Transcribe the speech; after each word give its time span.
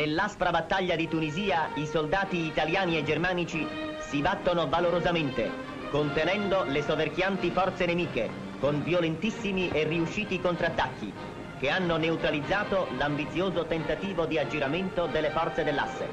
Nell'aspra 0.00 0.50
battaglia 0.50 0.96
di 0.96 1.06
Tunisia 1.08 1.68
i 1.74 1.84
soldati 1.84 2.46
italiani 2.46 2.96
e 2.96 3.02
germanici 3.02 3.66
si 3.98 4.22
battono 4.22 4.66
valorosamente, 4.66 5.50
contenendo 5.90 6.64
le 6.64 6.80
soverchianti 6.82 7.50
forze 7.50 7.84
nemiche 7.84 8.30
con 8.60 8.82
violentissimi 8.82 9.68
e 9.68 9.84
riusciti 9.84 10.40
contrattacchi 10.40 11.12
che 11.58 11.68
hanno 11.68 11.98
neutralizzato 11.98 12.88
l'ambizioso 12.96 13.66
tentativo 13.66 14.24
di 14.24 14.38
aggiramento 14.38 15.04
delle 15.04 15.28
forze 15.28 15.64
dell'asse. 15.64 16.08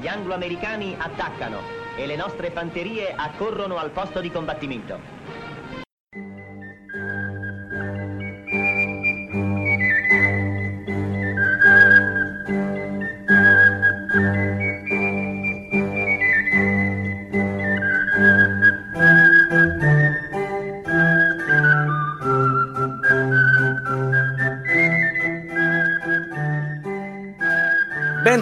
Gli 0.00 0.08
anglo-americani 0.08 0.96
attaccano 0.98 1.60
e 1.96 2.06
le 2.06 2.16
nostre 2.16 2.50
fanterie 2.50 3.14
accorrono 3.14 3.76
al 3.76 3.92
posto 3.92 4.20
di 4.20 4.32
combattimento. 4.32 5.21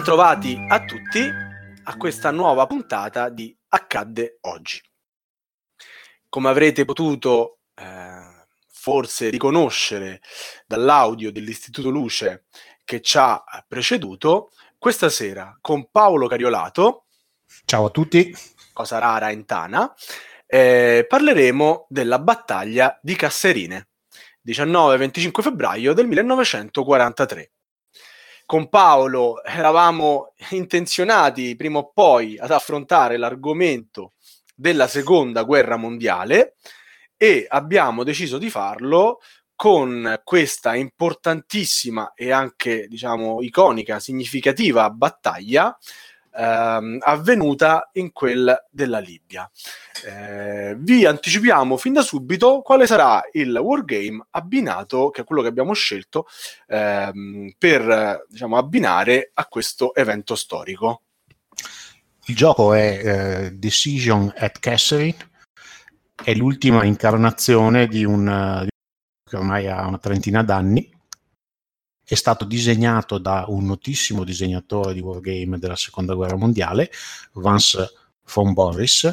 Bentrovati 0.01 0.57
a 0.67 0.83
tutti 0.83 1.29
a 1.83 1.95
questa 1.95 2.31
nuova 2.31 2.65
puntata 2.65 3.29
di 3.29 3.55
Accadde 3.67 4.39
oggi. 4.41 4.81
Come 6.27 6.49
avrete 6.49 6.85
potuto 6.85 7.59
eh, 7.75 8.47
forse 8.67 9.29
riconoscere 9.29 10.19
dall'audio 10.65 11.31
dell'Istituto 11.31 11.91
Luce 11.91 12.45
che 12.83 12.99
ci 13.01 13.19
ha 13.19 13.43
preceduto, 13.67 14.49
questa 14.79 15.07
sera 15.07 15.55
con 15.61 15.91
Paolo 15.91 16.27
Cariolato. 16.27 17.05
Ciao 17.65 17.85
a 17.85 17.89
tutti. 17.91 18.35
Cosa 18.73 18.97
rara 18.97 19.29
in 19.29 19.45
Tana. 19.45 19.93
Eh, 20.47 21.05
parleremo 21.07 21.85
della 21.89 22.17
battaglia 22.17 22.99
di 23.03 23.15
Casserine, 23.15 23.89
19-25 24.43 25.41
febbraio 25.43 25.93
del 25.93 26.07
1943 26.07 27.51
con 28.51 28.67
Paolo 28.67 29.41
eravamo 29.45 30.33
intenzionati 30.49 31.55
prima 31.55 31.77
o 31.77 31.91
poi 31.93 32.37
ad 32.37 32.51
affrontare 32.51 33.15
l'argomento 33.15 34.11
della 34.53 34.89
seconda 34.89 35.43
guerra 35.43 35.77
mondiale 35.77 36.55
e 37.15 37.45
abbiamo 37.47 38.03
deciso 38.03 38.37
di 38.37 38.49
farlo 38.49 39.21
con 39.55 40.19
questa 40.25 40.75
importantissima 40.75 42.11
e 42.13 42.33
anche 42.33 42.87
diciamo 42.89 43.41
iconica, 43.41 44.01
significativa 44.01 44.89
battaglia 44.89 45.73
ehm, 46.33 46.97
avvenuta 47.01 47.89
in 47.93 48.11
quel 48.11 48.67
della 48.69 48.99
Libia. 48.99 49.49
Eh, 50.05 50.75
vi 50.77 51.05
anticipiamo 51.05 51.77
fin 51.77 51.93
da 51.93 52.01
subito 52.01 52.61
quale 52.61 52.87
sarà 52.87 53.21
il 53.33 53.55
wargame 53.55 54.25
abbinato, 54.31 55.09
che 55.09 55.21
è 55.21 55.23
quello 55.23 55.41
che 55.41 55.47
abbiamo 55.47 55.73
scelto 55.73 56.27
ehm, 56.67 57.53
per 57.57 58.25
diciamo, 58.29 58.57
abbinare 58.57 59.31
a 59.33 59.45
questo 59.45 59.93
evento 59.95 60.35
storico. 60.35 61.01
Il 62.25 62.35
gioco 62.35 62.73
è 62.73 63.01
eh, 63.03 63.51
Decision 63.51 64.31
at 64.37 64.59
Catherine, 64.59 65.17
è 66.23 66.33
l'ultima 66.33 66.83
incarnazione 66.85 67.87
di 67.87 68.05
un 68.05 68.69
che 69.31 69.37
ormai 69.37 69.67
ha 69.67 69.87
una 69.87 69.97
trentina 69.97 70.43
d'anni 70.43 71.00
è 72.11 72.15
stato 72.15 72.43
disegnato 72.43 73.19
da 73.19 73.45
un 73.47 73.63
notissimo 73.63 74.25
disegnatore 74.25 74.93
di 74.93 74.99
wargame 74.99 75.57
della 75.57 75.77
seconda 75.77 76.13
guerra 76.13 76.35
mondiale, 76.35 76.91
Vance 77.35 77.89
von 78.33 78.51
Boris. 78.51 79.09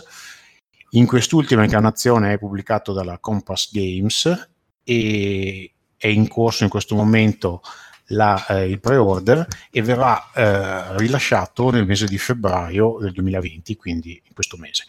In 0.91 1.07
quest'ultima 1.07 1.63
incarnazione 1.63 2.33
è 2.33 2.39
pubblicato 2.39 2.93
dalla 2.93 3.21
Compass 3.21 3.71
Games 3.71 4.51
e 4.83 5.73
è 5.97 6.09
in 6.09 6.27
corso 6.27 6.65
in 6.65 6.71
questo 6.71 6.97
momento 6.97 7.63
la, 8.07 8.45
eh, 8.47 8.69
il 8.69 8.81
pre-order 8.81 9.47
e 9.71 9.81
verrà 9.81 10.33
eh, 10.33 10.97
rilasciato 10.97 11.71
nel 11.71 11.87
mese 11.87 12.09
di 12.09 12.19
febbraio 12.19 12.99
del 13.01 13.13
2020, 13.13 13.77
quindi 13.77 14.21
in 14.25 14.35
questo 14.35 14.57
mese. 14.57 14.87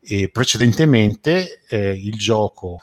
E 0.00 0.28
precedentemente 0.28 1.60
eh, 1.68 1.92
il 1.92 2.16
gioco 2.16 2.82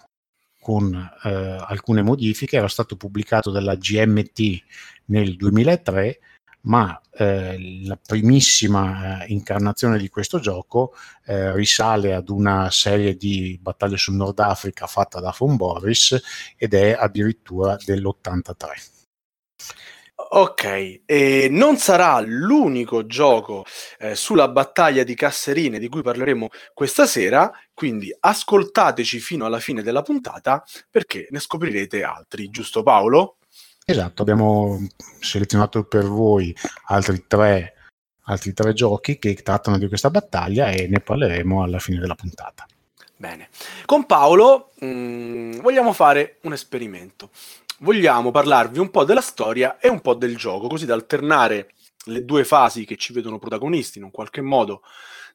con 0.60 0.94
eh, 1.24 1.30
alcune 1.30 2.02
modifiche, 2.02 2.58
era 2.58 2.68
stato 2.68 2.96
pubblicato 2.96 3.52
dalla 3.52 3.76
GMT 3.76 4.64
nel 5.06 5.36
2003, 5.36 6.20
ma 6.62 7.00
eh, 7.12 7.84
la 7.86 7.98
primissima 7.98 9.24
eh, 9.24 9.32
incarnazione 9.32 9.98
di 9.98 10.10
questo 10.10 10.40
gioco 10.40 10.94
eh, 11.26 11.54
risale 11.54 12.14
ad 12.14 12.30
una 12.30 12.70
serie 12.70 13.16
di 13.16 13.58
battaglie 13.62 13.98
sul 13.98 14.16
Nord 14.16 14.40
Africa 14.40 14.86
fatta 14.86 15.20
da 15.20 15.34
Von 15.38 15.56
Boris 15.56 16.20
ed 16.58 16.74
è 16.74 16.92
addirittura 16.92 17.78
dell'83. 17.84 18.99
Ok, 20.22 21.04
e 21.06 21.48
non 21.50 21.78
sarà 21.78 22.20
l'unico 22.20 23.06
gioco 23.06 23.66
eh, 24.00 24.16
sulla 24.16 24.50
battaglia 24.50 25.04
di 25.04 25.16
Casserine 25.16 25.80
di 25.80 25.88
cui 25.88 26.02
parleremo 26.02 26.50
questa 26.74 27.06
sera, 27.06 27.50
quindi 27.74 28.14
ascoltateci 28.20 29.18
fino 29.20 29.46
alla 29.46 29.60
fine 29.60 29.82
della 29.82 30.02
puntata 30.02 30.62
perché 30.92 31.28
ne 31.30 31.40
scoprirete 31.40 32.04
altri, 32.04 32.50
giusto 32.50 32.84
Paolo? 32.84 33.38
Esatto, 33.86 34.22
abbiamo 34.22 34.86
selezionato 35.22 35.86
per 35.86 36.06
voi 36.06 36.54
altri 36.88 37.24
tre, 37.26 37.76
altri 38.24 38.54
tre 38.54 38.74
giochi 38.74 39.18
che 39.18 39.34
trattano 39.36 39.78
di 39.78 39.88
questa 39.88 40.10
battaglia 40.10 40.70
e 40.70 40.88
ne 40.88 41.00
parleremo 41.00 41.64
alla 41.64 41.80
fine 41.80 41.98
della 41.98 42.16
puntata. 42.16 42.68
Bene, 43.16 43.50
con 43.86 44.06
Paolo 44.06 44.72
mh, 44.80 44.86
mm, 44.86 45.52
vogliamo 45.62 45.94
fare 45.94 46.38
un 46.42 46.54
esperimento 46.54 47.30
vogliamo 47.80 48.32
parlarvi 48.32 48.80
un 48.80 48.90
po' 48.90 49.04
della 49.04 49.22
storia 49.22 49.78
e 49.78 49.90
un 49.90 50.02
po' 50.02 50.14
del 50.14 50.38
gioco, 50.38 50.68
così 50.68 50.86
da 50.86 50.94
alternare 50.94 51.74
le 52.06 52.26
due 52.26 52.44
fasi 52.44 52.86
che 52.86 52.96
ci 52.96 53.14
vedono 53.14 53.40
protagonisti 53.40 53.98
in 53.98 54.06
un 54.06 54.12
qualche 54.12 54.42
modo 54.42 54.82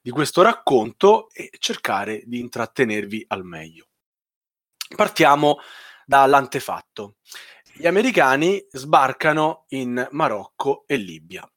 di 0.00 0.10
questo 0.10 0.42
racconto 0.42 1.30
e 1.32 1.50
cercare 1.58 2.22
di 2.26 2.40
intrattenervi 2.40 3.24
al 3.28 3.44
meglio. 3.44 3.86
Partiamo 4.94 5.58
dall'antefatto. 6.04 7.16
Gli 7.72 7.86
americani 7.86 8.64
sbarcano 8.70 9.64
in 9.68 10.06
Marocco 10.12 10.84
e 10.86 10.96
Libia. 10.96 11.48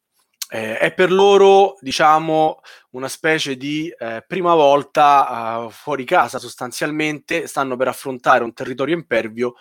Eh, 0.50 0.78
è 0.78 0.94
per 0.94 1.12
loro, 1.12 1.76
diciamo, 1.82 2.62
una 2.92 3.10
specie 3.10 3.58
di 3.58 3.90
eh, 3.90 4.24
prima 4.26 4.56
volta 4.56 5.66
uh, 5.66 5.70
fuori 5.70 6.06
casa, 6.06 6.40
sostanzialmente 6.40 7.48
stanno 7.48 7.76
per 7.76 7.90
affrontare 7.90 8.46
un 8.46 8.54
territorio 8.54 8.96
impervio 8.96 9.56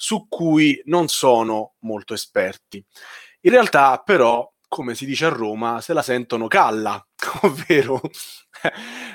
su 0.00 0.28
cui 0.30 0.80
non 0.86 1.08
sono 1.08 1.74
molto 1.80 2.14
esperti. 2.14 2.82
In 3.42 3.50
realtà, 3.50 4.00
però, 4.02 4.50
come 4.66 4.94
si 4.94 5.04
dice 5.04 5.26
a 5.26 5.28
Roma, 5.28 5.82
se 5.82 5.92
la 5.92 6.00
sentono 6.00 6.48
calla, 6.48 7.06
ovvero 7.42 8.00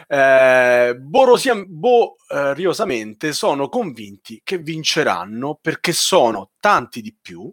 eh, 0.07 0.95
borosiam- 1.01 1.65
boriosamente 1.65 3.33
sono 3.33 3.67
convinti 3.67 4.41
che 4.43 4.59
vinceranno 4.59 5.57
perché 5.59 5.91
sono 5.91 6.51
tanti 6.59 7.01
di 7.01 7.17
più 7.19 7.51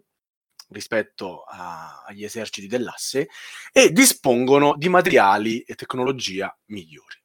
rispetto 0.69 1.41
a- 1.41 2.03
agli 2.05 2.23
eserciti 2.23 2.67
dell'asse 2.67 3.29
e 3.71 3.91
dispongono 3.91 4.75
di 4.77 4.89
materiali 4.89 5.61
e 5.61 5.73
tecnologia 5.73 6.55
migliori. 6.65 7.19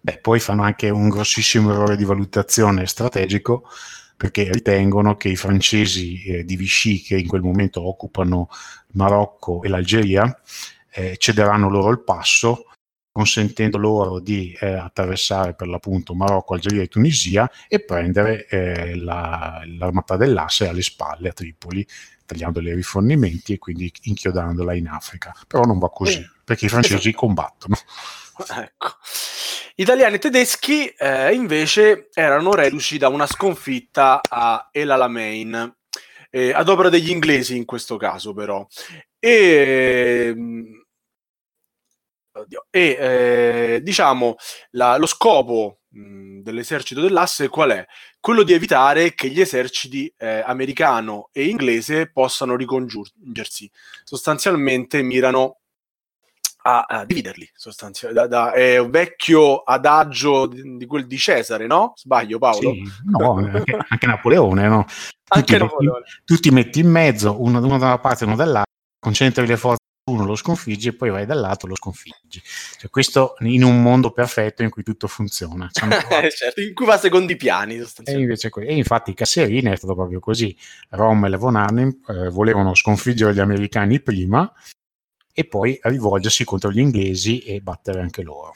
Beh, 0.00 0.18
poi 0.18 0.40
fanno 0.40 0.64
anche 0.64 0.90
un 0.90 1.08
grossissimo 1.08 1.70
errore 1.70 1.94
di 1.94 2.04
valutazione 2.04 2.86
strategico 2.86 3.68
perché 4.16 4.50
ritengono 4.50 5.16
che 5.16 5.28
i 5.28 5.36
francesi 5.36 6.22
eh, 6.24 6.44
di 6.44 6.56
Vichy, 6.56 7.00
che 7.00 7.16
in 7.16 7.26
quel 7.26 7.42
momento 7.42 7.86
occupano 7.86 8.48
Marocco 8.92 9.62
e 9.62 9.68
l'Algeria, 9.68 10.40
eh, 10.90 11.16
cederanno 11.18 11.68
loro 11.68 11.90
il 11.90 12.02
passo, 12.02 12.66
consentendo 13.10 13.78
loro 13.78 14.18
di 14.18 14.56
eh, 14.58 14.72
attraversare 14.72 15.54
per 15.54 15.68
l'appunto 15.68 16.14
Marocco, 16.14 16.54
Algeria 16.54 16.82
e 16.82 16.88
Tunisia 16.88 17.48
e 17.68 17.84
prendere 17.84 18.46
eh, 18.46 18.96
la, 18.96 19.62
l'armata 19.66 20.16
dell'asse 20.16 20.68
alle 20.68 20.82
spalle 20.82 21.28
a 21.28 21.32
Tripoli, 21.32 21.86
tagliando 22.26 22.60
i 22.60 22.74
rifornimenti 22.74 23.52
e 23.52 23.58
quindi 23.58 23.92
inchiodandola 24.02 24.74
in 24.74 24.88
Africa. 24.88 25.32
Però 25.46 25.62
non 25.64 25.78
va 25.78 25.90
così, 25.90 26.18
eh, 26.18 26.30
perché 26.42 26.66
i 26.66 26.68
francesi 26.68 27.12
combattono. 27.14 27.76
Ecco. 28.56 28.96
Italiani 29.76 30.14
e 30.14 30.18
tedeschi 30.18 30.86
eh, 30.86 31.34
invece 31.34 32.08
erano 32.12 32.54
reduci 32.54 32.96
da 32.96 33.08
una 33.08 33.26
sconfitta 33.26 34.20
a 34.22 34.68
El 34.70 34.88
Alamein, 34.88 35.76
eh, 36.30 36.52
ad 36.52 36.68
opera 36.68 36.88
degli 36.88 37.10
inglesi 37.10 37.56
in 37.56 37.64
questo 37.64 37.96
caso 37.96 38.32
però. 38.32 38.64
E, 39.18 40.32
ehm, 40.32 40.84
e 42.70 42.96
eh, 43.00 43.80
diciamo 43.82 44.36
la, 44.70 44.96
lo 44.96 45.06
scopo 45.06 45.80
mh, 45.88 46.40
dell'esercito 46.42 47.00
dell'asse 47.00 47.48
qual 47.48 47.70
è? 47.70 47.86
Quello 48.20 48.44
di 48.44 48.52
evitare 48.52 49.14
che 49.14 49.28
gli 49.28 49.40
eserciti 49.40 50.12
eh, 50.16 50.40
americano 50.46 51.30
e 51.32 51.48
inglese 51.48 52.10
possano 52.12 52.54
ricongiungersi. 52.54 53.68
Sostanzialmente 54.04 55.02
mirano 55.02 55.58
a, 56.66 56.86
a 56.88 57.04
dividerli, 57.04 57.48
sostanzialmente. 57.54 58.28
Da, 58.28 58.46
da, 58.46 58.52
è 58.52 58.78
un 58.78 58.90
vecchio 58.90 59.62
adagio 59.62 60.46
di, 60.46 60.76
di, 60.76 60.86
quel 60.86 61.06
di 61.06 61.18
Cesare, 61.18 61.66
no? 61.66 61.92
Sbaglio 61.94 62.38
Paolo? 62.38 62.72
Sì, 62.72 62.82
no, 63.04 63.34
anche, 63.34 63.76
anche, 63.88 64.06
Napoleone, 64.06 64.68
no? 64.68 64.84
Tutti, 65.24 65.38
anche 65.54 65.58
Napoleone. 65.58 65.98
Metti, 66.00 66.22
tutti 66.24 66.50
metti 66.50 66.80
in 66.80 66.88
mezzo, 66.88 67.42
uno, 67.42 67.58
uno 67.58 67.78
da 67.78 67.86
una 67.86 67.98
parte 67.98 68.24
e 68.24 68.26
uno 68.26 68.36
dall'altra, 68.36 68.72
concentri 68.98 69.46
le 69.46 69.56
forze 69.56 69.82
uno 70.06 70.26
lo 70.26 70.36
sconfiggi 70.36 70.88
e 70.88 70.92
poi 70.92 71.08
vai 71.08 71.24
dall'altro 71.24 71.68
lo 71.68 71.76
sconfiggi. 71.76 72.42
Cioè, 72.78 72.90
questo 72.90 73.36
in 73.40 73.62
un 73.62 73.80
mondo 73.80 74.10
perfetto 74.10 74.62
in 74.62 74.68
cui 74.68 74.82
tutto 74.82 75.06
funziona. 75.06 75.68
certo, 75.72 76.60
in 76.60 76.74
cui 76.74 76.84
va 76.84 76.98
secondo 76.98 77.32
i 77.32 77.36
piani. 77.36 77.82
E, 78.04 78.28
e 78.66 78.74
infatti 78.74 79.14
Casserini 79.14 79.70
è 79.70 79.76
stato 79.76 79.94
proprio 79.94 80.20
così. 80.20 80.54
Rommel 80.90 81.32
e 81.32 81.36
Von 81.38 81.56
Arnim 81.56 82.00
eh, 82.06 82.28
volevano 82.28 82.74
sconfiggere 82.74 83.32
gli 83.32 83.40
americani 83.40 84.00
prima 84.00 84.50
e 85.34 85.44
poi 85.44 85.78
rivolgersi 85.82 86.44
contro 86.44 86.70
gli 86.70 86.78
inglesi 86.78 87.40
e 87.40 87.60
battere 87.60 88.00
anche 88.00 88.22
loro 88.22 88.54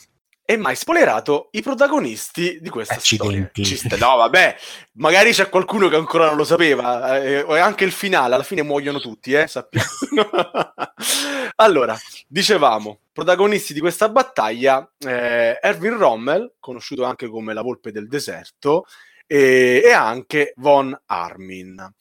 e 0.50 0.56
mai 0.56 0.76
spoilerato 0.76 1.48
i 1.50 1.60
protagonisti 1.60 2.58
di 2.62 2.70
questa 2.70 2.94
Accidenti. 2.94 3.66
storia. 3.66 3.98
no, 3.98 4.16
vabbè, 4.16 4.56
magari 4.92 5.32
c'è 5.32 5.50
qualcuno 5.50 5.88
che 5.88 5.96
ancora 5.96 6.24
non 6.28 6.36
lo 6.36 6.44
sapeva, 6.44 7.20
eh, 7.20 7.44
e 7.46 7.58
anche 7.58 7.84
il 7.84 7.92
finale, 7.92 8.34
alla 8.34 8.42
fine 8.42 8.62
muoiono 8.62 8.98
tutti, 8.98 9.34
eh, 9.34 9.46
sappiamo. 9.46 9.86
allora, 11.56 11.94
dicevamo, 12.26 13.00
protagonisti 13.12 13.74
di 13.74 13.80
questa 13.80 14.08
battaglia, 14.08 14.90
eh, 15.00 15.58
Erwin 15.60 15.98
Rommel, 15.98 16.54
conosciuto 16.58 17.04
anche 17.04 17.28
come 17.28 17.52
la 17.52 17.60
volpe 17.60 17.92
del 17.92 18.08
deserto, 18.08 18.86
e, 19.26 19.82
e 19.84 19.92
anche 19.92 20.54
Von 20.56 20.98
Armin. 21.04 21.94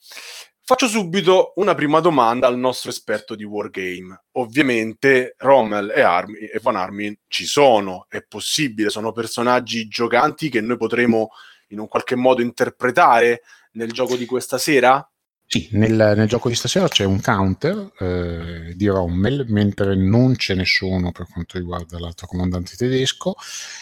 Faccio 0.68 0.86
subito 0.86 1.54
una 1.56 1.74
prima 1.74 2.00
domanda 2.00 2.46
al 2.46 2.58
nostro 2.58 2.90
esperto 2.90 3.34
di 3.34 3.42
Wargame. 3.42 4.24
Ovviamente 4.32 5.34
Rommel 5.38 5.90
e, 5.96 6.02
Armin, 6.02 6.36
e 6.42 6.60
Van 6.60 6.76
Armin 6.76 7.16
ci 7.26 7.46
sono, 7.46 8.04
è 8.06 8.20
possibile, 8.20 8.90
sono 8.90 9.12
personaggi 9.12 9.88
giocanti 9.88 10.50
che 10.50 10.60
noi 10.60 10.76
potremo 10.76 11.30
in 11.68 11.78
un 11.78 11.88
qualche 11.88 12.16
modo 12.16 12.42
interpretare 12.42 13.40
nel 13.72 13.92
gioco 13.92 14.14
di 14.14 14.26
questa 14.26 14.58
sera? 14.58 15.10
Sì, 15.46 15.70
nel, 15.72 15.94
nel 15.94 16.28
gioco 16.28 16.50
di 16.50 16.54
stasera 16.54 16.86
c'è 16.86 17.06
un 17.06 17.22
counter 17.22 17.90
eh, 17.98 18.74
di 18.76 18.88
Rommel, 18.88 19.46
mentre 19.48 19.96
non 19.96 20.36
ce 20.36 20.52
ne 20.52 20.66
sono 20.66 21.12
per 21.12 21.28
quanto 21.32 21.56
riguarda 21.56 21.98
l'altro 21.98 22.26
comandante 22.26 22.76
tedesco, 22.76 23.36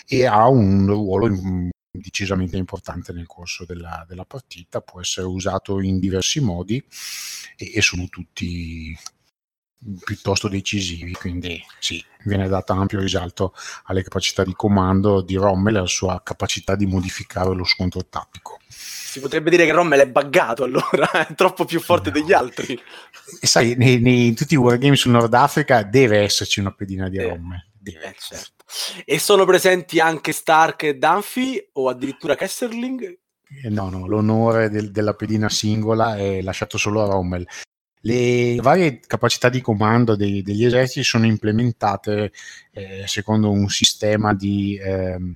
e 0.06 0.24
ha 0.24 0.46
un 0.46 0.86
ruolo 0.86 1.26
decisamente 1.98 2.56
importante 2.56 3.12
nel 3.12 3.26
corso 3.26 3.64
della, 3.64 4.04
della 4.08 4.24
partita, 4.24 4.80
può 4.80 5.00
essere 5.00 5.26
usato 5.26 5.80
in 5.80 5.98
diversi 5.98 6.40
modi 6.40 6.82
e, 7.56 7.72
e 7.74 7.80
sono 7.82 8.08
tutti 8.08 8.96
piuttosto 10.04 10.48
decisivi, 10.48 11.12
quindi 11.12 11.62
sì, 11.78 12.02
viene 12.24 12.48
dato 12.48 12.72
ampio 12.72 12.98
risalto 12.98 13.54
alle 13.84 14.02
capacità 14.02 14.42
di 14.42 14.54
comando 14.54 15.20
di 15.20 15.36
Rommel 15.36 15.74
e 15.74 15.78
alla 15.78 15.86
sua 15.86 16.20
capacità 16.24 16.74
di 16.74 16.86
modificare 16.86 17.54
lo 17.54 17.64
scontro 17.64 18.04
tattico. 18.06 18.58
Si 18.68 19.20
potrebbe 19.20 19.50
dire 19.50 19.64
che 19.64 19.72
Rommel 19.72 20.00
è 20.00 20.08
buggato 20.08 20.64
allora, 20.64 21.26
è 21.26 21.34
troppo 21.34 21.64
più 21.64 21.80
forte 21.80 22.10
no. 22.10 22.18
degli 22.18 22.32
altri. 22.32 22.78
E 23.40 23.46
sai, 23.46 23.74
nei, 23.76 24.00
nei, 24.00 24.26
in 24.28 24.34
tutti 24.34 24.54
i 24.54 24.58
wargame 24.58 24.96
sul 24.96 25.12
Nord 25.12 25.32
Africa 25.34 25.82
deve 25.82 26.18
esserci 26.18 26.60
una 26.60 26.72
pedina 26.72 27.08
di 27.08 27.18
eh, 27.18 27.28
Rommel. 27.28 27.64
Deve. 27.78 28.04
Eh, 28.04 28.16
certo. 28.18 28.55
E 29.04 29.18
sono 29.18 29.44
presenti 29.44 30.00
anche 30.00 30.32
Stark 30.32 30.82
e 30.82 30.96
Dunphy 30.96 31.70
o 31.74 31.88
addirittura 31.88 32.34
Kesserling? 32.34 33.18
Eh, 33.62 33.68
no, 33.68 33.88
no, 33.90 34.06
l'onore 34.06 34.68
del, 34.68 34.90
della 34.90 35.14
pedina 35.14 35.48
singola 35.48 36.16
è 36.16 36.42
lasciato 36.42 36.78
solo 36.78 37.02
a 37.02 37.06
Rommel. 37.06 37.46
Le 38.00 38.56
varie 38.56 39.00
capacità 39.00 39.48
di 39.48 39.60
comando 39.60 40.16
dei, 40.16 40.42
degli 40.42 40.64
eserciti 40.64 41.04
sono 41.04 41.26
implementate 41.26 42.32
eh, 42.72 43.04
secondo 43.06 43.50
un 43.50 43.68
sistema 43.68 44.34
di 44.34 44.78
ehm, 44.80 45.34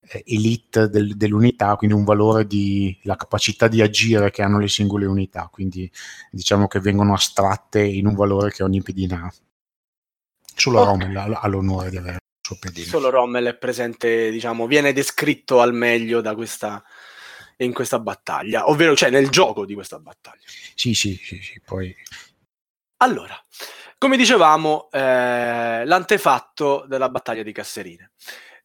eh, 0.00 0.22
elite 0.26 0.88
del, 0.88 1.16
dell'unità, 1.16 1.76
quindi 1.76 1.96
un 1.96 2.04
valore 2.04 2.46
di 2.46 2.98
la 3.02 3.16
capacità 3.16 3.68
di 3.68 3.82
agire 3.82 4.30
che 4.30 4.42
hanno 4.42 4.58
le 4.58 4.68
singole 4.68 5.06
unità, 5.06 5.48
quindi 5.50 5.90
diciamo 6.30 6.66
che 6.66 6.80
vengono 6.80 7.14
astratte 7.14 7.82
in 7.82 8.06
un 8.06 8.14
valore 8.14 8.50
che 8.50 8.62
ogni 8.62 8.82
pedina 8.82 9.24
ha. 9.24 9.34
Solo 10.54 10.80
okay. 10.80 10.92
Rommel 10.92 11.34
ha 11.34 11.46
l'onore 11.46 11.90
di 11.90 11.96
avere 11.96 12.21
suo 12.42 12.56
pedino. 12.58 12.86
Solo 12.86 13.08
Rommel 13.08 13.46
è 13.46 13.56
presente, 13.56 14.30
diciamo, 14.30 14.66
viene 14.66 14.92
descritto 14.92 15.60
al 15.60 15.72
meglio 15.72 16.20
da 16.20 16.34
questa, 16.34 16.82
in 17.58 17.72
questa 17.72 17.98
battaglia, 18.00 18.68
ovvero 18.68 18.94
cioè 18.96 19.10
nel 19.10 19.30
gioco 19.30 19.64
di 19.64 19.74
questa 19.74 19.98
battaglia. 19.98 20.42
Sì, 20.74 20.92
sì, 20.94 21.18
sì, 21.22 21.40
sì 21.40 21.60
poi... 21.64 21.94
Allora, 22.98 23.40
come 23.98 24.16
dicevamo, 24.16 24.88
eh, 24.90 25.84
l'antefatto 25.84 26.84
della 26.88 27.08
battaglia 27.08 27.42
di 27.42 27.52
Casserine. 27.52 28.12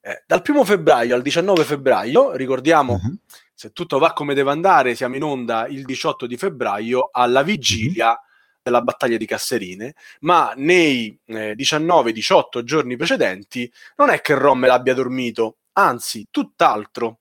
Eh, 0.02 0.24
dal 0.26 0.42
primo 0.42 0.64
febbraio 0.64 1.16
al 1.16 1.22
19 1.22 1.64
febbraio, 1.64 2.36
ricordiamo, 2.36 2.94
uh-huh. 2.94 3.18
se 3.54 3.72
tutto 3.72 3.98
va 3.98 4.14
come 4.14 4.36
deve 4.36 4.52
andare, 4.52 4.96
siamo 4.96 5.16
in 5.16 5.24
onda 5.24 5.68
il 5.68 5.84
18 5.86 6.28
di 6.28 6.38
febbraio 6.38 7.10
alla 7.12 7.42
vigilia 7.42 8.10
uh-huh 8.10 8.26
della 8.68 8.82
battaglia 8.82 9.18
di 9.18 9.26
Casserine, 9.26 9.96
ma 10.22 10.54
nei 10.58 11.18
eh, 11.26 11.56
19-18 11.56 12.64
giorni 12.64 12.98
precedenti 12.98 13.72
non 13.96 14.10
è 14.10 14.20
che 14.20 14.36
Rommel 14.36 14.70
abbia 14.72 14.94
dormito, 14.94 15.58
anzi, 15.74 16.28
tutt'altro. 16.30 17.20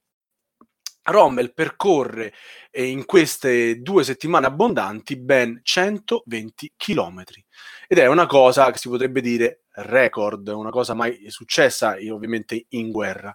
Rommel 1.08 1.54
percorre 1.54 2.34
eh, 2.72 2.84
in 2.84 3.04
queste 3.04 3.80
due 3.80 4.02
settimane 4.02 4.46
abbondanti 4.46 5.16
ben 5.16 5.60
120 5.62 6.72
chilometri 6.76 7.44
ed 7.88 7.98
è 7.98 8.06
una 8.06 8.26
cosa 8.26 8.70
che 8.70 8.78
si 8.78 8.88
potrebbe 8.88 9.20
dire 9.20 9.62
record, 9.76 10.48
una 10.48 10.70
cosa 10.70 10.94
mai 10.94 11.26
successa 11.28 11.96
ovviamente 12.10 12.66
in 12.70 12.90
guerra. 12.90 13.34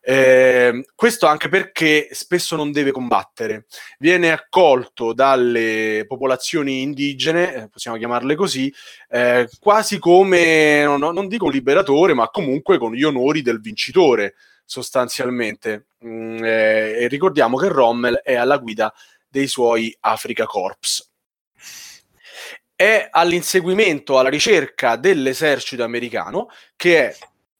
Eh, 0.00 0.84
questo 0.94 1.26
anche 1.26 1.48
perché 1.48 2.08
spesso 2.12 2.56
non 2.56 2.72
deve 2.72 2.92
combattere, 2.92 3.66
viene 3.98 4.32
accolto 4.32 5.12
dalle 5.12 6.04
popolazioni 6.06 6.82
indigene, 6.82 7.54
eh, 7.54 7.68
possiamo 7.68 7.96
chiamarle 7.96 8.34
così, 8.34 8.72
eh, 9.08 9.48
quasi 9.60 9.98
come, 9.98 10.84
non, 10.84 11.00
non, 11.12 11.28
dico 11.28 11.48
liberatore, 11.48 12.14
ma 12.14 12.28
comunque 12.28 12.78
con 12.78 12.92
gli 12.92 13.02
onori 13.02 13.42
del 13.42 13.60
vincitore 13.60 14.34
sostanzialmente. 14.64 15.88
Mm, 16.04 16.42
eh, 16.42 16.96
e 17.02 17.06
ricordiamo 17.08 17.56
che 17.56 17.68
Rommel 17.68 18.20
è 18.24 18.34
alla 18.34 18.58
guida 18.58 18.92
dei 19.28 19.46
suoi 19.46 19.96
Africa 20.00 20.46
Corps 20.46 21.11
è 22.82 23.08
all'inseguimento, 23.12 24.18
alla 24.18 24.28
ricerca 24.28 24.96
dell'esercito 24.96 25.84
americano 25.84 26.48
che 26.74 27.10
è 27.10 27.16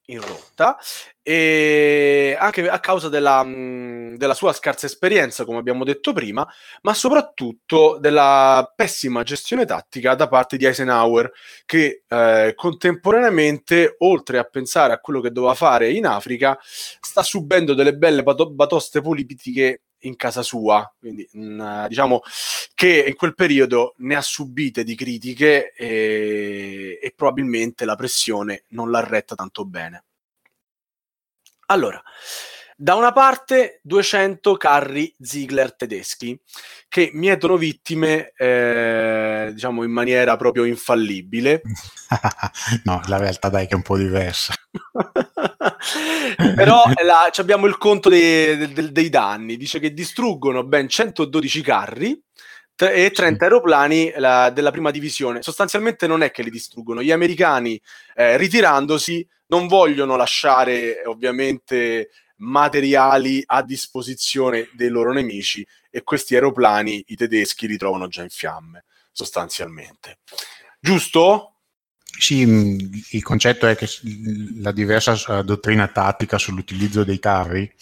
in 0.06 0.20
rotta 0.20 0.76
e 1.22 2.36
anche 2.36 2.68
a 2.68 2.80
causa 2.80 3.08
della, 3.08 3.44
della, 3.46 4.34
sua 4.34 4.52
scarsa 4.52 4.86
esperienza, 4.86 5.44
come 5.44 5.58
abbiamo 5.58 5.84
detto 5.84 6.12
prima, 6.12 6.44
ma 6.82 6.92
soprattutto 6.92 7.98
della 8.00 8.72
pessima 8.74 9.22
gestione 9.22 9.64
tattica 9.64 10.16
da 10.16 10.26
parte 10.26 10.56
di 10.56 10.64
Eisenhower, 10.64 11.30
che 11.64 12.02
eh, 12.08 12.52
contemporaneamente, 12.56 13.94
oltre 13.98 14.38
a 14.38 14.44
pensare 14.44 14.92
a 14.92 14.98
quello 14.98 15.20
che 15.20 15.30
doveva 15.30 15.54
fare 15.54 15.92
in 15.92 16.04
Africa, 16.04 16.58
sta 16.60 17.22
subendo 17.22 17.74
delle 17.74 17.94
belle 17.94 18.24
batoste 18.24 19.00
politiche 19.00 19.82
in 20.02 20.16
casa 20.16 20.42
sua, 20.42 20.90
quindi 20.98 21.28
mh, 21.32 21.40
mm, 21.40 21.86
diciamo 21.86 22.22
che 22.74 23.04
in 23.06 23.14
quel 23.14 23.34
periodo 23.34 23.94
ne 23.98 24.16
ha 24.16 24.22
subite 24.22 24.84
di 24.84 24.94
critiche 24.94 25.72
e, 25.72 26.98
e 27.00 27.12
probabilmente 27.14 27.84
la 27.84 27.96
pressione 27.96 28.64
non 28.68 28.90
l'ha 28.90 29.04
retta 29.04 29.34
tanto 29.34 29.64
bene. 29.64 30.04
Allora, 31.66 32.02
da 32.82 32.96
una 32.96 33.12
parte 33.12 33.78
200 33.84 34.56
carri 34.56 35.14
Ziegler 35.20 35.72
tedeschi 35.72 36.36
che 36.88 37.10
mietono 37.12 37.56
vittime, 37.56 38.32
eh, 38.36 39.50
diciamo, 39.52 39.84
in 39.84 39.92
maniera 39.92 40.36
proprio 40.36 40.64
infallibile. 40.64 41.62
no, 42.82 43.00
la 43.06 43.18
realtà 43.18 43.50
dai 43.50 43.68
che 43.68 43.74
è 43.74 43.76
un 43.76 43.82
po' 43.82 43.96
diversa. 43.96 44.52
Però 46.56 46.82
la, 47.04 47.30
abbiamo 47.32 47.66
il 47.66 47.78
conto 47.78 48.08
dei, 48.08 48.72
dei, 48.72 48.90
dei 48.90 49.08
danni, 49.08 49.56
dice 49.56 49.78
che 49.78 49.92
distruggono 49.92 50.64
ben 50.64 50.88
112 50.88 51.62
carri 51.62 52.20
e 52.76 53.12
30 53.12 53.36
sì. 53.36 53.44
aeroplani 53.44 54.12
la, 54.16 54.50
della 54.50 54.72
prima 54.72 54.90
divisione. 54.90 55.40
Sostanzialmente 55.40 56.08
non 56.08 56.24
è 56.24 56.32
che 56.32 56.42
li 56.42 56.50
distruggono, 56.50 57.00
gli 57.00 57.12
americani 57.12 57.80
eh, 58.16 58.36
ritirandosi 58.36 59.24
non 59.46 59.68
vogliono 59.68 60.16
lasciare 60.16 61.02
ovviamente 61.04 62.08
materiali 62.42 63.42
a 63.44 63.62
disposizione 63.62 64.68
dei 64.74 64.88
loro 64.88 65.12
nemici 65.12 65.66
e 65.90 66.02
questi 66.02 66.34
aeroplani 66.34 67.04
i 67.08 67.16
tedeschi 67.16 67.66
li 67.66 67.76
trovano 67.76 68.08
già 68.08 68.22
in 68.22 68.30
fiamme, 68.30 68.84
sostanzialmente. 69.10 70.18
Giusto? 70.80 71.56
Sì, 72.02 72.44
mm, 72.44 72.78
il 73.10 73.22
concetto 73.22 73.66
è 73.66 73.76
che 73.76 73.88
la 74.56 74.72
diversa 74.72 75.42
dottrina 75.42 75.88
tattica 75.88 76.38
sull'utilizzo 76.38 77.04
dei 77.04 77.18
carri 77.18 77.72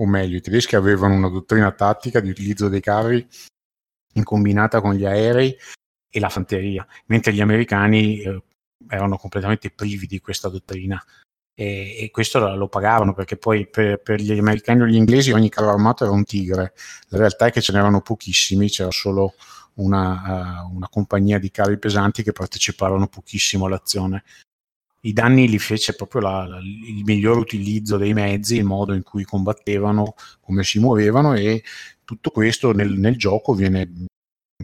o 0.00 0.06
meglio, 0.06 0.36
i 0.36 0.40
tedeschi 0.40 0.76
avevano 0.76 1.14
una 1.14 1.28
dottrina 1.28 1.72
tattica 1.72 2.20
di 2.20 2.30
utilizzo 2.30 2.68
dei 2.68 2.80
carri 2.80 3.26
in 4.14 4.22
combinata 4.24 4.80
con 4.80 4.94
gli 4.94 5.04
aerei 5.04 5.56
e 6.10 6.20
la 6.20 6.28
fanteria, 6.28 6.86
mentre 7.06 7.32
gli 7.32 7.40
americani 7.40 8.20
eh, 8.20 8.42
erano 8.88 9.16
completamente 9.16 9.70
privi 9.70 10.06
di 10.06 10.20
questa 10.20 10.48
dottrina. 10.48 11.02
E, 11.60 12.04
e 12.04 12.10
questo 12.12 12.38
lo, 12.54 12.68
pagavano 12.68 13.12
perché 13.12 13.36
poi 13.36 13.66
per, 13.66 14.00
per, 14.00 14.20
gli 14.20 14.30
americani 14.30 14.82
o 14.82 14.86
gli 14.86 14.94
inglesi 14.94 15.32
ogni 15.32 15.48
carro 15.48 15.70
armato 15.70 16.04
era 16.04 16.12
un 16.12 16.22
tigre. 16.22 16.72
La 17.08 17.18
realtà 17.18 17.46
è 17.46 17.50
che 17.50 17.60
ce 17.60 17.72
n'erano 17.72 18.00
pochissimi, 18.00 18.68
c'era 18.68 18.92
solo 18.92 19.34
una, 19.74 20.62
uh, 20.62 20.72
una 20.72 20.88
compagnia 20.88 21.40
di 21.40 21.50
carri 21.50 21.76
pesanti 21.76 22.22
che 22.22 22.30
parteciparono 22.30 23.08
pochissimo 23.08 23.66
all'azione. 23.66 24.22
I 25.00 25.12
danni 25.12 25.48
li 25.48 25.58
fece 25.58 25.96
proprio 25.96 26.20
la, 26.20 26.46
la, 26.46 26.58
il 26.58 27.02
miglior 27.04 27.38
utilizzo 27.38 27.96
dei 27.96 28.14
mezzi, 28.14 28.58
il 28.58 28.64
modo 28.64 28.94
in 28.94 29.02
cui 29.02 29.24
combattevano, 29.24 30.14
come 30.40 30.62
si 30.62 30.78
muovevano 30.78 31.34
e 31.34 31.64
tutto 32.04 32.30
questo 32.30 32.72
nel, 32.72 32.92
nel 32.92 33.16
gioco 33.16 33.52
viene 33.52 34.06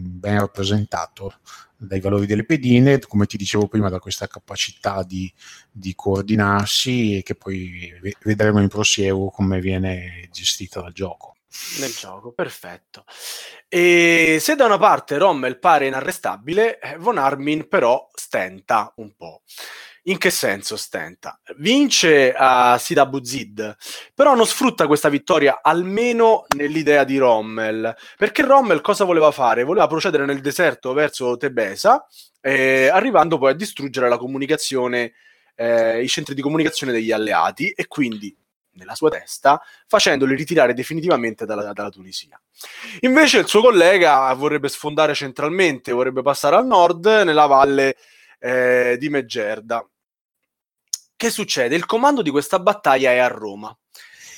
ben 0.01 0.39
rappresentato 0.39 1.35
dai 1.77 1.99
valori 1.99 2.25
delle 2.25 2.45
pedine, 2.45 2.99
come 2.99 3.25
ti 3.25 3.37
dicevo 3.37 3.67
prima, 3.67 3.89
da 3.89 3.99
questa 3.99 4.27
capacità 4.27 5.03
di, 5.03 5.31
di 5.71 5.93
coordinarsi 5.95 7.17
e 7.17 7.23
che 7.23 7.35
poi 7.35 7.91
vedremo 8.23 8.61
in 8.61 8.67
prosieguo 8.67 9.29
come 9.29 9.59
viene 9.59 10.27
gestita 10.31 10.81
dal 10.81 10.93
gioco 10.93 11.35
nel 11.79 11.91
gioco, 11.91 12.31
perfetto. 12.31 13.05
E 13.67 14.37
se 14.39 14.55
da 14.55 14.65
una 14.65 14.77
parte 14.77 15.17
Rommel 15.17 15.57
pare 15.57 15.87
inarrestabile, 15.87 16.79
eh, 16.79 16.97
Von 16.97 17.17
Armin 17.17 17.67
però 17.67 18.09
stenta 18.13 18.93
un 18.97 19.15
po'. 19.15 19.41
In 20.07 20.19
che 20.19 20.29
senso 20.29 20.77
stenta? 20.77 21.39
Vince 21.57 22.31
a 22.31 22.77
Sidabu 22.77 23.23
Zid, 23.23 23.75
però 24.13 24.35
non 24.35 24.45
sfrutta 24.45 24.85
questa 24.85 25.09
vittoria 25.09 25.61
almeno 25.63 26.45
nell'idea 26.55 27.03
di 27.03 27.17
Rommel, 27.17 27.95
perché 28.15 28.43
Rommel 28.43 28.81
cosa 28.81 29.03
voleva 29.03 29.31
fare? 29.31 29.63
Voleva 29.63 29.87
procedere 29.87 30.25
nel 30.25 30.41
deserto 30.41 30.93
verso 30.93 31.37
Tebesa, 31.37 32.05
eh, 32.39 32.87
arrivando 32.87 33.39
poi 33.39 33.53
a 33.53 33.55
distruggere 33.55 34.07
la 34.07 34.19
comunicazione, 34.19 35.13
eh, 35.55 36.03
i 36.03 36.07
centri 36.07 36.35
di 36.35 36.41
comunicazione 36.43 36.91
degli 36.91 37.11
alleati 37.11 37.71
e 37.71 37.87
quindi 37.87 38.35
nella 38.73 38.93
sua 38.93 39.09
testa, 39.09 39.59
facendoli 39.87 40.35
ritirare 40.35 40.75
definitivamente 40.75 41.45
dalla, 41.45 41.73
dalla, 41.73 41.89
Tunisia. 41.89 42.39
Invece 42.99 43.39
il 43.39 43.47
suo 43.47 43.61
collega 43.61 44.31
vorrebbe 44.33 44.67
sfondare 44.67 45.15
centralmente, 45.15 45.93
vorrebbe 45.93 46.21
passare 46.21 46.57
al 46.57 46.67
nord, 46.67 47.07
nella 47.07 47.47
valle 47.47 47.95
eh, 48.37 48.97
di 48.99 49.09
Meggerda 49.09 49.83
che 51.15 51.29
succede? 51.29 51.75
Il 51.75 51.85
comando 51.85 52.21
di 52.21 52.29
questa 52.29 52.59
battaglia 52.59 53.11
è 53.11 53.17
a 53.17 53.27
Roma. 53.27 53.75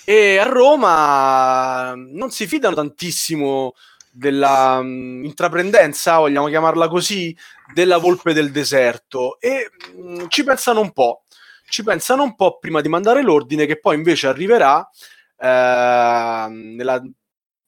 E 0.05 0.37
a 0.37 0.43
Roma 0.43 1.93
non 1.95 2.31
si 2.31 2.47
fidano 2.47 2.75
tantissimo 2.75 3.73
della 4.09 4.77
um, 4.79 5.23
intraprendenza, 5.23 6.17
vogliamo 6.17 6.47
chiamarla 6.47 6.87
così, 6.87 7.35
della 7.73 7.97
volpe 7.97 8.33
del 8.33 8.51
deserto 8.51 9.39
e 9.39 9.69
um, 9.95 10.27
ci 10.29 10.43
pensano 10.43 10.81
un 10.81 10.91
po'. 10.91 11.25
Ci 11.69 11.83
pensano 11.83 12.23
un 12.23 12.35
po' 12.35 12.57
prima 12.59 12.81
di 12.81 12.87
mandare 12.87 13.21
l'ordine 13.21 13.65
che 13.65 13.79
poi 13.79 13.95
invece 13.95 14.27
arriverà 14.27 14.89
eh, 15.37 16.47
nella 16.49 17.03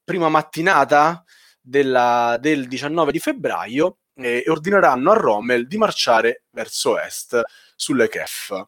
prima 0.04 0.30
mattinata 0.30 1.24
della, 1.60 2.38
del 2.40 2.68
19 2.68 3.12
di 3.12 3.20
febbraio 3.20 3.98
e 4.16 4.44
ordineranno 4.48 5.12
a 5.12 5.16
Rommel 5.16 5.68
di 5.68 5.78
marciare 5.78 6.44
verso 6.52 6.98
est 6.98 7.42
sulle 7.80 8.10
Kef. 8.10 8.68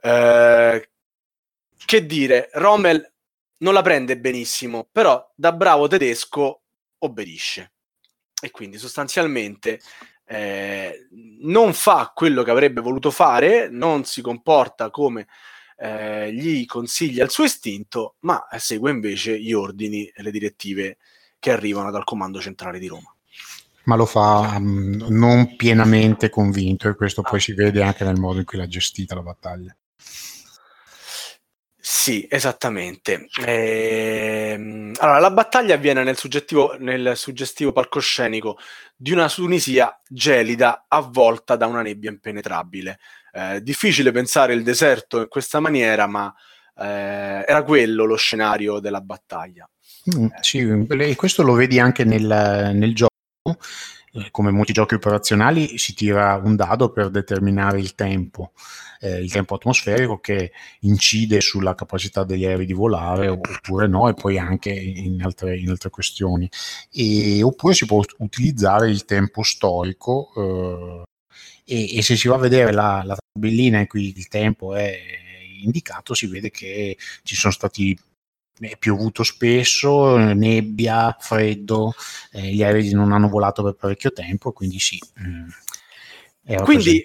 Eh, 0.00 0.88
che 1.84 2.06
dire, 2.06 2.48
Rommel 2.54 3.12
non 3.58 3.74
la 3.74 3.82
prende 3.82 4.18
benissimo, 4.18 4.88
però 4.90 5.32
da 5.34 5.52
bravo 5.52 5.88
tedesco 5.88 6.62
obbedisce. 6.98 7.72
E 8.40 8.50
quindi 8.50 8.78
sostanzialmente 8.78 9.80
eh, 10.26 11.08
non 11.40 11.72
fa 11.74 12.12
quello 12.14 12.44
che 12.44 12.50
avrebbe 12.52 12.80
voluto 12.80 13.10
fare, 13.10 13.68
non 13.68 14.04
si 14.04 14.22
comporta 14.22 14.90
come 14.90 15.26
eh, 15.78 16.32
gli 16.32 16.64
consiglia 16.66 17.24
il 17.24 17.30
suo 17.30 17.44
istinto, 17.44 18.16
ma 18.20 18.46
segue 18.58 18.90
invece 18.92 19.40
gli 19.40 19.52
ordini 19.52 20.06
e 20.06 20.22
le 20.22 20.30
direttive 20.30 20.98
che 21.40 21.50
arrivano 21.50 21.90
dal 21.90 22.04
comando 22.04 22.40
centrale 22.40 22.78
di 22.78 22.86
Roma 22.86 23.15
ma 23.86 23.96
lo 23.96 24.06
fa 24.06 24.56
um, 24.56 25.06
non 25.08 25.56
pienamente 25.56 26.28
convinto 26.28 26.88
e 26.88 26.94
questo 26.94 27.22
poi 27.22 27.40
si 27.40 27.54
vede 27.54 27.82
anche 27.82 28.04
nel 28.04 28.18
modo 28.18 28.38
in 28.38 28.44
cui 28.44 28.58
l'ha 28.58 28.66
gestita 28.66 29.14
la 29.14 29.22
battaglia. 29.22 29.76
Sì, 31.88 32.26
esattamente. 32.28 33.28
Ehm, 33.44 34.92
allora, 34.98 35.20
la 35.20 35.30
battaglia 35.30 35.74
avviene 35.74 36.02
nel, 36.02 36.16
nel 36.80 37.12
suggestivo 37.16 37.70
palcoscenico 37.70 38.58
di 38.96 39.12
una 39.12 39.28
Tunisia 39.28 40.00
gelida 40.08 40.86
avvolta 40.88 41.54
da 41.54 41.66
una 41.66 41.82
nebbia 41.82 42.10
impenetrabile. 42.10 42.98
Eh, 43.32 43.62
difficile 43.62 44.10
pensare 44.10 44.54
il 44.54 44.64
deserto 44.64 45.20
in 45.20 45.28
questa 45.28 45.60
maniera, 45.60 46.08
ma 46.08 46.34
eh, 46.76 47.44
era 47.46 47.62
quello 47.62 48.04
lo 48.04 48.16
scenario 48.16 48.80
della 48.80 49.00
battaglia. 49.00 49.68
Mm, 50.16 50.26
sì, 50.40 51.14
questo 51.14 51.42
lo 51.44 51.54
vedi 51.54 51.78
anche 51.78 52.02
nel, 52.02 52.72
nel 52.74 52.94
gioco 52.94 53.14
come 54.30 54.50
molti 54.50 54.72
giochi 54.72 54.94
operazionali 54.94 55.78
si 55.78 55.94
tira 55.94 56.40
un 56.42 56.56
dado 56.56 56.90
per 56.90 57.10
determinare 57.10 57.78
il 57.78 57.94
tempo, 57.94 58.52
eh, 59.00 59.20
il 59.20 59.30
tempo 59.30 59.54
atmosferico 59.54 60.18
che 60.18 60.52
incide 60.80 61.40
sulla 61.40 61.74
capacità 61.74 62.24
degli 62.24 62.44
aerei 62.44 62.66
di 62.66 62.72
volare 62.72 63.28
oppure 63.28 63.86
no 63.86 64.08
e 64.08 64.14
poi 64.14 64.38
anche 64.38 64.70
in 64.70 65.22
altre, 65.22 65.58
in 65.58 65.68
altre 65.70 65.90
questioni. 65.90 66.48
E, 66.90 67.42
oppure 67.42 67.74
si 67.74 67.86
può 67.86 68.02
utilizzare 68.18 68.90
il 68.90 69.04
tempo 69.04 69.42
storico 69.42 70.32
eh, 70.36 71.02
e, 71.64 71.96
e, 71.98 72.02
se 72.02 72.16
si 72.16 72.28
va 72.28 72.36
a 72.36 72.38
vedere 72.38 72.72
la, 72.72 73.02
la 73.04 73.16
tabellina 73.32 73.80
in 73.80 73.86
cui 73.86 74.12
il 74.16 74.28
tempo 74.28 74.74
è 74.74 74.98
indicato 75.62 76.14
si 76.14 76.26
vede 76.26 76.50
che 76.50 76.96
ci 77.22 77.34
sono 77.34 77.52
stati 77.52 77.96
è 78.58 78.76
piovuto 78.78 79.22
spesso, 79.22 80.16
nebbia, 80.16 81.16
freddo, 81.18 81.94
eh, 82.32 82.52
gli 82.52 82.62
aerei 82.62 82.90
non 82.92 83.12
hanno 83.12 83.28
volato 83.28 83.62
per 83.62 83.74
parecchio 83.74 84.12
tempo, 84.12 84.52
quindi 84.52 84.78
sì. 84.78 85.00
Eh, 86.48 86.62
quindi, 86.62 87.04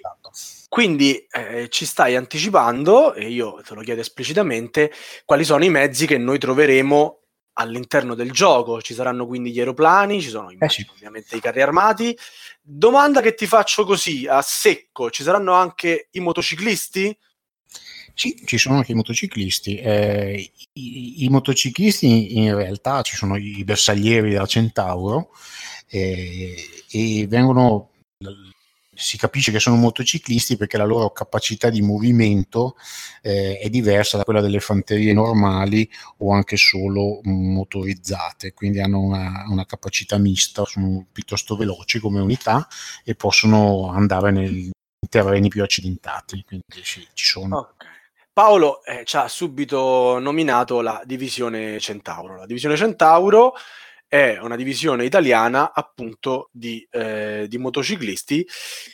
quindi 0.68 1.26
eh, 1.30 1.68
ci 1.68 1.84
stai 1.84 2.16
anticipando, 2.16 3.12
e 3.14 3.28
io 3.28 3.60
te 3.66 3.74
lo 3.74 3.82
chiedo 3.82 4.00
esplicitamente, 4.00 4.92
quali 5.24 5.44
sono 5.44 5.64
i 5.64 5.70
mezzi 5.70 6.06
che 6.06 6.16
noi 6.16 6.38
troveremo 6.38 7.18
all'interno 7.54 8.14
del 8.14 8.30
gioco. 8.30 8.80
Ci 8.80 8.94
saranno 8.94 9.26
quindi 9.26 9.52
gli 9.52 9.58
aeroplani, 9.58 10.22
ci 10.22 10.30
sono 10.30 10.50
eh 10.50 10.68
sì. 10.68 10.86
ovviamente 10.90 11.36
i 11.36 11.40
carri 11.40 11.60
armati. 11.60 12.16
Domanda 12.60 13.20
che 13.20 13.34
ti 13.34 13.46
faccio 13.46 13.84
così, 13.84 14.26
a 14.26 14.40
secco, 14.40 15.10
ci 15.10 15.22
saranno 15.22 15.52
anche 15.52 16.08
i 16.12 16.20
motociclisti? 16.20 17.16
Sì, 18.14 18.42
ci 18.44 18.58
sono 18.58 18.76
anche 18.76 18.92
i 18.92 18.94
motociclisti. 18.94 19.76
Eh, 19.76 20.52
i, 20.74 21.24
i, 21.24 21.28
motociclisti 21.28 22.38
in 22.38 22.54
realtà 22.54 23.02
ci 23.02 23.16
sono 23.16 23.36
i 23.36 23.64
bersaglieri 23.64 24.30
della 24.30 24.46
Centauro 24.46 25.30
eh, 25.88 26.54
e 26.90 27.26
vengono 27.28 27.90
si 28.94 29.16
capisce 29.16 29.50
che 29.50 29.58
sono 29.58 29.76
motociclisti 29.76 30.56
perché 30.56 30.76
la 30.76 30.84
loro 30.84 31.10
capacità 31.10 31.70
di 31.70 31.80
movimento 31.80 32.76
eh, 33.22 33.58
è 33.58 33.68
diversa 33.70 34.16
da 34.16 34.24
quella 34.24 34.40
delle 34.40 34.60
fanterie 34.60 35.12
normali 35.12 35.88
o 36.18 36.32
anche 36.32 36.56
solo 36.56 37.20
motorizzate, 37.22 38.52
quindi 38.52 38.80
hanno 38.80 39.00
una, 39.00 39.46
una 39.48 39.64
capacità 39.64 40.18
mista, 40.18 40.64
sono 40.64 41.06
piuttosto 41.10 41.56
veloci 41.56 41.98
come 41.98 42.20
unità 42.20 42.68
e 43.04 43.14
possono 43.14 43.90
andare 43.90 44.30
nei 44.30 44.70
terreni 45.08 45.48
più 45.48 45.62
accidentati, 45.62 46.44
quindi 46.44 46.64
sì, 46.82 47.06
ci 47.14 47.24
sono. 47.24 47.58
Okay. 47.58 47.91
Paolo 48.32 48.82
eh, 48.84 49.02
ci 49.04 49.16
ha 49.18 49.28
subito 49.28 50.18
nominato 50.18 50.80
la 50.80 51.02
divisione 51.04 51.78
Centauro. 51.78 52.36
La 52.36 52.46
divisione 52.46 52.76
Centauro 52.76 53.52
è 54.08 54.38
una 54.40 54.56
divisione 54.56 55.04
italiana 55.04 55.72
appunto 55.72 56.48
di, 56.50 56.86
eh, 56.90 57.46
di, 57.48 57.58
motociclisti 57.58 58.46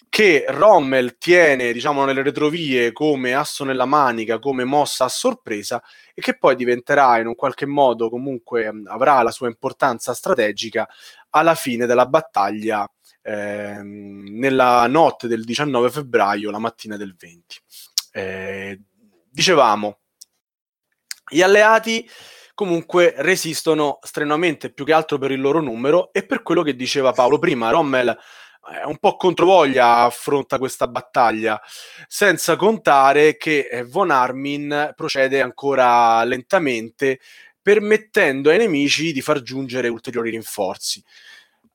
che 0.08 0.44
Rommel 0.48 1.18
tiene 1.18 1.72
diciamo 1.72 2.04
nelle 2.04 2.22
retrovie 2.22 2.92
come 2.92 3.34
asso 3.34 3.64
nella 3.64 3.84
manica, 3.84 4.38
come 4.38 4.64
mossa 4.64 5.04
a 5.06 5.08
sorpresa 5.08 5.82
e 6.14 6.22
che 6.22 6.36
poi 6.36 6.56
diventerà 6.56 7.18
in 7.18 7.26
un 7.28 7.34
qualche 7.34 7.66
modo 7.66 8.10
comunque 8.10 8.72
avrà 8.86 9.22
la 9.22 9.30
sua 9.30 9.48
importanza 9.48 10.14
strategica 10.14 10.88
alla 11.30 11.54
fine 11.54 11.86
della 11.86 12.06
battaglia 12.06 12.88
eh, 13.22 13.80
nella 13.82 14.86
notte 14.88 15.28
del 15.28 15.44
19 15.44 15.90
febbraio, 15.90 16.50
la 16.50 16.58
mattina 16.58 16.96
del 16.96 17.14
20. 17.16 17.56
Eh, 18.12 18.80
dicevamo, 19.38 20.00
gli 21.30 21.42
alleati 21.42 22.10
comunque 22.54 23.14
resistono 23.18 24.00
strenuamente 24.02 24.72
più 24.72 24.84
che 24.84 24.92
altro 24.92 25.16
per 25.16 25.30
il 25.30 25.40
loro 25.40 25.60
numero 25.60 26.12
e 26.12 26.26
per 26.26 26.42
quello 26.42 26.62
che 26.62 26.74
diceva 26.74 27.12
Paolo 27.12 27.38
prima, 27.38 27.70
Rommel 27.70 28.18
è 28.82 28.84
un 28.84 28.98
po' 28.98 29.16
controvoglia 29.16 29.98
affronta 29.98 30.58
questa 30.58 30.88
battaglia, 30.88 31.60
senza 32.08 32.56
contare 32.56 33.36
che 33.36 33.68
eh, 33.70 33.84
Von 33.84 34.10
Armin 34.10 34.92
procede 34.96 35.40
ancora 35.40 36.24
lentamente 36.24 37.20
permettendo 37.62 38.50
ai 38.50 38.58
nemici 38.58 39.12
di 39.12 39.22
far 39.22 39.40
giungere 39.42 39.86
ulteriori 39.86 40.30
rinforzi. 40.30 41.00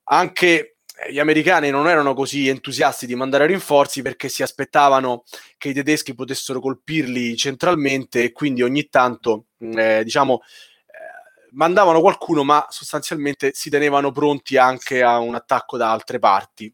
Anche 0.10 0.73
gli 1.10 1.19
americani 1.19 1.69
non 1.69 1.88
erano 1.88 2.13
così 2.13 2.48
entusiasti 2.48 3.05
di 3.05 3.15
mandare 3.15 3.45
rinforzi 3.45 4.01
perché 4.01 4.29
si 4.29 4.43
aspettavano 4.43 5.24
che 5.57 5.69
i 5.69 5.74
tedeschi 5.74 6.15
potessero 6.15 6.60
colpirli 6.60 7.36
centralmente 7.36 8.24
e 8.24 8.31
quindi 8.31 8.62
ogni 8.62 8.89
tanto, 8.89 9.45
eh, 9.60 10.03
diciamo, 10.03 10.41
eh, 10.41 11.50
mandavano 11.51 12.01
qualcuno, 12.01 12.43
ma 12.43 12.65
sostanzialmente 12.69 13.51
si 13.53 13.69
tenevano 13.69 14.12
pronti 14.12 14.57
anche 14.57 15.01
a 15.01 15.19
un 15.19 15.36
attacco 15.36 15.77
da 15.77 15.91
altre 15.91 16.19
parti. 16.19 16.74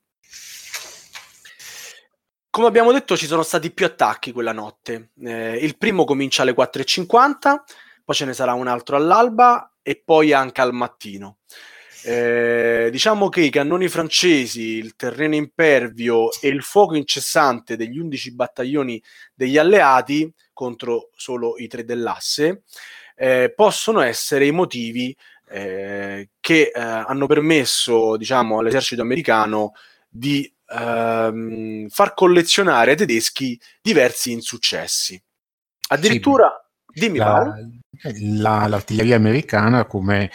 Come 2.51 2.67
abbiamo 2.67 2.91
detto, 2.91 3.15
ci 3.15 3.27
sono 3.27 3.43
stati 3.43 3.71
più 3.71 3.85
attacchi 3.85 4.31
quella 4.31 4.53
notte. 4.53 5.11
Eh, 5.21 5.57
il 5.57 5.77
primo 5.77 6.03
comincia 6.03 6.41
alle 6.41 6.53
4.50, 6.53 7.63
poi 8.03 8.15
ce 8.15 8.25
ne 8.25 8.33
sarà 8.33 8.53
un 8.53 8.67
altro 8.67 8.95
all'alba 8.95 9.75
e 9.81 10.01
poi 10.03 10.33
anche 10.33 10.61
al 10.61 10.73
mattino. 10.73 11.37
Eh, 12.03 12.89
diciamo 12.91 13.29
che 13.29 13.41
i 13.41 13.49
cannoni 13.49 13.87
francesi, 13.89 14.61
il 14.61 14.95
terreno 14.95 15.35
impervio 15.35 16.29
e 16.39 16.47
il 16.47 16.63
fuoco 16.63 16.95
incessante 16.95 17.75
degli 17.75 17.99
11 17.99 18.33
battaglioni 18.35 19.01
degli 19.33 19.57
alleati 19.57 20.31
contro 20.53 21.09
solo 21.15 21.57
i 21.57 21.67
tre 21.67 21.83
dell'asse 21.83 22.63
eh, 23.19 23.51
possono 23.53 23.99
essere 23.99 24.45
i 24.45 24.51
motivi 24.51 25.15
eh, 25.49 26.29
che 26.39 26.71
eh, 26.73 26.79
hanno 26.79 27.27
permesso 27.27 28.15
diciamo, 28.15 28.59
all'esercito 28.59 29.01
americano 29.01 29.73
di 30.07 30.51
ehm, 30.67 31.89
far 31.89 32.13
collezionare 32.13 32.91
ai 32.91 32.97
tedeschi 32.97 33.59
diversi 33.81 34.31
insuccessi. 34.31 35.21
Addirittura, 35.89 36.49
sì, 36.85 36.99
dimmi 36.99 37.17
la, 37.17 37.53
la, 38.37 38.67
l'artiglieria 38.67 39.17
americana, 39.17 39.85
come 39.85 40.31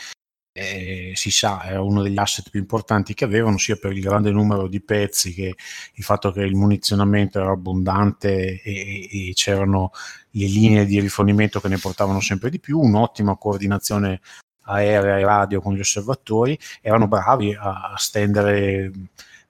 eh, 0.56 1.12
si 1.16 1.32
sa, 1.32 1.64
era 1.64 1.82
uno 1.82 2.00
degli 2.00 2.16
asset 2.16 2.48
più 2.48 2.60
importanti 2.60 3.12
che 3.12 3.24
avevano, 3.24 3.58
sia 3.58 3.74
per 3.74 3.90
il 3.90 4.00
grande 4.00 4.30
numero 4.30 4.68
di 4.68 4.80
pezzi 4.80 5.34
che 5.34 5.56
il 5.94 6.04
fatto 6.04 6.30
che 6.30 6.42
il 6.42 6.54
munizionamento 6.54 7.40
era 7.40 7.50
abbondante 7.50 8.62
e, 8.62 9.08
e 9.10 9.32
c'erano 9.34 9.90
le 10.30 10.46
linee 10.46 10.86
di 10.86 11.00
rifornimento 11.00 11.60
che 11.60 11.66
ne 11.68 11.78
portavano 11.78 12.20
sempre 12.20 12.50
di 12.50 12.60
più, 12.60 12.78
un'ottima 12.78 13.36
coordinazione 13.36 14.20
aerea 14.66 15.18
e 15.18 15.24
radio 15.24 15.60
con 15.60 15.74
gli 15.74 15.80
osservatori, 15.80 16.56
erano 16.80 17.08
bravi 17.08 17.52
a, 17.58 17.94
stendere 17.96 18.92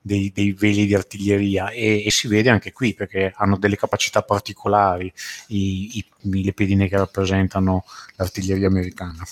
dei, 0.01 0.31
dei, 0.33 0.53
veli 0.53 0.87
di 0.87 0.95
artiglieria 0.95 1.69
e, 1.69 2.03
e, 2.03 2.11
si 2.11 2.27
vede 2.27 2.49
anche 2.49 2.71
qui 2.71 2.95
perché 2.95 3.31
hanno 3.35 3.57
delle 3.57 3.77
capacità 3.77 4.23
particolari 4.23 5.11
i, 5.49 5.97
i, 5.97 6.43
le 6.43 6.53
pedine 6.53 6.87
che 6.87 6.97
rappresentano 6.97 7.85
l'artiglieria 8.15 8.67
americana. 8.67 9.23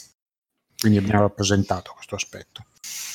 Quindi 0.83 0.99
abbiamo 0.99 1.21
rappresentato 1.21 1.93
questo 1.93 2.15
aspetto. 2.15 2.65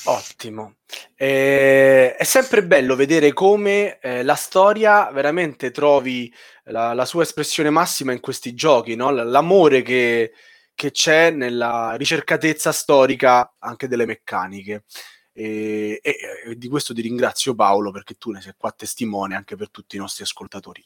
Ottimo. 0.05 0.77
Eh, 1.15 2.15
è 2.15 2.23
sempre 2.23 2.65
bello 2.65 2.95
vedere 2.95 3.31
come 3.31 3.99
eh, 3.99 4.23
la 4.23 4.33
storia 4.33 5.11
veramente 5.11 5.69
trovi 5.69 6.33
la, 6.63 6.93
la, 6.93 7.05
sua 7.05 7.21
espressione 7.21 7.69
massima 7.69 8.11
in 8.11 8.21
questi 8.21 8.55
giochi, 8.55 8.95
no? 8.95 9.11
l'amore 9.11 9.83
che, 9.83 10.31
che, 10.73 10.89
c'è 10.89 11.29
nella 11.29 11.93
ricercatezza 11.95 12.71
storica 12.71 13.53
anche 13.59 13.87
delle 13.87 14.07
meccaniche. 14.07 14.85
E, 15.31 15.99
e, 16.01 16.15
e, 16.47 16.55
di 16.57 16.67
questo 16.69 16.95
ti 16.95 17.01
ringrazio 17.01 17.53
Paolo 17.53 17.91
perché 17.91 18.15
tu 18.15 18.31
ne 18.31 18.41
sei 18.41 18.53
qua 18.57 18.71
testimone 18.71 19.35
anche 19.35 19.55
per 19.55 19.69
tutti 19.69 19.95
i 19.95 19.99
nostri 19.99 20.23
ascoltatori. 20.23 20.83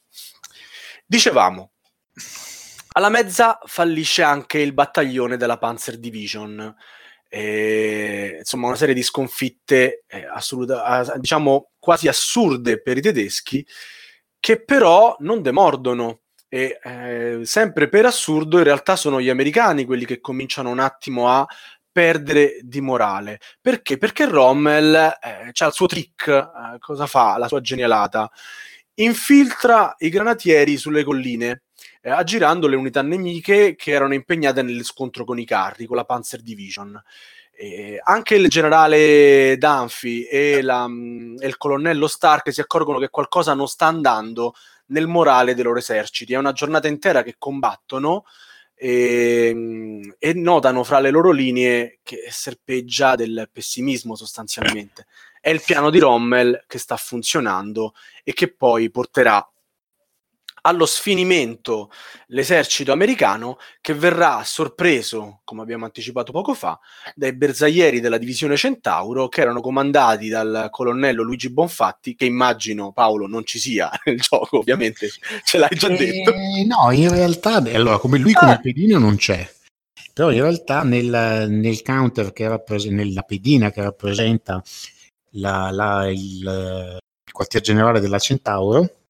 Dicevamo, 1.05 1.71
alla 2.93 3.09
mezza 3.09 3.59
fallisce 3.65 4.23
anche 4.23 4.59
il 4.59 4.73
battaglione 4.73 5.37
della 5.37 5.57
Panzer 5.57 5.97
Division. 5.97 6.75
E, 7.27 8.35
insomma, 8.39 8.67
una 8.67 8.75
serie 8.75 8.93
di 8.93 9.03
sconfitte 9.03 10.03
eh, 10.07 10.25
assoluta, 10.25 11.15
diciamo 11.17 11.71
quasi 11.79 12.07
assurde 12.07 12.81
per 12.81 12.97
i 12.97 13.01
tedeschi, 13.01 13.65
che 14.39 14.63
però 14.63 15.15
non 15.19 15.41
demordono. 15.41 16.19
E 16.47 16.79
eh, 16.83 17.39
sempre 17.43 17.89
per 17.89 18.05
assurdo, 18.05 18.59
in 18.59 18.63
realtà 18.63 18.95
sono 18.95 19.19
gli 19.19 19.29
americani 19.29 19.85
quelli 19.85 20.05
che 20.05 20.19
cominciano 20.19 20.69
un 20.69 20.77
attimo 20.77 21.27
a 21.27 21.47
perdere 21.91 22.59
di 22.61 22.79
morale. 22.79 23.39
Perché? 23.59 23.97
Perché 23.97 24.27
Rommel 24.27 24.93
eh, 24.93 25.51
ha 25.51 25.65
il 25.65 25.73
suo 25.73 25.87
trick, 25.87 26.27
eh, 26.27 26.77
cosa 26.79 27.07
fa? 27.07 27.37
La 27.37 27.47
sua 27.47 27.61
genialata. 27.61 28.29
Infiltra 28.95 29.95
i 29.97 30.09
granatieri 30.09 30.77
sulle 30.77 31.03
colline 31.03 31.63
eh, 32.01 32.09
aggirando 32.09 32.67
le 32.67 32.75
unità 32.75 33.01
nemiche 33.01 33.75
che 33.75 33.91
erano 33.91 34.13
impegnate 34.13 34.61
nello 34.61 34.83
scontro 34.83 35.23
con 35.23 35.39
i 35.39 35.45
carri, 35.45 35.85
con 35.85 35.95
la 35.95 36.05
Panzer 36.05 36.41
Division. 36.41 37.01
Eh, 37.55 37.99
anche 38.03 38.35
il 38.35 38.49
generale 38.49 39.55
Dunphy 39.57 40.23
e, 40.23 40.59
mm, 40.63 41.37
e, 41.39 41.47
il 41.47 41.57
colonnello 41.57 42.07
Stark 42.07 42.51
si 42.51 42.61
accorgono 42.61 42.97
che 42.97 43.09
qualcosa 43.09 43.53
non 43.53 43.67
sta 43.67 43.85
andando 43.85 44.55
nel 44.87 45.07
morale 45.07 45.53
dei 45.53 45.63
loro 45.63 45.79
eserciti. 45.79 46.33
È 46.33 46.37
una 46.37 46.51
giornata 46.51 46.87
intera 46.87 47.21
che 47.23 47.35
combattono 47.37 48.25
e, 48.75 49.51
mm, 49.53 50.09
e 50.19 50.33
notano 50.33 50.83
fra 50.83 50.99
le 50.99 51.09
loro 51.09 51.31
linee 51.31 51.99
che 52.03 52.27
serpeggia 52.29 53.15
del 53.15 53.49
pessimismo 53.51 54.15
sostanzialmente. 54.15 55.05
È 55.39 55.49
il 55.49 55.61
piano 55.63 55.89
di 55.89 55.99
Rommel 55.99 56.63
che 56.67 56.77
sta 56.79 56.97
funzionando 56.97 57.93
e 58.23 58.33
che 58.33 58.53
poi 58.53 58.89
porterà 58.89 59.45
allo 60.65 60.85
sfinimento 60.85 61.91
l'esercito 62.27 62.91
americano 62.91 63.57
che 63.81 63.93
verrà 63.93 64.43
sorpreso, 64.43 65.41
come 65.43 65.61
abbiamo 65.61 65.85
anticipato 65.85 66.31
poco 66.31 66.53
fa, 66.53 66.79
dai 67.15 67.35
bersaglieri 67.35 67.99
della 67.99 68.17
divisione 68.17 68.55
Centauro 68.55 69.27
che 69.27 69.41
erano 69.41 69.61
comandati 69.61 70.29
dal 70.29 70.67
colonnello 70.69 71.23
Luigi 71.23 71.49
Bonfatti, 71.49 72.15
che 72.15 72.25
immagino 72.25 72.91
Paolo 72.91 73.27
non 73.27 73.45
ci 73.45 73.59
sia 73.59 73.91
nel 74.05 74.19
gioco, 74.19 74.59
ovviamente 74.59 75.09
ce 75.43 75.57
l'hai 75.57 75.75
già 75.75 75.87
eh, 75.87 75.97
detto. 75.97 76.33
No, 76.65 76.91
in 76.91 77.09
realtà, 77.09 77.55
allora, 77.55 77.97
come 77.97 78.17
lui 78.17 78.33
come 78.33 78.53
ah. 78.53 78.59
pedina 78.59 78.97
non 78.97 79.17
c'è. 79.17 79.49
Però 80.13 80.31
in 80.31 80.41
realtà 80.41 80.83
nel, 80.83 81.47
nel 81.49 81.81
counter 81.81 82.31
che 82.33 82.47
rappresenta, 82.47 82.95
nella 82.95 83.23
pedina 83.23 83.71
che 83.71 83.81
rappresenta 83.81 84.61
la, 85.31 85.71
la, 85.71 86.07
il, 86.09 86.99
il 87.25 87.31
quartier 87.31 87.63
generale 87.63 87.99
della 87.99 88.19
Centauro, 88.19 89.02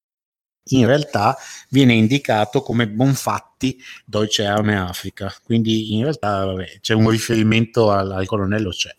in 0.68 0.86
realtà 0.86 1.36
viene 1.68 1.92
indicato 1.94 2.62
come 2.62 2.88
Bonfatti 2.88 3.82
Deutsche 4.04 4.44
Arme 4.44 4.78
Africa, 4.78 5.34
quindi 5.42 5.94
in 5.94 6.02
realtà 6.02 6.46
vabbè, 6.46 6.80
c'è 6.80 6.94
un 6.94 7.10
riferimento 7.10 7.90
al, 7.90 8.10
al 8.10 8.26
colonnello 8.26 8.70
c'è. 8.70 8.94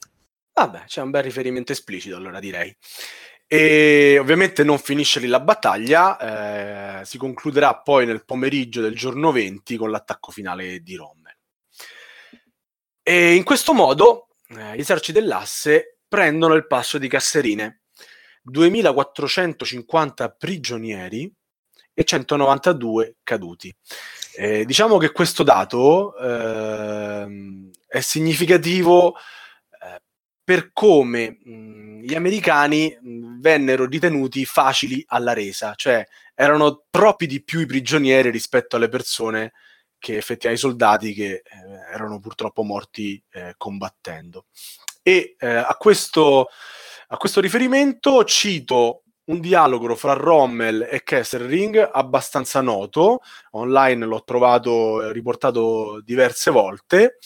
Vabbè, 0.54 0.84
c'è 0.86 1.02
un 1.02 1.10
bel 1.10 1.24
riferimento 1.24 1.72
esplicito 1.72 2.16
allora 2.16 2.40
direi. 2.40 2.76
E 3.48 4.18
ovviamente 4.20 4.64
non 4.64 4.80
finisce 4.80 5.20
lì 5.20 5.28
la 5.28 5.40
battaglia, 5.40 7.02
eh, 7.02 7.06
si 7.06 7.18
concluderà 7.18 7.78
poi 7.78 8.06
nel 8.06 8.26
pomeriggio 8.26 8.82
del 8.82 8.96
giorno 8.96 9.32
20 9.32 9.76
con 9.78 9.92
l'attacco 9.92 10.32
finale 10.32 10.80
di 10.80 10.96
Rommel. 10.96 11.36
E 13.04 13.36
in 13.36 13.44
questo 13.44 13.74
modo 13.74 14.30
eh, 14.48 14.76
gli 14.76 14.80
eserciti 14.80 15.20
dell'asse 15.20 16.00
prendono 16.08 16.56
il 16.56 16.66
passo 16.66 16.98
di 16.98 17.08
Casserine, 17.08 17.82
2450 18.42 20.30
prigionieri 20.30 21.32
e 21.96 22.04
192 22.04 23.16
caduti. 23.24 23.74
Eh, 24.36 24.66
diciamo 24.66 24.98
che 24.98 25.12
questo 25.12 25.44
dato 25.44 26.16
eh, 26.18 27.72
è 27.88 28.02
significativo 28.02 29.16
eh, 29.16 30.02
per 30.44 30.72
come 30.74 31.40
mh, 31.42 32.02
gli 32.02 32.14
americani 32.14 32.96
mh, 33.00 33.40
vennero 33.40 33.86
ritenuti 33.86 34.44
facili 34.44 35.04
alla 35.08 35.34
resa, 35.34 35.74
cioè 35.76 36.06
erano 36.36 36.84
troppi 36.90 37.28
di 37.28 37.42
più 37.42 37.62
i 37.62 37.66
prigionieri 37.66 38.30
rispetto 38.30 38.76
alle 38.76 38.90
persone 38.90 39.54
che 39.98 40.18
effettivamente 40.18 40.50
ai 40.50 40.58
soldati 40.58 41.14
che 41.14 41.32
eh, 41.32 41.42
erano 41.94 42.20
purtroppo 42.20 42.62
morti 42.64 43.24
eh, 43.32 43.54
combattendo. 43.58 44.46
E 45.08 45.36
a 45.40 45.76
questo, 45.78 46.48
a 47.10 47.18
questo 47.18 47.40
riferimento 47.40 48.24
cito 48.24 49.04
un 49.26 49.40
dialogo 49.40 49.96
fra 49.96 50.14
Rommel 50.14 50.88
e 50.90 51.04
Kesselring 51.04 51.90
abbastanza 51.94 52.62
noto, 52.62 53.22
online 53.52 54.06
l'ho 54.06 54.24
trovato 54.24 55.02
eh, 55.02 55.12
riportato 55.12 56.02
diverse 56.04 56.52
volte, 56.52 57.18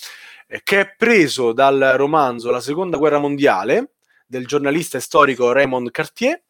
eh, 0.48 0.62
che 0.64 0.80
è 0.82 0.96
preso 0.96 1.52
dal 1.52 1.94
romanzo 1.96 2.52
La 2.52 2.62
seconda 2.62 2.98
guerra 2.98 3.20
mondiale 3.20 3.94
del 4.26 4.46
giornalista 4.46 4.98
e 4.98 5.02
storico 5.02 5.52
Raymond 5.52 5.92
Cartier. 5.92 6.42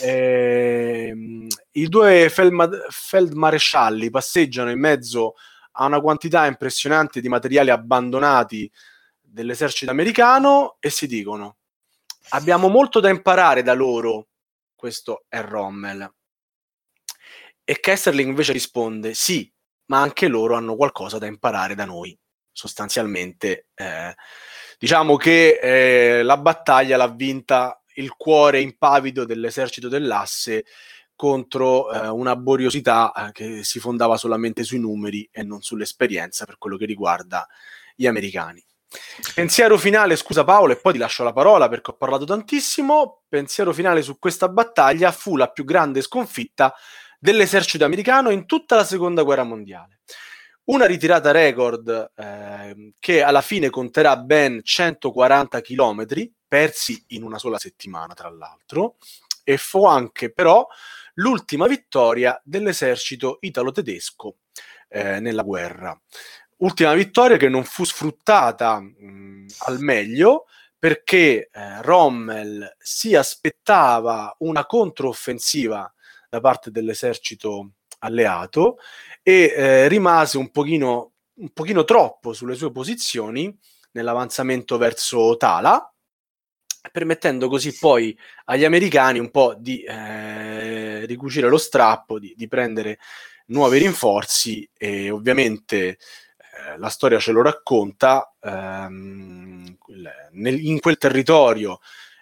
Eh, 0.00 1.46
I 1.72 1.88
due 1.88 2.28
feldma- 2.30 2.70
feldmarescialli 2.88 4.10
passeggiano 4.10 4.70
in 4.70 4.78
mezzo 4.78 5.34
a 5.72 5.86
una 5.86 6.00
quantità 6.00 6.46
impressionante 6.46 7.20
di 7.20 7.28
materiali 7.28 7.70
abbandonati 7.70 8.70
dell'esercito 9.20 9.90
americano 9.90 10.76
e 10.80 10.90
si 10.90 11.06
dicono 11.06 11.56
abbiamo 12.30 12.68
molto 12.68 13.00
da 13.00 13.08
imparare 13.08 13.62
da 13.62 13.74
loro 13.74 14.27
questo 14.78 15.24
è 15.28 15.40
Rommel. 15.42 16.08
E 17.64 17.80
Kesserling 17.80 18.28
invece 18.28 18.52
risponde: 18.52 19.12
Sì, 19.12 19.52
ma 19.86 20.00
anche 20.00 20.28
loro 20.28 20.54
hanno 20.54 20.76
qualcosa 20.76 21.18
da 21.18 21.26
imparare 21.26 21.74
da 21.74 21.84
noi. 21.84 22.16
sostanzialmente 22.52 23.68
eh, 23.74 24.14
diciamo 24.78 25.16
che 25.16 25.58
eh, 25.62 26.22
la 26.24 26.36
battaglia 26.38 26.96
l'ha 26.96 27.08
vinta 27.08 27.80
il 27.94 28.14
cuore 28.16 28.60
impavido 28.60 29.24
dell'esercito 29.24 29.88
dell'asse 29.88 30.64
contro 31.14 31.92
eh, 31.92 32.08
una 32.08 32.36
boriosità 32.36 33.12
eh, 33.12 33.32
che 33.32 33.64
si 33.64 33.80
fondava 33.80 34.16
solamente 34.16 34.64
sui 34.64 34.78
numeri 34.80 35.28
e 35.32 35.42
non 35.42 35.62
sull'esperienza 35.62 36.46
per 36.46 36.58
quello 36.58 36.76
che 36.76 36.86
riguarda 36.86 37.46
gli 37.94 38.06
americani. 38.06 38.64
Pensiero 39.34 39.76
finale, 39.76 40.16
scusa 40.16 40.44
Paolo, 40.44 40.72
e 40.72 40.76
poi 40.76 40.94
ti 40.94 40.98
lascio 40.98 41.22
la 41.22 41.32
parola 41.32 41.68
perché 41.68 41.90
ho 41.90 41.96
parlato 41.96 42.24
tantissimo. 42.24 43.22
Pensiero 43.28 43.72
finale 43.72 44.02
su 44.02 44.18
questa 44.18 44.48
battaglia 44.48 45.12
fu 45.12 45.36
la 45.36 45.50
più 45.50 45.64
grande 45.64 46.02
sconfitta 46.02 46.74
dell'esercito 47.18 47.84
americano 47.84 48.30
in 48.30 48.46
tutta 48.46 48.76
la 48.76 48.84
seconda 48.84 49.22
guerra 49.22 49.44
mondiale. 49.44 50.00
Una 50.64 50.86
ritirata 50.86 51.30
record 51.30 52.12
eh, 52.14 52.92
che 52.98 53.22
alla 53.22 53.40
fine 53.40 53.70
conterà 53.70 54.16
ben 54.16 54.60
140 54.62 55.60
km, 55.62 56.06
persi 56.46 57.02
in 57.08 57.22
una 57.22 57.38
sola 57.38 57.58
settimana, 57.58 58.12
tra 58.12 58.28
l'altro, 58.28 58.96
e 59.44 59.56
fu 59.56 59.86
anche 59.86 60.30
però 60.30 60.66
l'ultima 61.14 61.66
vittoria 61.66 62.38
dell'esercito 62.44 63.38
italo-tedesco 63.40 64.36
eh, 64.88 65.20
nella 65.20 65.42
guerra. 65.42 65.98
Ultima 66.58 66.92
vittoria 66.94 67.36
che 67.36 67.48
non 67.48 67.62
fu 67.64 67.84
sfruttata 67.84 68.80
mh, 68.80 69.46
al 69.66 69.80
meglio 69.80 70.46
perché 70.76 71.50
eh, 71.52 71.82
Rommel 71.82 72.76
si 72.78 73.14
aspettava 73.14 74.34
una 74.40 74.66
controffensiva 74.66 75.92
da 76.28 76.40
parte 76.40 76.70
dell'esercito 76.70 77.72
alleato 78.00 78.78
e 79.22 79.52
eh, 79.56 79.88
rimase 79.88 80.36
un 80.38 80.50
pochino, 80.50 81.12
un 81.34 81.50
pochino 81.50 81.84
troppo 81.84 82.32
sulle 82.32 82.54
sue 82.54 82.72
posizioni 82.72 83.56
nell'avanzamento 83.92 84.78
verso 84.78 85.36
Tala, 85.36 85.92
permettendo 86.92 87.48
così 87.48 87.76
poi 87.76 88.16
agli 88.46 88.64
americani 88.64 89.18
un 89.18 89.30
po' 89.30 89.54
di 89.56 89.82
eh, 89.82 91.04
ricucire 91.06 91.48
lo 91.48 91.58
strappo, 91.58 92.18
di, 92.18 92.34
di, 92.36 92.46
prendere 92.46 92.98
nuovi 93.46 93.78
rinforzi 93.78 94.68
e 94.76 95.10
ovviamente 95.10 95.98
eh, 96.58 96.78
la 96.78 96.88
storia 96.88 97.18
ce 97.18 97.32
lo 97.32 97.42
racconta, 97.42 98.34
ehm, 98.40 99.76
nel, 100.32 100.64
in 100.64 100.80
quel 100.80 100.98
territorio 100.98 101.80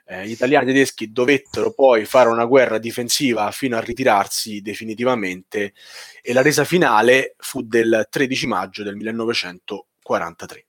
eh, 0.09 0.27
gli 0.27 0.31
italiani 0.31 0.69
e 0.69 0.71
i 0.71 0.73
tedeschi 0.73 1.11
dovettero 1.11 1.73
poi 1.73 2.05
fare 2.05 2.29
una 2.29 2.45
guerra 2.45 2.79
difensiva 2.79 3.51
fino 3.51 3.77
a 3.77 3.81
ritirarsi 3.81 4.63
definitivamente 4.63 5.75
e 6.23 6.33
la 6.33 6.43
resa 6.43 6.65
finale 6.65 7.35
fu 7.39 7.63
del 7.63 8.07
13 8.09 8.47
maggio 8.47 8.83
del 8.83 8.95
1943. 8.97 10.67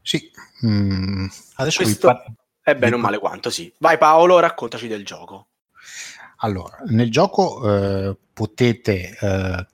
Sì, 0.00 0.30
mm, 0.64 1.26
adesso 1.56 1.82
Questo 1.82 2.06
par- 2.06 2.32
è 2.62 2.74
bene 2.74 2.94
o 2.94 2.98
male 2.98 3.18
quanto, 3.18 3.50
sì. 3.50 3.70
Vai 3.78 3.98
Paolo, 3.98 4.38
raccontaci 4.38 4.88
del 4.88 5.04
gioco. 5.04 5.48
Allora, 6.38 6.78
nel 6.86 7.10
gioco 7.10 8.08
eh, 8.10 8.16
potete 8.32 9.18
eh, 9.20 9.66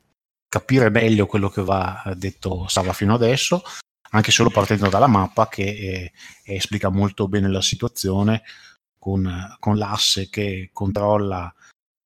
capire 0.54 0.88
meglio 0.88 1.26
quello 1.26 1.48
che 1.48 1.64
va 1.64 2.00
detto 2.16 2.68
Sava 2.68 2.92
fino 2.92 3.12
adesso, 3.12 3.64
anche 4.10 4.30
solo 4.30 4.50
partendo 4.50 4.88
dalla 4.88 5.08
mappa 5.08 5.48
che 5.48 5.64
eh, 5.64 6.12
esplica 6.44 6.90
molto 6.90 7.26
bene 7.26 7.48
la 7.48 7.60
situazione 7.60 8.42
con, 8.96 9.56
con 9.58 9.76
l'asse 9.76 10.30
che 10.30 10.70
controlla 10.72 11.52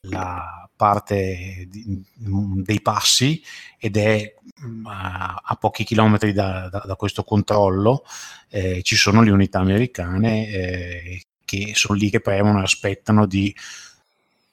la 0.08 0.66
parte 0.74 1.66
di, 1.68 2.02
dei 2.14 2.80
passi 2.80 3.42
ed 3.78 3.98
è 3.98 4.34
mm, 4.64 4.86
a, 4.86 5.56
pochi 5.60 5.84
chilometri 5.84 6.32
da, 6.32 6.70
da, 6.70 6.84
da 6.86 6.96
questo 6.96 7.24
controllo 7.24 8.04
eh, 8.48 8.80
ci 8.82 8.96
sono 8.96 9.20
le 9.20 9.30
unità 9.30 9.58
americane 9.58 10.48
eh, 10.48 11.22
che 11.44 11.72
sono 11.74 11.98
lì 11.98 12.08
che 12.08 12.20
premono 12.20 12.60
e 12.60 12.62
aspettano 12.62 13.26
di 13.26 13.54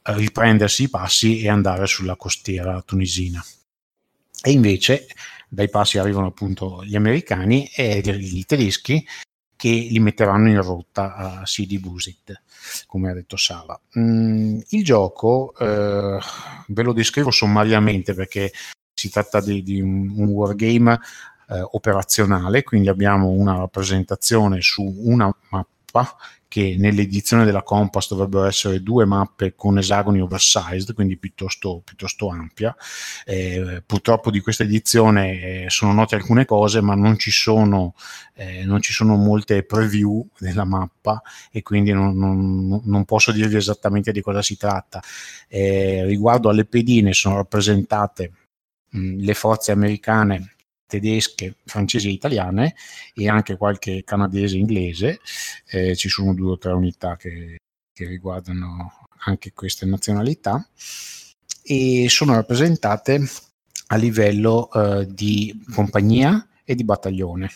riprendersi 0.01 0.83
i 0.83 0.89
passi 0.89 1.39
e 1.39 1.49
andare 1.49 1.87
sulla 1.87 2.17
costiera 2.17 2.81
tunisina. 2.81 3.41
E 4.47 4.51
invece 4.51 5.07
dai 5.49 5.69
passi 5.69 5.97
arrivano 5.97 6.27
appunto 6.27 6.83
gli 6.83 6.95
americani 6.95 7.67
e 7.75 7.97
i 7.97 8.45
tedeschi 8.45 9.03
che 9.55 9.69
li 9.69 9.97
metteranno 9.99 10.49
in 10.49 10.61
rotta 10.61 11.15
a 11.15 11.45
Sidi 11.47 11.79
Busit, 11.79 12.43
come 12.85 13.09
ha 13.09 13.15
detto 13.15 13.37
Sava. 13.37 13.79
Mm, 13.97 14.59
il 14.69 14.83
gioco 14.83 15.51
eh, 15.57 16.19
ve 16.67 16.83
lo 16.83 16.93
descrivo 16.93 17.31
sommariamente 17.31 18.13
perché 18.13 18.51
si 18.93 19.09
tratta 19.09 19.41
di, 19.41 19.63
di 19.63 19.81
un, 19.81 20.13
un 20.15 20.27
wargame 20.27 20.99
eh, 21.49 21.65
operazionale, 21.71 22.61
quindi 22.61 22.87
abbiamo 22.87 23.29
una 23.29 23.57
rappresentazione 23.57 24.61
su 24.61 24.83
una 24.83 25.35
mappa 25.49 26.15
che 26.55 26.77
nell'edizione 26.77 27.43
della 27.43 27.63
Compass 27.63 28.07
dovrebbero 28.07 28.45
essere 28.45 28.81
due 28.81 29.03
mappe 29.03 29.55
con 29.55 29.77
esagoni 29.77 30.21
oversized, 30.21 30.93
quindi 30.93 31.17
piuttosto, 31.17 31.81
piuttosto 31.83 32.29
ampia. 32.29 32.73
Eh, 33.25 33.83
purtroppo 33.85 34.31
di 34.31 34.39
questa 34.39 34.63
edizione 34.63 35.65
eh, 35.65 35.69
sono 35.69 35.91
note 35.91 36.15
alcune 36.15 36.45
cose, 36.45 36.79
ma 36.79 36.95
non 36.95 37.17
ci 37.17 37.29
sono, 37.29 37.93
eh, 38.35 38.63
non 38.63 38.79
ci 38.79 38.93
sono 38.93 39.17
molte 39.17 39.63
preview 39.63 40.25
della 40.39 40.63
mappa 40.63 41.21
e 41.51 41.61
quindi 41.61 41.91
non, 41.91 42.17
non, 42.17 42.79
non 42.85 43.03
posso 43.03 43.33
dirvi 43.33 43.57
esattamente 43.57 44.13
di 44.13 44.21
cosa 44.21 44.41
si 44.41 44.55
tratta. 44.55 45.03
Eh, 45.49 46.05
riguardo 46.05 46.47
alle 46.47 46.63
pedine 46.63 47.11
sono 47.11 47.35
rappresentate 47.35 48.31
mh, 48.91 49.17
le 49.17 49.33
forze 49.33 49.73
americane 49.73 50.54
tedesche, 50.87 51.55
francesi 51.65 52.07
e 52.09 52.11
italiane 52.11 52.75
e 53.13 53.29
anche 53.29 53.57
qualche 53.57 54.03
canadese 54.03 54.55
e 54.55 54.59
inglese. 54.59 55.19
Eh, 55.67 55.95
ci 55.95 56.09
sono 56.09 56.33
due 56.33 56.51
o 56.51 56.57
tre 56.57 56.73
unità 56.73 57.15
che, 57.15 57.57
che 57.93 58.05
riguardano 58.05 59.07
anche 59.25 59.53
queste 59.53 59.85
nazionalità 59.85 60.67
e 61.63 62.07
sono 62.09 62.33
rappresentate 62.33 63.19
a 63.87 63.95
livello 63.95 64.71
eh, 64.71 65.07
di 65.09 65.63
compagnia 65.73 66.47
e 66.63 66.75
di 66.75 66.83
battaglione 66.83 67.49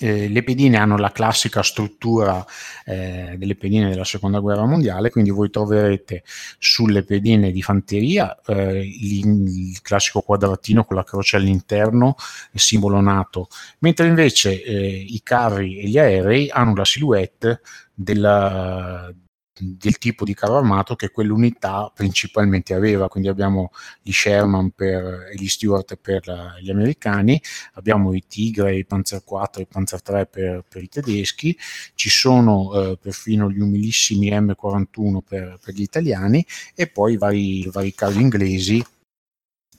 eh, 0.00 0.28
le 0.28 0.42
pedine 0.42 0.78
hanno 0.78 0.96
la 0.96 1.12
classica 1.12 1.62
struttura 1.62 2.44
eh, 2.86 3.34
delle 3.36 3.54
pedine 3.54 3.90
della 3.90 4.04
seconda 4.04 4.38
guerra 4.38 4.64
mondiale, 4.64 5.10
quindi 5.10 5.30
voi 5.30 5.50
troverete 5.50 6.22
sulle 6.58 7.02
pedine 7.02 7.52
di 7.52 7.60
fanteria 7.60 8.40
eh, 8.46 8.80
il, 8.80 9.70
il, 9.70 9.82
classico 9.82 10.22
quadratino 10.22 10.84
con 10.84 10.96
la 10.96 11.04
croce 11.04 11.36
all'interno, 11.36 12.14
simbolo 12.54 13.00
NATO, 13.00 13.48
mentre 13.80 14.06
invece 14.06 14.62
eh, 14.62 15.04
i 15.06 15.20
carri 15.22 15.80
e 15.80 15.88
gli 15.88 15.98
aerei 15.98 16.48
hanno 16.48 16.74
la 16.74 16.84
silhouette 16.84 17.60
della, 17.92 19.12
del 19.60 19.98
tipo 19.98 20.24
di 20.24 20.34
carro 20.34 20.56
armato 20.56 20.96
che 20.96 21.10
quell'unità 21.10 21.90
principalmente 21.94 22.74
aveva. 22.74 23.08
Quindi 23.08 23.28
abbiamo 23.28 23.70
gli 24.02 24.12
Sherman 24.12 24.70
per, 24.70 25.28
e 25.32 25.34
gli 25.36 25.48
Stewart 25.48 25.96
per 25.96 26.26
la, 26.26 26.54
gli 26.60 26.70
americani, 26.70 27.40
abbiamo 27.74 28.12
i 28.14 28.24
Tigre, 28.26 28.76
i 28.76 28.84
Panzer 28.84 29.22
4 29.24 29.60
e 29.60 29.64
i 29.64 29.66
Panzer 29.70 30.02
3 30.02 30.26
per, 30.26 30.64
per 30.68 30.82
i 30.82 30.88
tedeschi, 30.88 31.56
ci 31.94 32.08
sono 32.08 32.72
eh, 32.74 32.98
perfino 33.00 33.50
gli 33.50 33.60
umilissimi 33.60 34.30
M41 34.30 35.18
per, 35.26 35.58
per, 35.62 35.74
gli 35.74 35.82
italiani 35.82 36.44
e 36.74 36.86
poi 36.86 37.16
vari, 37.16 37.68
vari 37.70 37.94
carri 37.94 38.20
inglesi 38.20 38.84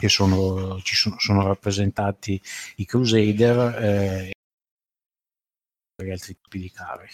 che 0.02 0.10
sono, 0.10 0.80
ci 0.82 0.96
sono, 0.96 1.15
sono 1.20 1.46
rappresentati 1.46 2.41
i 2.78 2.86
Crusader 2.86 3.84
eh, 3.84 4.32
gli 6.04 6.12
altri 6.12 6.38
tipi 6.42 6.60
di. 6.60 6.72
Quali 6.72 7.12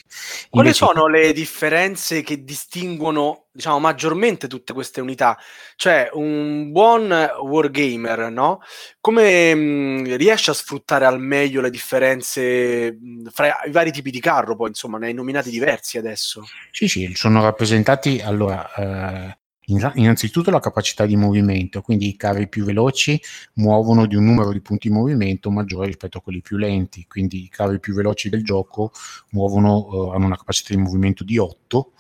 Invece... 0.52 0.74
sono 0.74 1.08
le 1.08 1.34
differenze 1.34 2.22
che 2.22 2.44
distinguono, 2.44 3.48
diciamo, 3.52 3.80
maggiormente 3.80 4.48
tutte 4.48 4.74
queste 4.74 5.02
unità? 5.02 5.38
Cioè, 5.76 6.10
un 6.14 6.72
buon 6.72 7.12
wargamer, 7.42 8.30
no? 8.30 8.62
Come 9.00 9.54
mh, 9.54 9.60
mm, 9.60 10.16
riesce 10.16 10.52
a 10.52 10.54
sfruttare 10.54 11.06
al 11.06 11.20
meglio 11.20 11.62
le 11.62 11.70
differenze 11.70 12.92
mh, 12.92 13.22
mm, 13.22 13.26
fra 13.28 13.64
i 13.66 13.72
vari 13.72 13.92
tipi 13.92 14.12
di 14.12 14.20
carro? 14.20 14.56
Poi, 14.56 14.70
insomma, 14.70 14.98
ne 14.98 15.08
hai 15.08 15.14
nominati 15.14 15.50
diversi 15.50 15.98
adesso. 15.98 16.44
Sì, 16.72 16.88
sì, 16.88 17.12
sono 17.16 17.42
rappresentati, 17.42 18.22
allora, 18.22 18.74
eh, 18.74 19.38
innanzitutto 19.68 20.50
la 20.50 20.60
capacità 20.60 21.06
di 21.06 21.16
movimento, 21.18 21.82
quindi 21.82 22.08
i 22.08 22.16
carri 22.16 22.48
più 22.48 22.64
veloci 22.64 23.20
muovono 23.56 24.06
di 24.06 24.16
un 24.16 24.24
numero 24.24 24.52
di 24.52 24.62
punti 24.62 24.88
di 24.88 24.94
movimento 24.94 25.52
maggiore 25.52 25.88
rispetto 25.88 26.20
a 26.20 26.22
quelli 26.22 26.42
più 26.42 26.58
lenti, 26.58 27.06
quindi 27.08 27.44
i 27.44 27.50
carri 27.50 27.80
più 27.80 27.94
veloci 27.94 28.30
del 28.30 28.44
gioco 28.44 28.92
muovono, 29.32 29.78
uh, 29.78 30.10
hanno 30.12 30.26
una 30.26 30.38
capacità 30.38 30.74
di 30.74 30.80
movimento 30.80 31.24
di 31.24 31.38
8, 31.38 31.92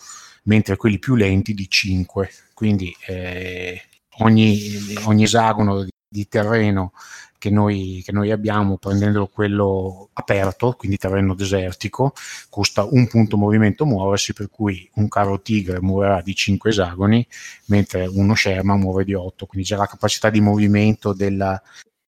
mentre 0.44 0.78
quelli 0.78 0.98
più 0.98 1.16
lenti 1.16 1.54
di 1.54 1.68
5, 1.70 2.30
quindi 2.54 2.96
eh, 3.08 3.82
ogni, 4.20 4.58
ogni 5.06 5.24
esagono 5.24 5.86
di, 6.08 6.28
terreno 6.28 6.94
che 7.38 7.50
noi, 7.50 8.02
che 8.04 8.12
noi 8.12 8.32
abbiamo 8.32 8.78
prendendo 8.78 9.28
quello 9.28 10.10
aperto, 10.14 10.74
quindi 10.74 10.98
terreno 10.98 11.36
desertico, 11.36 12.14
costa 12.50 12.84
un 12.84 13.08
punto 13.08 13.38
movimento 13.38 13.86
muoversi, 13.86 14.34
per 14.34 14.50
cui 14.50 14.90
un 14.96 15.08
carro 15.08 15.42
Tigre 15.42 15.82
muoverà 15.82 16.22
di 16.22 16.34
5 16.34 16.70
esagoni, 16.70 17.26
mentre 17.66 18.08
uno 18.08 18.36
Sherman 18.36 18.80
muove 18.80 19.04
di 19.04 19.14
8, 19.14 19.46
quindi 19.46 19.68
già 19.68 19.78
la 19.78 19.86
capacità 19.88 20.30
di 20.30 20.42
movimento 20.42 21.14
della, 21.14 21.62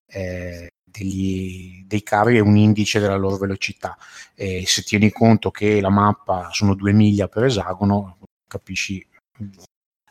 eh, 0.08 0.72
degli, 0.84 1.84
dei 1.86 2.04
carri 2.04 2.38
e 2.38 2.42
un 2.42 2.58
indice 2.58 3.00
della 3.00 3.16
loro 3.16 3.38
velocità. 3.38 3.98
E 4.36 4.64
se 4.66 4.82
tieni 4.84 5.12
conto 5.12 5.52
che 5.52 5.80
la 5.82 5.90
mappa 5.90 6.50
sono 6.52 6.74
due 6.76 6.92
miglia 6.94 7.28
per 7.28 7.46
esagono, 7.46 8.18
capisci 8.48 9.06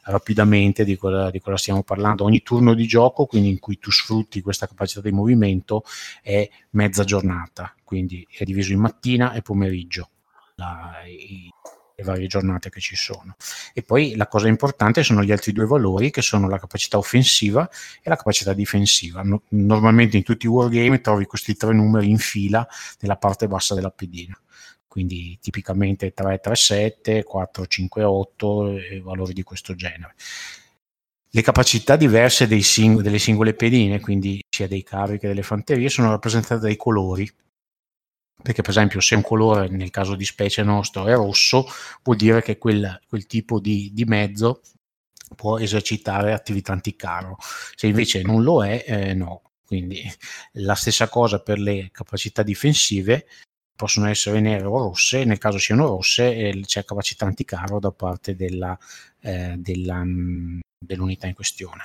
rapidamente 0.09 0.85
di 0.85 0.97
cosa, 0.97 1.31
di 1.31 1.41
cosa, 1.41 1.57
stiamo 1.57 1.83
parlando. 1.83 2.25
Ogni 2.25 2.43
turno 2.43 2.75
di 2.75 2.87
gioco, 2.87 3.27
quindi 3.27 3.51
in 3.51 3.59
cui 3.59 3.79
tu 3.79 3.91
sfrutti 3.91 4.41
questa 4.41 4.67
capacità 4.67 5.01
di 5.01 5.13
movimento, 5.13 5.85
è 6.23 6.49
mezza 6.71 7.05
giornata, 7.05 7.75
quindi 7.85 8.27
è 8.31 8.45
diviso 8.45 8.73
in 8.73 8.81
mattina 8.81 9.33
e 9.33 9.43
pomeriggio. 9.43 10.11
La, 10.57 11.03
i, 11.07 11.51
le 11.99 12.05
varie 12.05 12.29
giornate 12.29 12.71
che 12.71 12.81
ci 12.81 12.95
sono. 12.95 13.35
E 13.75 13.83
poi 13.83 14.15
la 14.15 14.29
cosa 14.29 14.47
importante 14.47 15.03
sono 15.03 15.25
gli 15.25 15.33
altri 15.33 15.51
due 15.51 15.67
valori 15.67 16.11
che 16.11 16.23
sono 16.23 16.49
la 16.49 16.59
capacità 16.59 16.97
offensiva 16.97 17.69
e 18.01 18.09
la 18.09 18.17
capacità 18.17 18.53
difensiva. 18.53 19.23
No, 19.23 19.43
normalmente 19.49 20.17
in 20.17 20.23
tutti 20.23 20.47
i 20.47 20.49
wargame 20.49 21.01
trovi 21.01 21.27
questi 21.27 21.57
tre 21.57 21.75
numeri 21.75 22.09
in 22.09 22.19
fila 22.19 22.67
nella 23.01 23.17
parte 23.17 23.49
bassa 23.49 23.75
della 23.75 23.91
pedina. 23.91 24.39
Quindi 24.89 25.39
tipicamente 25.41 26.13
3, 26.13 26.41
3, 26.41 26.55
7, 26.55 27.23
4, 27.23 27.67
5, 27.67 28.03
8 28.03 28.79
e 28.79 29.01
valori 29.01 29.35
di 29.35 29.43
questo 29.43 29.75
genere. 29.75 30.15
Le 31.31 31.43
capacità 31.43 31.95
diverse 31.97 32.49
sing- 32.63 33.03
delle 33.03 33.19
singole 33.19 33.53
pedine, 33.53 34.01
quindi 34.01 34.43
sia 34.49 34.67
dei 34.67 34.83
carri 34.83 35.19
che 35.19 35.29
delle 35.29 35.43
fanterie, 35.43 35.91
sono 35.91 36.11
rappresentate 36.11 36.61
dai 36.61 36.77
colori. 36.77 37.31
Perché 38.41 38.63
per 38.63 38.71
esempio 38.71 39.01
se 39.01 39.15
un 39.15 39.23
colore 39.23 39.69
nel 39.69 39.91
caso 39.91 40.15
di 40.15 40.25
specie 40.25 40.63
nostro 40.63 41.07
è 41.07 41.15
rosso 41.15 41.67
vuol 42.03 42.17
dire 42.17 42.41
che 42.41 42.57
quel, 42.57 43.01
quel 43.09 43.27
tipo 43.27 43.59
di, 43.59 43.91
di, 43.93 44.05
mezzo 44.05 44.63
può 45.35 45.59
esercitare 45.59 46.33
attività 46.33 46.73
anticarro 46.73 47.37
se 47.75 47.89
invece 47.89 48.23
non 48.23 48.43
lo 48.43 48.65
è 48.65 48.85
eh, 48.87 49.15
no. 49.15 49.43
Quindi 49.67 50.03
la 50.53 50.75
stessa 50.75 51.09
cosa 51.09 51.43
per 51.43 51.59
le 51.59 51.91
capacità 51.93 52.43
difensive 52.43 53.27
possono 53.79 54.09
essere 54.09 54.41
nere 54.41 54.65
o 54.65 54.77
rosse 54.77 55.25
nel 55.25 55.39
caso 55.39 55.57
siano 55.57 55.87
rosse 55.87 56.35
eh, 56.35 56.61
c'è 56.65 56.85
capacità 56.85 57.27
anticarro 57.27 57.79
da 57.79 57.93
parte 57.93 58.35
della, 58.35 58.77
eh, 59.21 59.55
della, 59.57 60.05
mm, 60.05 60.59
dell'unità 60.85 61.29
in 61.29 61.35
questione 61.35 61.85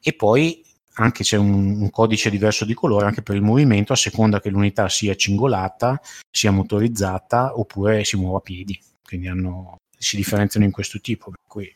e 0.00 0.14
poi 0.14 0.64
anche 0.98 1.24
c'è 1.24 1.36
un, 1.36 1.82
un, 1.82 1.90
codice 1.90 2.30
diverso 2.30 2.64
di 2.64 2.72
colore 2.72 3.04
anche 3.04 3.20
per 3.20 3.36
il 3.36 3.42
movimento 3.42 3.92
a 3.92 3.96
seconda 3.96 4.40
che 4.40 4.48
l'unità 4.48 4.88
sia 4.88 5.14
cingolata, 5.14 6.00
sia 6.30 6.50
motorizzata 6.50 7.58
oppure 7.58 8.02
si 8.04 8.16
muova 8.16 8.38
a 8.38 8.40
piedi. 8.40 8.80
Quindi 9.02 9.28
hanno, 9.28 9.76
si 9.98 10.16
differenziano 10.16 10.64
in 10.64 10.72
questo 10.72 10.98
tipo. 11.00 11.30
Per 11.30 11.40
cui 11.46 11.70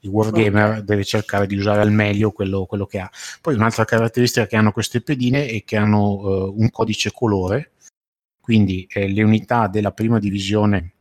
il 0.00 0.10
wargamer 0.10 0.82
deve 0.82 1.04
cercare 1.04 1.46
di 1.46 1.56
usare 1.56 1.80
al 1.80 1.90
meglio 1.90 2.30
quello, 2.30 2.66
quello, 2.66 2.86
che 2.86 2.98
ha. 2.98 3.10
Poi 3.40 3.54
un'altra 3.54 3.84
caratteristica 3.84 4.46
che 4.46 4.56
hanno 4.56 4.72
queste 4.72 5.00
pedine 5.00 5.46
è 5.46 5.64
che 5.64 5.76
hanno 5.76 6.10
uh, 6.10 6.54
un 6.56 6.70
codice 6.70 7.10
colore, 7.10 7.72
quindi 8.48 8.86
eh, 8.88 9.08
le 9.08 9.22
unità 9.22 9.68
della 9.68 9.92
prima 9.92 10.18
divisione 10.18 10.94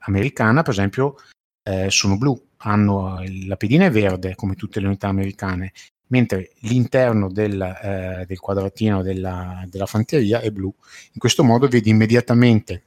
americana, 0.00 0.60
per 0.60 0.74
esempio, 0.74 1.14
eh, 1.62 1.88
sono 1.88 2.18
blu. 2.18 2.38
Hanno, 2.58 3.24
la 3.46 3.56
pedina 3.56 3.86
è 3.86 3.90
verde 3.90 4.34
come 4.34 4.54
tutte 4.54 4.80
le 4.80 4.86
unità 4.86 5.08
americane 5.08 5.72
mentre 6.08 6.50
l'interno 6.58 7.32
del, 7.32 7.58
eh, 7.58 8.26
del 8.26 8.38
quadratino 8.38 9.00
della, 9.00 9.64
della, 9.66 9.86
fanteria 9.86 10.40
è 10.40 10.50
blu. 10.50 10.70
In 11.12 11.18
questo 11.18 11.42
modo 11.42 11.68
vedi 11.68 11.88
immediatamente 11.88 12.82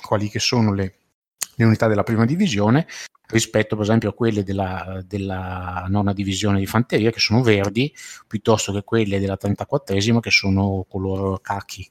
quali 0.00 0.30
che 0.30 0.38
sono 0.38 0.72
le, 0.72 0.94
le 1.56 1.64
unità 1.66 1.86
della 1.86 2.02
prima 2.02 2.24
divisione 2.24 2.86
rispetto 3.26 3.76
per 3.76 3.84
esempio 3.84 4.08
a 4.08 4.14
quelle 4.14 4.42
della, 4.42 5.02
della, 5.06 5.84
nona 5.90 6.14
divisione 6.14 6.60
di 6.60 6.66
fanteria 6.66 7.10
che 7.10 7.20
sono 7.20 7.42
verdi 7.42 7.94
piuttosto 8.26 8.72
che 8.72 8.84
quelle 8.84 9.20
della 9.20 9.36
34esima 9.38 10.20
che 10.20 10.30
sono 10.30 10.86
color 10.88 11.42
cachi. 11.42 11.86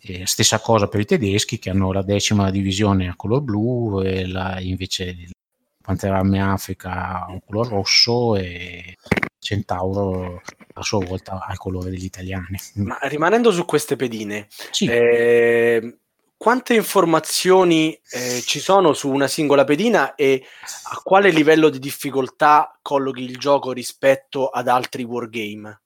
E 0.00 0.26
stessa 0.26 0.60
cosa 0.60 0.86
per 0.86 1.00
i 1.00 1.04
tedeschi 1.04 1.58
che 1.58 1.70
hanno 1.70 1.92
la 1.92 2.02
decima 2.02 2.50
divisione 2.50 3.08
a 3.08 3.16
color 3.16 3.40
blu 3.40 4.00
e 4.02 4.26
la, 4.28 4.60
invece 4.60 5.30
Pantera 5.82 6.18
Arme 6.18 6.40
Africa 6.40 7.26
a 7.26 7.40
color 7.44 7.68
rosso 7.68 8.36
e 8.36 8.96
Centauro 9.38 10.42
a 10.74 10.82
sua 10.82 11.04
volta 11.04 11.44
al 11.46 11.56
colore 11.56 11.90
degli 11.90 12.04
italiani. 12.04 12.58
Ma 12.74 12.98
rimanendo 13.02 13.50
su 13.50 13.64
queste 13.64 13.96
pedine, 13.96 14.48
sì. 14.70 14.86
eh, 14.86 15.98
quante 16.36 16.74
informazioni 16.74 17.98
eh, 18.10 18.40
ci 18.44 18.60
sono 18.60 18.92
su 18.92 19.10
una 19.10 19.26
singola 19.26 19.64
pedina 19.64 20.14
e 20.14 20.44
a 20.92 21.00
quale 21.02 21.30
livello 21.30 21.68
di 21.68 21.78
difficoltà 21.80 22.78
collochi 22.80 23.22
il 23.22 23.38
gioco 23.38 23.72
rispetto 23.72 24.48
ad 24.48 24.68
altri 24.68 25.02
wargame? 25.02 25.80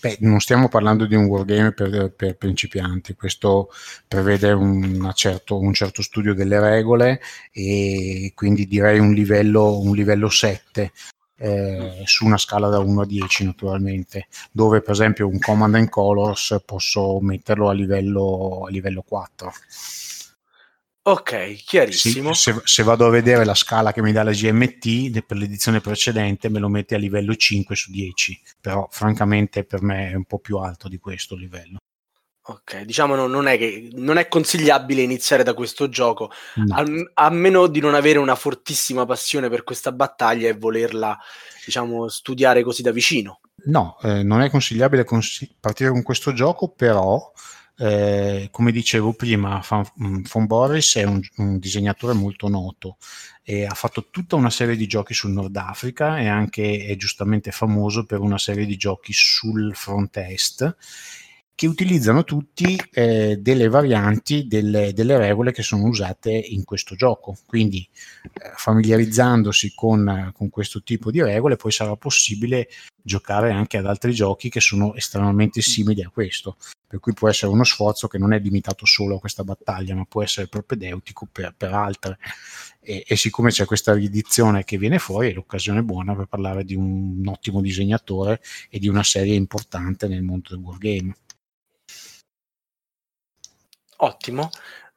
Beh, 0.00 0.18
non 0.20 0.40
stiamo 0.40 0.68
parlando 0.68 1.06
di 1.06 1.14
un 1.14 1.24
wargame 1.26 1.72
per, 1.72 2.12
per 2.14 2.36
principianti, 2.36 3.14
questo 3.14 3.70
prevede 4.06 4.52
un 4.52 5.10
certo, 5.14 5.58
un 5.58 5.72
certo, 5.72 6.02
studio 6.02 6.34
delle 6.34 6.60
regole 6.60 7.20
e 7.52 8.32
quindi 8.34 8.66
direi 8.66 8.98
un 8.98 9.12
livello, 9.12 9.78
un 9.78 9.94
livello 9.94 10.28
7, 10.28 10.92
eh, 11.38 12.02
su 12.04 12.24
una 12.24 12.38
scala 12.38 12.68
da 12.68 12.78
1 12.78 13.00
a 13.00 13.06
10 13.06 13.44
naturalmente, 13.44 14.26
dove 14.50 14.80
per 14.80 14.92
esempio 14.92 15.26
un 15.26 15.38
Command 15.38 15.74
and 15.74 15.88
Colors 15.88 16.62
posso 16.64 17.20
metterlo 17.20 17.68
a 17.68 17.72
livello, 17.72 18.66
a 18.66 18.70
livello 18.70 19.02
4. 19.02 19.52
Ok, 21.04 21.54
chiarissimo. 21.64 22.32
Sì, 22.32 22.52
se, 22.52 22.60
se, 22.62 22.82
vado 22.84 23.06
a 23.06 23.10
vedere 23.10 23.44
la 23.44 23.56
scala 23.56 23.92
che 23.92 24.00
mi 24.02 24.12
dà 24.12 24.22
la 24.22 24.30
GMT 24.30 25.24
per 25.24 25.36
l'edizione 25.36 25.80
precedente 25.80 26.48
me 26.48 26.60
lo 26.60 26.68
mette 26.68 26.94
a 26.94 26.98
livello 26.98 27.34
5 27.34 27.74
su 27.74 27.90
10, 27.90 28.40
però 28.60 28.86
francamente 28.88 29.64
per 29.64 29.82
me 29.82 30.10
è 30.10 30.14
un 30.14 30.24
po' 30.24 30.38
più 30.38 30.58
alto 30.58 30.88
di 30.88 30.98
questo 30.98 31.34
livello. 31.34 31.78
Ok, 32.44 32.82
diciamo 32.82 33.14
no, 33.14 33.26
non, 33.26 33.46
è 33.46 33.56
che, 33.56 33.88
non 33.94 34.16
è 34.16 34.26
consigliabile 34.26 35.02
iniziare 35.02 35.44
da 35.44 35.54
questo 35.54 35.88
gioco, 35.88 36.30
no. 36.56 36.74
a, 36.74 36.84
a, 37.26 37.30
meno 37.30 37.68
di 37.68 37.78
non 37.80 37.94
avere 37.94 38.18
una 38.18 38.34
fortissima 38.34 39.04
passione 39.04 39.48
per 39.48 39.62
questa 39.62 39.92
battaglia 39.92 40.48
e 40.48 40.54
volerla, 40.54 41.16
diciamo, 41.64 42.08
studiare 42.08 42.64
così 42.64 42.82
da 42.82 42.90
vicino. 42.90 43.40
No, 43.66 43.96
eh, 44.02 44.24
non 44.24 44.40
è 44.40 44.50
consigliabile 44.50 45.04
cons- 45.04 45.54
partire 45.60 45.90
con 45.90 46.02
questo 46.02 46.32
gioco, 46.32 46.68
però, 46.68 47.30
eh, 47.78 48.48
come 48.50 48.70
dicevo 48.70 49.14
prima, 49.14 49.62
Fan, 49.62 49.84
Von 50.30 50.46
Boris 50.46 50.96
è 50.96 51.04
un, 51.04 51.20
un, 51.36 51.58
disegnatore 51.58 52.12
molto 52.12 52.48
noto 52.48 52.96
e 53.42 53.64
ha 53.64 53.74
fatto 53.74 54.08
tutta 54.10 54.36
una 54.36 54.50
serie 54.50 54.76
di 54.76 54.86
giochi 54.86 55.14
sul 55.14 55.30
Nord 55.30 55.56
Africa 55.56 56.18
e 56.18 56.28
anche 56.28 56.84
è 56.86 56.96
giustamente 56.96 57.50
famoso 57.50 58.04
per 58.04 58.20
una 58.20 58.38
serie 58.38 58.66
di 58.66 58.76
giochi 58.76 59.12
sul 59.12 59.74
front 59.74 60.16
est 60.18 60.76
che 61.54 61.66
utilizzano 61.66 62.24
tutti 62.24 62.80
eh, 62.92 63.36
delle 63.38 63.68
varianti 63.68 64.46
delle, 64.46 64.92
delle, 64.92 65.16
regole 65.18 65.52
che 65.52 65.62
sono 65.62 65.84
usate 65.84 66.32
in 66.32 66.64
questo 66.64 66.94
gioco. 66.96 67.36
Quindi 67.46 67.86
eh, 68.24 68.52
familiarizzandosi 68.56 69.72
con, 69.74 70.32
con, 70.34 70.50
questo 70.50 70.82
tipo 70.82 71.10
di 71.10 71.22
regole 71.22 71.56
poi 71.56 71.70
sarà 71.70 71.94
possibile 71.96 72.68
giocare 73.00 73.52
anche 73.52 73.76
ad 73.76 73.86
altri 73.86 74.12
giochi 74.12 74.48
che 74.48 74.60
sono 74.60 74.94
estremamente 74.94 75.60
simili 75.60 76.02
a 76.02 76.10
questo. 76.10 76.56
Per 76.92 77.00
cui 77.00 77.14
può 77.14 77.30
essere 77.30 77.50
uno 77.50 77.64
sforzo 77.64 78.06
che 78.06 78.18
non 78.18 78.34
è 78.34 78.38
limitato 78.38 78.84
solo 78.84 79.16
a 79.16 79.18
questa 79.18 79.44
battaglia, 79.44 79.94
ma 79.94 80.04
può 80.04 80.22
essere 80.22 80.46
propedeutico 80.46 81.26
per, 81.32 81.54
per 81.56 81.72
altre. 81.72 82.18
E, 82.80 83.02
e, 83.06 83.16
siccome 83.16 83.48
c'è 83.48 83.64
questa 83.64 83.94
riedizione 83.94 84.62
che 84.62 84.76
viene 84.76 84.98
fuori, 84.98 85.30
è 85.30 85.32
l'occasione 85.32 85.82
buona 85.82 86.14
per 86.14 86.26
parlare 86.26 86.64
di 86.64 86.74
un, 86.74 87.20
un 87.20 87.28
ottimo 87.28 87.62
disegnatore 87.62 88.42
e 88.68 88.78
di 88.78 88.88
una 88.88 89.02
serie 89.02 89.34
importante 89.34 90.06
nel 90.06 90.20
mondo 90.20 90.50
del 90.50 90.58
wargame. 90.58 91.16
Ottimo. 93.96 94.50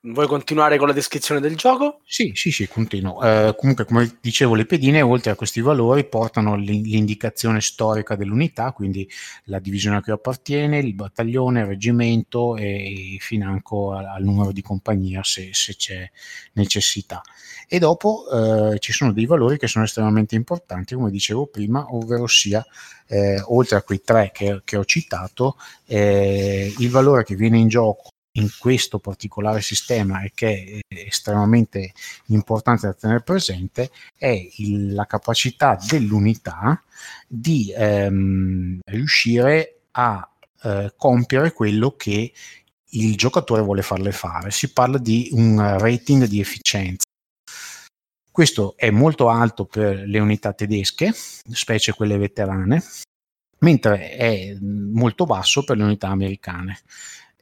Vuoi 0.07 0.27
continuare 0.27 0.77
con 0.77 0.85
la 0.85 0.93
descrizione 0.93 1.41
del 1.41 1.55
gioco? 1.55 2.01
Sì, 2.05 2.31
sì, 2.35 2.51
sì, 2.51 2.67
continuo. 2.67 3.23
Eh, 3.23 3.55
comunque, 3.57 3.85
come 3.85 4.19
dicevo, 4.21 4.53
le 4.53 4.67
pedine, 4.67 5.01
oltre 5.01 5.31
a 5.31 5.35
questi 5.35 5.61
valori, 5.61 6.05
portano 6.05 6.55
l'indicazione 6.55 7.59
storica 7.59 8.15
dell'unità, 8.15 8.71
quindi 8.71 9.09
la 9.45 9.57
divisione 9.57 9.97
a 9.97 10.01
cui 10.01 10.11
appartiene, 10.11 10.77
il 10.77 10.93
battaglione, 10.93 11.61
il 11.61 11.65
reggimento 11.65 12.55
e 12.55 13.17
financo 13.19 13.93
al, 13.93 14.23
numero 14.23 14.51
di 14.51 14.61
compagnia 14.61 15.23
se, 15.23 15.49
se 15.53 15.75
c'è 15.75 16.07
necessità. 16.53 17.23
E 17.67 17.79
dopo 17.79 18.73
eh, 18.73 18.77
ci 18.77 18.93
sono 18.93 19.11
dei 19.11 19.25
valori 19.25 19.57
che 19.57 19.65
sono 19.65 19.85
estremamente 19.85 20.35
importanti, 20.35 20.93
come 20.93 21.09
dicevo 21.09 21.47
prima, 21.47 21.83
ovvero 21.89 22.27
sia, 22.27 22.63
eh, 23.07 23.41
oltre 23.47 23.77
a 23.77 23.81
quei 23.81 24.01
tre 24.03 24.29
che, 24.31 24.61
che 24.63 24.77
ho 24.77 24.85
citato, 24.85 25.57
eh, 25.87 26.71
il 26.77 26.89
valore 26.91 27.23
che 27.23 27.33
viene 27.33 27.57
in 27.57 27.69
gioco 27.69 28.09
in 28.35 28.49
questo 28.57 28.99
particolare 28.99 29.61
sistema 29.61 30.21
e 30.21 30.31
che 30.33 30.81
è 30.87 30.95
estremamente 30.95 31.93
importante 32.27 32.87
da 32.87 32.93
tenere 32.93 33.21
presente 33.21 33.91
è 34.17 34.47
il, 34.57 34.93
la 34.93 35.05
capacità 35.05 35.77
dell'unità 35.89 36.81
di 37.27 37.73
ehm, 37.75 38.79
riuscire 38.85 39.81
a 39.91 40.29
eh, 40.63 40.93
compiere 40.97 41.53
quello 41.53 41.95
che 41.95 42.33
il 42.89 43.15
giocatore 43.15 43.61
vuole 43.61 43.81
farle 43.81 44.11
fare. 44.11 44.51
Si 44.51 44.71
parla 44.71 44.97
di 44.97 45.29
un 45.31 45.77
rating 45.77 46.25
di 46.25 46.39
efficienza. 46.39 47.03
Questo 48.31 48.75
è 48.75 48.89
molto 48.89 49.29
alto 49.29 49.65
per 49.65 50.03
le 50.05 50.19
unità 50.19 50.51
tedesche, 50.51 51.13
specie 51.13 51.93
quelle 51.93 52.17
veterane, 52.17 52.83
mentre 53.59 54.11
è 54.11 54.57
molto 54.59 55.25
basso 55.25 55.63
per 55.63 55.77
le 55.77 55.83
unità 55.83 56.09
americane. 56.09 56.79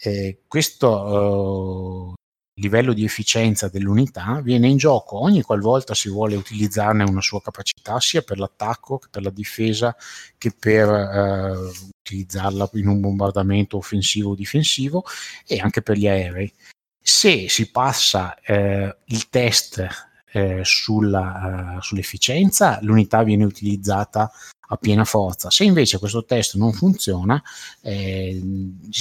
Eh, 0.05 0.41
questo 0.47 2.11
eh, 2.11 2.61
livello 2.61 2.91
di 2.91 3.05
efficienza 3.05 3.69
dell'unità 3.69 4.41
viene 4.41 4.67
in 4.67 4.75
gioco 4.75 5.17
ogni 5.21 5.41
qualvolta 5.41 5.93
si 5.93 6.09
vuole 6.09 6.35
utilizzarne 6.35 7.05
una 7.05 7.21
sua 7.21 7.41
capacità, 7.41 8.01
sia 8.01 8.21
per 8.21 8.37
l'attacco 8.37 8.97
che 8.97 9.07
per 9.09 9.23
la 9.23 9.29
difesa, 9.29 9.95
che 10.37 10.51
per 10.51 10.89
eh, 10.89 11.71
utilizzarla 12.05 12.69
in 12.73 12.87
un 12.87 12.99
bombardamento 12.99 13.77
offensivo 13.77 14.31
o 14.31 14.35
difensivo 14.35 15.05
e 15.47 15.59
anche 15.59 15.81
per 15.81 15.97
gli 15.97 16.07
aerei. 16.07 16.53
Se 17.01 17.47
si 17.47 17.71
passa 17.71 18.37
eh, 18.41 18.97
il 19.05 19.29
test 19.29 19.87
eh, 20.33 20.61
sulla, 20.63 21.75
uh, 21.77 21.81
sull'efficienza, 21.81 22.79
l'unità 22.81 23.23
viene 23.23 23.43
utilizzata 23.45 24.31
a 24.73 24.77
piena 24.77 25.05
forza. 25.05 25.49
Se 25.49 25.63
invece 25.63 25.97
questo 25.99 26.25
test 26.25 26.55
non 26.55 26.73
funziona, 26.73 27.41
eh, 27.81 28.41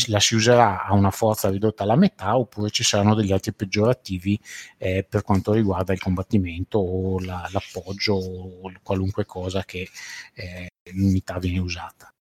la 0.06 0.20
si 0.20 0.34
userà 0.34 0.84
a 0.84 0.94
una 0.94 1.10
forza 1.10 1.50
ridotta 1.50 1.82
alla 1.82 1.96
metà 1.96 2.36
oppure 2.36 2.70
ci 2.70 2.84
saranno 2.84 3.14
degli 3.14 3.32
altri 3.32 3.52
peggiorativi 3.52 4.38
eh, 4.78 5.06
per 5.08 5.22
quanto 5.22 5.52
riguarda 5.52 5.92
il 5.92 6.00
combattimento 6.00 6.78
o 6.78 7.18
la, 7.20 7.48
l'appoggio 7.52 8.14
o 8.14 8.72
qualunque 8.82 9.26
cosa 9.26 9.64
che 9.64 9.88
eh, 10.34 10.68
l'unità 10.92 11.38
viene 11.38 11.58
usata. 11.58 12.12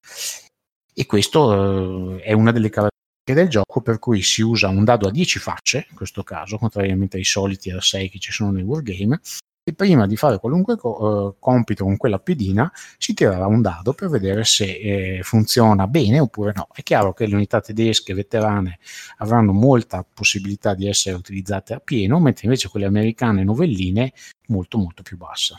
E 0.94 1.06
questo 1.06 2.18
eh, 2.18 2.22
è 2.24 2.34
una 2.34 2.52
delle 2.52 2.70
caratteristiche 2.70 3.34
del 3.34 3.48
gioco 3.48 3.82
per 3.82 4.00
cui 4.00 4.22
si 4.22 4.42
usa 4.42 4.68
un 4.68 4.84
dado 4.84 5.08
a 5.08 5.12
10 5.12 5.40
facce, 5.40 5.88
in 5.90 5.96
questo 5.96 6.24
caso, 6.24 6.58
contrariamente 6.58 7.18
ai 7.18 7.24
soliti 7.24 7.72
a 7.72 7.80
6 7.80 8.10
che 8.10 8.20
ci 8.20 8.32
sono 8.32 8.52
nei 8.52 8.64
wargame, 8.64 9.20
e 9.64 9.74
prima 9.74 10.08
di 10.08 10.16
fare 10.16 10.40
qualunque 10.40 10.76
co- 10.76 11.04
uh, 11.04 11.36
compito 11.40 11.84
con 11.84 11.96
quella 11.96 12.18
pedina 12.18 12.72
si 12.98 13.14
tirerà 13.14 13.46
un 13.46 13.62
dado 13.62 13.94
per 13.94 14.10
vedere 14.10 14.44
se 14.44 14.66
eh, 14.66 15.20
funziona 15.24 15.86
bene 15.88 16.20
oppure 16.20 16.52
no. 16.56 16.68
È 16.74 16.82
chiaro 16.82 17.14
che 17.14 17.28
le 17.28 17.36
unità 17.36 17.62
tedesche 17.62 18.14
veterane 18.14 18.80
avranno 19.18 19.52
molta 19.54 20.04
possibilità 20.04 20.74
di 20.74 20.88
essere 20.88 21.16
utilizzate 21.16 21.76
a 21.76 21.80
pieno, 21.80 22.20
mentre 22.20 22.46
invece 22.46 22.70
quelle 22.70 22.88
americane 22.88 23.44
novelline 23.44 24.14
molto 24.48 24.78
molto 24.80 25.04
più 25.04 25.18
bassa. 25.18 25.56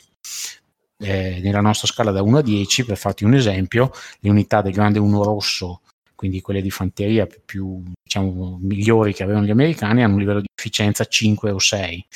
Eh, 0.99 1.41
nella 1.43 1.61
nostra 1.61 1.87
scala 1.87 2.11
da 2.11 2.23
1 2.23 2.39
a 2.39 2.43
10, 2.43 2.85
per 2.85 2.97
farti 2.97 3.25
un 3.25 3.35
esempio, 3.35 3.91
le 4.21 4.31
unità 4.31 4.63
del 4.63 4.73
grande 4.73 4.99
1 4.99 5.23
rosso 5.23 5.81
quindi 6.23 6.41
quelle 6.41 6.63
di 6.63 6.71
fanteria 6.71 7.27
più, 7.27 7.41
più 7.45 7.83
diciamo, 8.13 8.59
migliori 8.61 9.15
che 9.15 9.23
avevano 9.23 9.47
gli 9.47 9.51
americani, 9.51 10.03
hanno 10.03 10.15
un 10.15 10.21
livello 10.21 10.41
di 10.41 10.49
efficienza 10.55 11.05
5 11.05 11.51
o 11.51 11.59
6. 11.59 12.07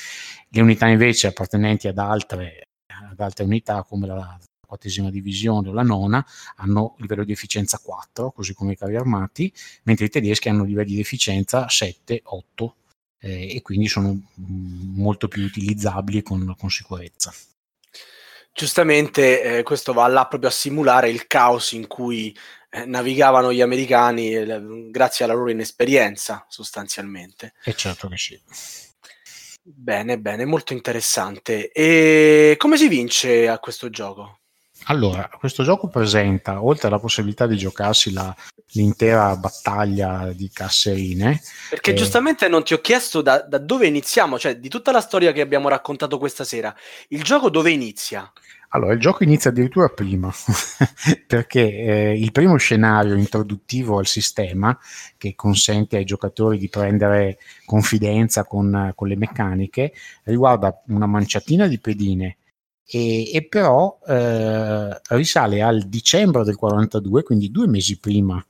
Le 0.49 0.61
unità 0.61 0.87
invece 0.87 1.27
appartenenti 1.27 1.87
ad 1.87 1.97
altre, 1.97 2.67
ad 2.87 3.19
altre 3.19 3.43
unità 3.43 3.83
come 3.83 4.05
la 4.05 4.37
quattresima 4.65 5.09
divisione 5.09 5.69
o 5.69 5.73
la 5.73 5.81
nona 5.81 6.23
hanno 6.57 6.95
livello 6.99 7.23
di 7.23 7.31
efficienza 7.31 7.79
4, 7.79 8.31
così 8.31 8.53
come 8.53 8.73
i 8.73 8.77
carri 8.77 8.95
armati, 8.95 9.51
mentre 9.83 10.05
i 10.05 10.09
tedeschi 10.09 10.49
hanno 10.49 10.65
livelli 10.65 10.93
di 10.93 10.99
efficienza 10.99 11.67
7, 11.67 12.21
8 12.23 12.75
eh, 13.19 13.55
e 13.55 13.61
quindi 13.61 13.87
sono 13.87 14.09
mm, 14.11 14.99
molto 14.99 15.27
più 15.27 15.43
utilizzabili 15.43 16.21
con, 16.21 16.53
con 16.57 16.69
sicurezza. 16.69 17.33
Giustamente 18.53 19.59
eh, 19.59 19.63
questo 19.63 19.93
va 19.93 20.07
là 20.07 20.25
proprio 20.25 20.49
a 20.49 20.53
simulare 20.53 21.09
il 21.09 21.27
caos 21.27 21.73
in 21.73 21.87
cui 21.87 22.35
navigavano 22.85 23.53
gli 23.53 23.61
americani 23.61 24.33
eh, 24.33 24.89
grazie 24.89 25.25
alla 25.25 25.33
loro 25.33 25.49
inesperienza 25.49 26.45
sostanzialmente. 26.49 27.53
E 27.63 27.73
certo 27.73 28.07
che 28.07 28.17
sì. 28.17 28.39
Bene, 29.61 30.17
bene, 30.17 30.45
molto 30.45 30.73
interessante. 30.73 31.71
E 31.71 32.55
come 32.57 32.77
si 32.77 32.87
vince 32.87 33.49
a 33.49 33.59
questo 33.59 33.89
gioco? 33.89 34.39
Allora, 34.85 35.29
questo 35.37 35.63
gioco 35.63 35.89
presenta, 35.89 36.63
oltre 36.63 36.87
alla 36.87 36.99
possibilità 36.99 37.45
di 37.45 37.57
giocarsi 37.57 38.13
la, 38.13 38.33
l'intera 38.71 39.35
battaglia 39.35 40.31
di 40.33 40.49
casserine. 40.49 41.41
Perché 41.69 41.91
eh, 41.91 41.93
giustamente 41.95 42.47
non 42.47 42.63
ti 42.63 42.73
ho 42.73 42.79
chiesto 42.79 43.21
da, 43.21 43.41
da, 43.41 43.57
dove 43.57 43.87
iniziamo, 43.87 44.39
cioè 44.39 44.57
di 44.57 44.69
tutta 44.69 44.93
la 44.93 45.01
storia 45.01 45.33
che 45.33 45.41
abbiamo 45.41 45.67
raccontato 45.67 46.17
questa 46.17 46.45
sera, 46.45 46.73
il 47.09 47.23
gioco 47.23 47.49
dove 47.49 47.71
inizia? 47.71 48.31
Allora, 48.69 48.93
il 48.93 48.99
gioco 48.99 49.23
inizia 49.23 49.49
addirittura 49.49 49.87
prima, 49.87 50.31
perché 51.25 51.61
eh, 51.61 52.19
il 52.19 52.31
primo 52.31 52.57
scenario 52.57 53.15
introduttivo 53.15 53.97
al 53.97 54.07
sistema, 54.07 54.77
che 55.17 55.35
consente 55.35 55.95
ai 55.95 56.03
giocatori 56.03 56.57
di 56.57 56.67
prendere 56.67 57.37
confidenza 57.65 58.43
con, 58.43 58.91
con 58.93 59.07
le 59.07 59.15
meccaniche, 59.15 59.93
riguarda 60.23 60.81
una 60.87 61.05
manciatina 61.05 61.67
di 61.67 61.79
pedine, 61.79 62.37
e, 62.85 63.31
e 63.33 63.47
però 63.47 63.99
eh, 64.05 65.01
risale 65.09 65.61
al 65.61 65.83
dicembre 65.87 66.43
del 66.43 66.55
42, 66.55 67.23
quindi 67.23 67.51
due 67.51 67.67
mesi 67.67 67.99
prima 67.99 68.43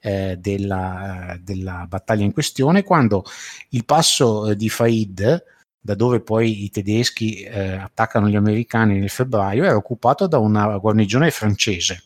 eh, 0.00 0.36
della, 0.38 1.38
della, 1.40 1.86
battaglia 1.88 2.24
in 2.24 2.32
questione, 2.32 2.82
quando 2.82 3.24
il 3.70 3.84
passo 3.84 4.50
eh, 4.50 4.56
di 4.56 4.68
Faid 4.68 5.44
da 5.84 5.96
dove 5.96 6.20
poi 6.20 6.62
i 6.62 6.70
tedeschi 6.70 7.42
eh, 7.42 7.72
attaccano 7.72 8.28
gli 8.28 8.36
americani 8.36 8.98
nel 8.98 9.10
febbraio, 9.10 9.64
era 9.64 9.76
occupato 9.76 10.28
da 10.28 10.38
una 10.38 10.78
guarnigione 10.78 11.32
francese 11.32 12.04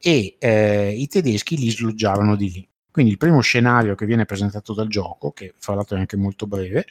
e 0.00 0.36
eh, 0.38 0.92
i 0.96 1.08
tedeschi 1.08 1.56
li 1.56 1.70
sloggiarono 1.70 2.36
di 2.36 2.52
lì. 2.52 2.68
Quindi 2.92 3.10
il 3.10 3.18
primo 3.18 3.40
scenario 3.40 3.96
che 3.96 4.06
viene 4.06 4.24
presentato 4.24 4.72
dal 4.72 4.86
gioco, 4.86 5.32
che 5.32 5.54
fra 5.58 5.74
l'altro 5.74 5.96
è 5.96 5.98
anche 5.98 6.16
molto 6.16 6.46
breve, 6.46 6.86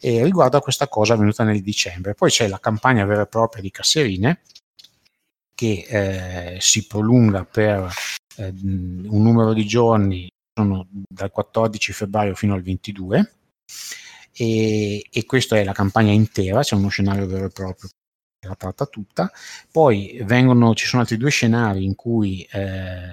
eh, 0.00 0.24
riguarda 0.24 0.60
questa 0.60 0.88
cosa 0.88 1.12
avvenuta 1.12 1.44
nel 1.44 1.60
dicembre. 1.60 2.14
Poi 2.14 2.30
c'è 2.30 2.48
la 2.48 2.58
campagna 2.58 3.04
vera 3.04 3.22
e 3.22 3.26
propria 3.26 3.60
di 3.60 3.70
Casserine, 3.70 4.40
che 5.54 5.84
eh, 5.86 6.56
si 6.60 6.86
prolunga 6.86 7.44
per 7.44 7.92
eh, 8.36 8.54
un 8.62 9.22
numero 9.22 9.52
di 9.52 9.66
giorni, 9.66 10.30
sono 10.54 10.86
dal 10.90 11.30
14 11.30 11.92
febbraio 11.92 12.34
fino 12.34 12.54
al 12.54 12.62
22 12.62 13.32
e, 14.34 15.06
e 15.10 15.24
questa 15.26 15.56
è 15.56 15.64
la 15.64 15.72
campagna 15.72 16.12
intera, 16.12 16.62
c'è 16.62 16.74
uno 16.74 16.88
scenario 16.88 17.26
vero 17.26 17.46
e 17.46 17.50
proprio 17.50 17.88
che 18.38 18.48
la 18.48 18.56
tratta 18.56 18.86
tutta. 18.86 19.30
Poi 19.70 20.20
vengono, 20.24 20.74
ci 20.74 20.86
sono 20.86 21.02
altri 21.02 21.16
due 21.16 21.30
scenari 21.30 21.84
in 21.84 21.94
cui 21.94 22.46
eh, 22.50 23.12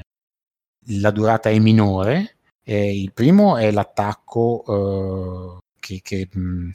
la 0.88 1.12
durata 1.12 1.50
è 1.50 1.60
minore. 1.60 2.38
Eh, 2.64 3.00
il 3.00 3.12
primo 3.14 3.58
è 3.58 3.72
l'attacco 3.72 5.58
eh, 5.58 5.60
che, 5.80 6.02
che 6.02 6.30
mh, 6.32 6.72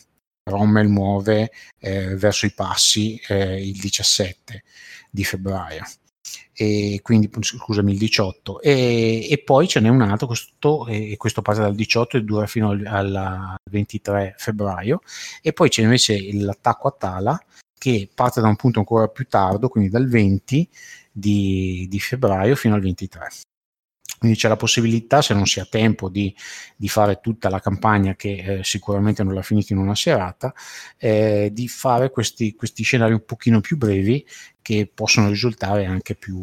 Rommel 0.51 0.89
muove 0.89 1.51
eh, 1.79 2.15
verso 2.17 2.47
i 2.47 2.53
passi 2.53 3.21
eh, 3.29 3.67
il 3.67 3.79
17 3.79 4.63
di 5.11 5.25
febbraio 5.25 5.85
e 6.55 7.01
quindi 7.03 7.29
scusami 7.41 7.93
il 7.93 7.99
18 7.99 8.61
e, 8.61 9.29
e 9.31 9.39
poi 9.39 9.67
ce 9.67 9.81
n'è 9.81 9.89
un 9.89 10.03
altro 10.03 10.29
questo, 10.29 10.87
e 10.87 11.17
questo 11.17 11.43
parte 11.43 11.61
dal 11.61 11.75
18 11.75 12.17
e 12.17 12.23
dura 12.23 12.47
fino 12.47 12.71
al, 12.71 12.85
al 12.87 13.57
23 13.71 14.35
febbraio. 14.37 15.01
E 15.43 15.53
poi 15.53 15.69
c'è 15.69 15.83
invece 15.83 16.19
l'attacco 16.33 16.89
a 16.89 16.95
Tala 16.97 17.45
che 17.77 18.09
parte 18.15 18.41
da 18.41 18.49
un 18.49 18.57
punto 18.57 18.79
ancora 18.79 19.09
più 19.09 19.27
tardo 19.29 19.69
quindi 19.69 19.91
dal 19.91 20.09
20 20.09 20.69
di, 21.13 21.87
di 21.89 22.01
febbraio 22.01 22.57
fino 22.57 22.75
al 22.75 22.81
23 22.81 23.29
quindi 24.25 24.41
c'è 24.41 24.49
la 24.49 24.57
possibilità, 24.57 25.21
se 25.21 25.35
non 25.35 25.45
si 25.45 25.61
ha 25.61 25.67
tempo 25.67 26.09
di, 26.09 26.35
di 26.77 26.89
fare 26.89 27.21
tutta 27.21 27.51
la 27.51 27.61
campagna, 27.61 28.15
che 28.15 28.33
eh, 28.33 28.65
sicuramente 28.65 29.23
non 29.23 29.35
l'ha 29.35 29.43
finita 29.43 29.75
in 29.75 29.79
una 29.79 29.95
serata, 29.95 30.55
eh, 30.97 31.51
di 31.53 31.69
fare 31.69 32.09
questi, 32.09 32.55
questi, 32.55 32.83
scenari 32.85 33.13
un 33.13 33.27
pochino 33.27 33.61
più 33.61 33.77
brevi 33.77 34.27
che 34.63 34.91
possono 34.93 35.29
risultare 35.29 35.85
anche 35.85 36.15
più 36.15 36.39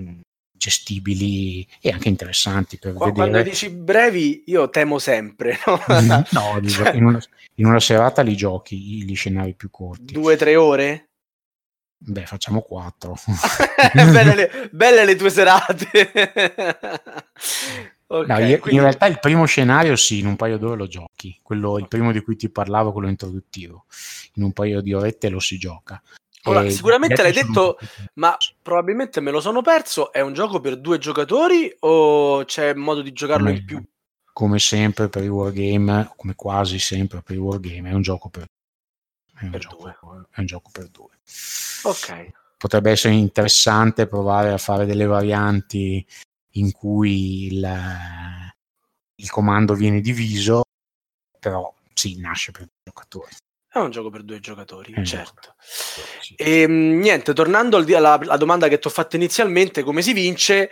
mm, 0.00 0.20
gestibili 0.56 1.68
e 1.82 1.90
anche 1.90 2.08
interessanti 2.08 2.78
per 2.78 2.94
Quando 2.94 3.14
vedere. 3.14 3.30
Quando 3.30 3.50
dici 3.50 3.68
brevi, 3.68 4.44
io 4.46 4.70
temo 4.70 4.98
sempre. 4.98 5.58
No, 5.66 5.78
no 6.30 6.60
cioè... 6.66 6.94
in, 6.94 7.04
una, 7.04 7.22
in, 7.56 7.66
una, 7.66 7.80
serata 7.80 8.22
li 8.22 8.34
giochi 8.34 9.04
gli 9.04 9.14
scenari 9.14 9.52
più 9.52 9.68
corti. 9.68 10.14
Due 10.14 10.32
o 10.32 10.36
tre 10.38 10.56
ore? 10.56 11.05
Beh, 11.98 12.26
facciamo 12.26 12.60
quattro. 12.60 13.16
belle, 13.94 14.34
le, 14.34 14.68
belle, 14.70 15.04
le, 15.04 15.16
tue 15.16 15.30
serate. 15.30 15.88
okay, 18.06 18.26
no, 18.26 18.46
io, 18.46 18.58
quindi... 18.58 18.74
In 18.76 18.80
realtà 18.80 19.06
il 19.06 19.18
primo 19.18 19.46
scenario 19.46 19.96
sì, 19.96 20.18
in 20.18 20.26
un 20.26 20.36
paio 20.36 20.58
d'ore 20.58 20.76
lo 20.76 20.86
giochi. 20.86 21.38
Quello, 21.42 21.78
il 21.78 21.88
primo 21.88 22.12
di 22.12 22.20
cui 22.20 22.36
ti 22.36 22.50
parlavo, 22.50 22.92
quello 22.92 23.08
introduttivo. 23.08 23.86
In 24.34 24.42
un 24.42 24.52
paio 24.52 24.80
di 24.82 24.92
orette 24.92 25.28
lo 25.28 25.40
si 25.40 25.58
gioca. 25.58 26.00
Ora, 26.44 26.68
sicuramente 26.70 27.22
l'hai 27.22 27.32
detto, 27.32 27.76
ma 28.14 28.36
probabilmente 28.62 29.20
me 29.20 29.30
lo 29.30 29.40
sono 29.40 29.62
perso. 29.62 30.12
È 30.12 30.20
un 30.20 30.32
gioco 30.32 30.60
per 30.60 30.78
due 30.78 30.98
giocatori 30.98 31.74
o 31.80 32.44
c'è 32.44 32.72
modo 32.74 33.02
di 33.02 33.12
giocarlo 33.12 33.46
come, 33.46 33.56
in 33.56 33.64
più? 33.64 33.82
Come 34.32 34.58
sempre 34.58 35.08
per 35.08 35.24
i 35.24 35.28
wargame, 35.28 36.12
come 36.14 36.34
quasi 36.36 36.78
sempre 36.78 37.20
per 37.22 37.34
i 37.34 37.40
wargame, 37.40 37.90
è 37.90 37.94
un 37.94 38.02
gioco 38.02 38.28
per, 38.28 38.46
è 39.38 39.44
un, 39.44 39.56
gioco, 39.58 39.88
è 39.88 40.40
un 40.40 40.46
gioco 40.46 40.70
per 40.70 40.88
due. 40.88 41.18
Ok. 41.82 42.30
Potrebbe 42.56 42.90
essere 42.90 43.14
interessante 43.14 44.06
provare 44.06 44.52
a 44.52 44.58
fare 44.58 44.86
delle 44.86 45.06
varianti 45.06 46.04
in 46.52 46.72
cui 46.72 47.46
il, 47.46 47.68
il 49.16 49.30
comando 49.30 49.74
viene 49.74 50.00
diviso, 50.00 50.62
però 51.38 51.72
sì, 51.92 52.18
nasce 52.18 52.52
per 52.52 52.62
i 52.62 52.68
giocatori. 52.82 53.34
È 53.68 53.78
un 53.78 53.90
gioco 53.90 54.08
per 54.08 54.22
due 54.22 54.40
giocatori, 54.40 54.94
eh, 54.94 55.04
certo. 55.04 55.54
Sì. 55.58 56.34
E, 56.34 56.62
ehm, 56.62 56.98
niente, 56.98 57.34
tornando 57.34 57.76
alla, 57.76 58.14
alla 58.14 58.36
domanda 58.38 58.68
che 58.68 58.78
ti 58.78 58.86
ho 58.86 58.90
fatto 58.90 59.16
inizialmente, 59.16 59.82
come 59.82 60.00
si 60.00 60.14
vince? 60.14 60.70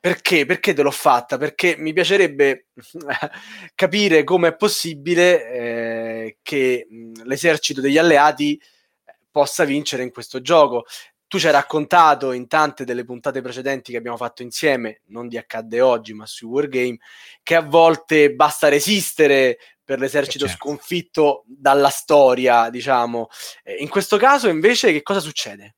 Perché? 0.00 0.46
Perché 0.46 0.72
te 0.72 0.80
l'ho 0.80 0.90
fatta? 0.90 1.36
Perché 1.36 1.74
mi 1.76 1.92
piacerebbe 1.92 2.68
capire 3.74 4.24
come 4.24 4.48
è 4.48 4.56
possibile 4.56 5.50
eh, 5.50 6.38
che 6.40 6.86
mh, 6.88 7.24
l'esercito 7.24 7.82
degli 7.82 7.98
alleati 7.98 8.56
eh, 8.56 9.18
possa 9.30 9.64
vincere 9.64 10.02
in 10.02 10.10
questo 10.10 10.40
gioco. 10.40 10.86
Tu 11.26 11.38
ci 11.38 11.46
hai 11.46 11.52
raccontato 11.52 12.32
in 12.32 12.48
tante 12.48 12.84
delle 12.84 13.04
puntate 13.04 13.42
precedenti 13.42 13.92
che 13.92 13.98
abbiamo 13.98 14.16
fatto 14.16 14.42
insieme, 14.42 15.02
non 15.08 15.28
di 15.28 15.36
accadde 15.36 15.82
oggi, 15.82 16.14
ma 16.14 16.24
sui 16.24 16.48
Wargame, 16.48 16.96
che 17.42 17.54
a 17.54 17.60
volte 17.60 18.32
basta 18.32 18.68
resistere 18.68 19.58
per 19.84 19.98
l'esercito 19.98 20.46
certo. 20.46 20.64
sconfitto 20.64 21.44
dalla 21.46 21.90
storia, 21.90 22.70
diciamo. 22.70 23.28
Eh, 23.62 23.74
in 23.74 23.88
questo 23.90 24.16
caso 24.16 24.48
invece 24.48 24.92
che 24.92 25.02
cosa 25.02 25.20
succede? 25.20 25.74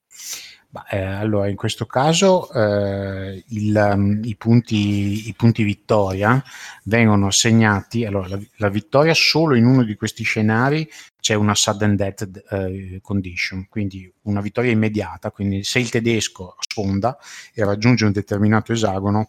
Eh, 0.89 1.03
allora, 1.03 1.49
in 1.49 1.57
questo 1.57 1.85
caso 1.85 2.51
eh, 2.51 3.45
il, 3.49 3.91
um, 3.95 4.21
i, 4.25 4.37
punti, 4.37 5.29
i, 5.29 5.35
punti, 5.35 5.65
vittoria 5.65 6.43
vengono 6.85 7.27
assegnati. 7.27 8.07
Allora, 8.07 8.29
la, 8.29 8.41
la, 8.57 8.69
vittoria 8.71 9.13
solo 9.13 9.55
in 9.55 9.67
uno 9.67 9.85
di 9.85 9.95
questi 9.97 10.23
scenari 10.23 10.89
c'è 11.21 11.35
una 11.35 11.55
sudden 11.55 11.95
death 11.95 12.45
eh, 12.51 13.01
condition, 13.03 13.67
quindi 13.69 14.11
una 14.23 14.41
vittoria 14.41 14.71
immediata. 14.71 15.31
Quindi, 15.31 15.63
se 15.63 15.79
il 15.79 15.91
tedesco 15.91 16.57
sfonda 16.61 17.19
e 17.53 17.65
raggiunge 17.65 18.07
un 18.07 18.13
determinato 18.13 18.73
esagono, 18.73 19.29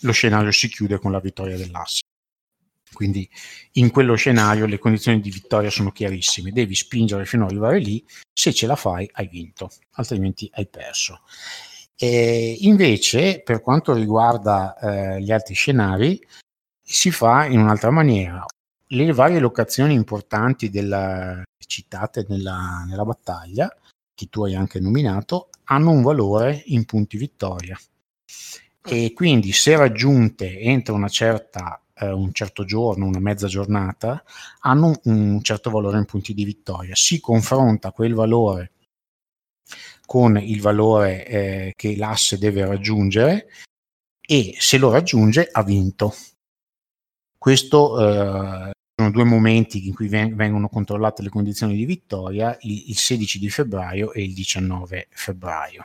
lo 0.00 0.12
scenario 0.12 0.50
si 0.50 0.68
chiude 0.68 0.98
con 0.98 1.12
la 1.12 1.20
vittoria 1.20 1.56
dell'asse. 1.56 2.02
Quindi 2.94 3.28
in 3.72 3.90
quello 3.90 4.14
scenario 4.14 4.64
le 4.64 4.78
condizioni 4.78 5.20
di 5.20 5.28
vittoria 5.28 5.68
sono 5.68 5.92
chiarissime, 5.92 6.50
devi 6.50 6.74
spingere 6.74 7.26
fino 7.26 7.44
ad 7.44 7.50
arrivare 7.50 7.78
lì, 7.78 8.02
se 8.32 8.54
ce 8.54 8.66
la 8.66 8.76
fai 8.76 9.08
hai 9.12 9.28
vinto, 9.28 9.70
altrimenti 9.92 10.48
hai 10.54 10.66
perso. 10.66 11.20
E 11.96 12.56
invece 12.60 13.42
per 13.42 13.60
quanto 13.60 13.92
riguarda 13.92 14.76
eh, 14.78 15.20
gli 15.20 15.30
altri 15.30 15.54
scenari 15.54 16.26
si 16.82 17.10
fa 17.10 17.44
in 17.44 17.60
un'altra 17.60 17.90
maniera. 17.90 18.46
Le 18.86 19.12
varie 19.12 19.38
locazioni 19.38 19.92
importanti 19.92 20.70
della, 20.70 21.42
citate 21.66 22.24
nella, 22.28 22.84
nella 22.88 23.04
battaglia, 23.04 23.70
che 24.14 24.28
tu 24.30 24.44
hai 24.44 24.54
anche 24.54 24.80
nominato, 24.80 25.50
hanno 25.64 25.90
un 25.90 26.02
valore 26.02 26.62
in 26.66 26.84
punti 26.84 27.16
vittoria 27.16 27.78
e 28.86 29.14
quindi 29.14 29.52
se 29.52 29.76
raggiunte 29.76 30.60
entro 30.60 30.94
una 30.94 31.08
certa 31.08 31.80
eh, 31.94 32.10
un 32.10 32.32
certo 32.32 32.64
giorno, 32.64 33.06
una 33.06 33.20
mezza 33.20 33.46
giornata, 33.46 34.22
hanno 34.60 35.00
un, 35.04 35.42
certo 35.42 35.70
valore 35.70 35.98
in 35.98 36.04
punti 36.04 36.34
di 36.34 36.44
vittoria. 36.44 36.94
Si 36.94 37.20
confronta 37.20 37.92
quel 37.92 38.14
valore 38.14 38.72
con 40.06 40.36
il 40.36 40.60
valore 40.60 41.26
eh, 41.26 41.72
che 41.74 41.96
l'asse 41.96 42.38
deve 42.38 42.64
raggiungere 42.66 43.48
e 44.20 44.54
se 44.58 44.78
lo 44.78 44.90
raggiunge 44.90 45.48
ha 45.50 45.62
vinto. 45.62 46.14
Questo 47.38 48.00
eh, 48.00 48.72
sono 48.96 49.10
due 49.10 49.24
momenti 49.24 49.86
in 49.86 49.94
cui 49.94 50.08
vengono 50.08 50.68
controllate 50.68 51.22
le 51.22 51.28
condizioni 51.28 51.74
di 51.76 51.84
vittoria, 51.84 52.56
il, 52.62 52.90
il 52.90 52.96
16 52.96 53.38
di 53.38 53.50
febbraio 53.50 54.12
e 54.12 54.22
il 54.22 54.34
19 54.34 55.08
febbraio. 55.10 55.84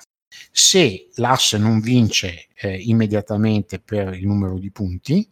Se 0.51 1.09
l'asse 1.15 1.57
non 1.57 1.79
vince 1.79 2.47
eh, 2.55 2.77
immediatamente 2.77 3.79
per 3.79 4.13
il 4.13 4.27
numero 4.27 4.57
di 4.57 4.71
punti, 4.71 5.27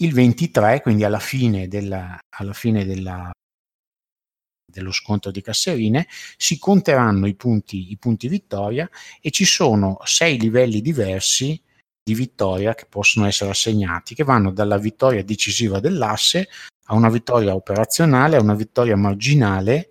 il 0.00 0.12
23, 0.12 0.80
quindi 0.80 1.04
alla 1.04 1.18
fine, 1.18 1.68
della, 1.68 2.18
alla 2.36 2.52
fine 2.52 2.84
della, 2.84 3.30
dello 4.70 4.92
scontro 4.92 5.30
di 5.30 5.42
Casserine, 5.42 6.06
si 6.36 6.58
conteranno 6.58 7.26
i 7.26 7.34
punti, 7.34 7.90
i 7.90 7.96
punti 7.98 8.28
vittoria 8.28 8.88
e 9.20 9.30
ci 9.30 9.44
sono 9.44 9.98
sei 10.04 10.38
livelli 10.38 10.80
diversi 10.80 11.60
di 12.02 12.14
vittoria 12.14 12.74
che 12.74 12.86
possono 12.88 13.26
essere 13.26 13.50
assegnati, 13.50 14.14
che 14.14 14.24
vanno 14.24 14.52
dalla 14.52 14.78
vittoria 14.78 15.22
decisiva 15.22 15.80
dell'asse 15.80 16.48
a 16.86 16.94
una 16.94 17.10
vittoria 17.10 17.54
operazionale, 17.54 18.36
a 18.36 18.40
una 18.40 18.54
vittoria 18.54 18.96
marginale, 18.96 19.90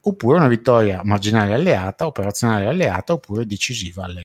oppure 0.00 0.38
una 0.38 0.48
vittoria 0.48 1.02
marginale 1.04 1.54
alleata, 1.54 2.06
operazionale 2.06 2.66
alleata, 2.66 3.12
oppure 3.12 3.46
decisiva 3.46 4.04
alleata. 4.04 4.22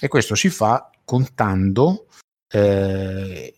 E 0.00 0.08
questo 0.08 0.34
si 0.34 0.48
fa 0.48 0.90
contando 1.04 2.06
eh, 2.48 3.54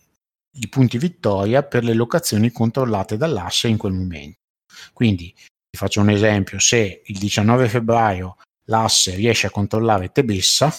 i 0.59 0.67
punti 0.69 0.97
vittoria 0.97 1.63
per 1.63 1.83
le 1.83 1.93
locazioni 1.93 2.51
controllate 2.51 3.17
dall'asse 3.17 3.67
in 3.67 3.77
quel 3.77 3.93
momento. 3.93 4.39
Quindi 4.93 5.33
vi 5.35 5.77
faccio 5.77 6.01
un 6.01 6.09
esempio, 6.09 6.59
se 6.59 7.01
il 7.05 7.17
19 7.17 7.67
febbraio 7.69 8.37
l'asse 8.65 9.15
riesce 9.15 9.47
a 9.47 9.51
controllare 9.51 10.11
Tebessa, 10.11 10.73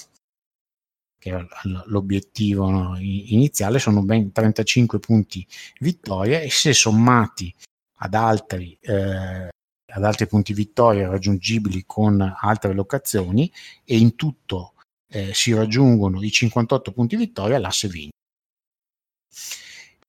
che 1.19 1.35
è 1.35 1.47
l'obiettivo 1.87 2.71
no, 2.71 2.99
iniziale, 2.99 3.79
sono 3.79 4.03
ben 4.03 4.33
35 4.33 4.99
punti 4.99 5.47
vittoria 5.81 6.41
e 6.41 6.51
se 6.51 6.73
sommati 6.73 7.55
ad 8.01 8.15
altri, 8.15 8.77
eh, 8.81 9.49
ad 9.93 10.05
altri 10.05 10.27
punti 10.27 10.53
vittoria 10.53 11.09
raggiungibili 11.09 11.85
con 11.87 12.21
altre 12.21 12.73
locazioni 12.73 13.51
e 13.85 13.99
in 13.99 14.15
tutto 14.15 14.75
eh, 15.11 15.35
si 15.35 15.53
raggiungono 15.53 16.23
i 16.23 16.31
58 16.31 16.93
punti 16.93 17.17
vittoria, 17.17 17.59
l'asse 17.59 17.89
vince 17.89 18.17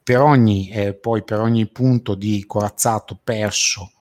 per 0.10 0.22
ogni, 0.22 0.72
eh, 0.72 0.95
poi 0.95 1.22
per 1.22 1.39
ogni 1.39 1.68
punto 1.68 2.16
di 2.16 2.43
corazzato 2.47 3.16
perso 3.24 3.91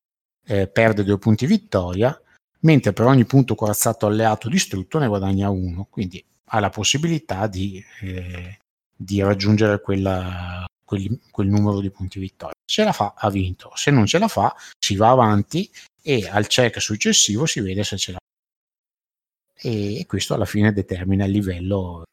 eh, 0.46 0.66
perde 0.66 1.04
due 1.04 1.18
punti 1.18 1.44
vittoria, 1.44 2.18
mentre 2.60 2.94
per 2.94 3.04
ogni 3.04 3.26
punto 3.26 3.54
corazzato 3.54 4.06
alleato 4.06 4.48
distrutto 4.48 4.98
ne 4.98 5.06
guadagna 5.06 5.50
uno, 5.50 5.86
quindi 5.90 6.24
ha 6.46 6.60
la 6.60 6.70
possibilità 6.70 7.46
di, 7.46 7.84
eh, 8.00 8.58
di 8.96 9.20
raggiungere 9.20 9.82
quella, 9.82 10.64
quel, 10.82 11.20
quel, 11.30 11.48
numero 11.48 11.78
di 11.80 11.90
punti 11.90 12.18
vittoria. 12.18 12.54
Se 12.64 12.84
la 12.84 12.92
fa, 12.92 13.12
ha 13.14 13.28
vinto, 13.28 13.70
se 13.74 13.90
non 13.90 14.06
ce 14.06 14.18
la 14.18 14.28
fa, 14.28 14.56
si 14.78 14.96
va 14.96 15.10
avanti 15.10 15.70
e 16.00 16.26
al 16.26 16.46
check 16.46 16.80
successivo 16.80 17.44
si 17.44 17.60
vede 17.60 17.84
se 17.84 17.98
ce 17.98 18.12
la 18.12 18.18
fa. 18.18 19.68
E 19.68 20.06
questo 20.08 20.32
alla 20.32 20.46
fine 20.46 20.72
determina 20.72 21.26
il 21.26 21.32
livello 21.32 22.04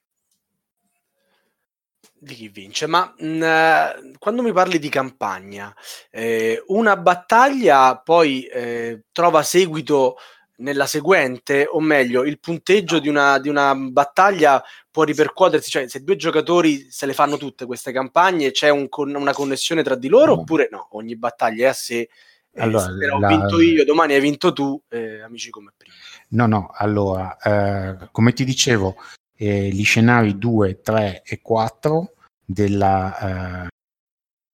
di 2.17 2.33
chi 2.33 2.47
vince, 2.49 2.87
ma 2.87 3.13
mh, 3.17 3.27
mm, 3.27 4.13
quando 4.17 4.41
mi 4.41 4.51
parli 4.51 4.79
di 4.79 4.89
campagna, 4.89 5.73
eh, 6.09 6.63
una 6.67 6.97
battaglia 6.97 7.97
poi 7.97 8.43
eh, 8.45 9.03
trova 9.11 9.43
seguito 9.43 10.15
nella 10.57 10.85
seguente, 10.85 11.67
o 11.69 11.79
meglio, 11.81 12.23
il 12.23 12.39
punteggio 12.39 12.99
di 12.99 13.09
una, 13.09 13.39
di 13.39 13.49
una, 13.49 13.75
battaglia 13.75 14.63
può 14.89 15.03
ripercuotersi, 15.03 15.69
cioè 15.69 15.89
se 15.89 16.03
due 16.03 16.15
giocatori 16.15 16.89
se 16.89 17.05
le 17.05 17.13
fanno 17.13 17.37
tutte 17.37 17.65
queste 17.65 17.91
campagne, 17.91 18.51
c'è 18.51 18.69
un 18.69 18.87
con, 18.87 19.13
una 19.13 19.33
connessione 19.33 19.83
tra 19.83 19.95
di 19.95 20.07
loro 20.07 20.35
no. 20.35 20.41
oppure 20.41 20.69
no? 20.71 20.87
Ogni 20.91 21.17
battaglia 21.17 21.65
è 21.65 21.69
a 21.69 21.73
sé. 21.73 22.09
Eh, 22.57 22.61
allora, 22.61 22.85
se 22.85 23.09
ho 23.09 23.19
la... 23.19 23.27
vinto 23.27 23.59
io, 23.59 23.83
domani 23.83 24.13
hai 24.13 24.21
vinto 24.21 24.53
tu, 24.53 24.81
eh, 24.87 25.19
amici 25.21 25.49
come 25.49 25.73
prima. 25.75 25.93
No, 26.29 26.47
no, 26.47 26.71
allora, 26.73 27.35
eh, 27.37 28.07
come 28.11 28.31
ti 28.31 28.45
dicevo, 28.45 28.95
eh, 29.35 29.69
gli 29.69 29.83
scenari 29.83 30.37
2, 30.37 30.81
3 30.81 31.23
e 31.23 31.41
4 31.41 32.13
della, 32.45 33.65
eh, 33.65 33.67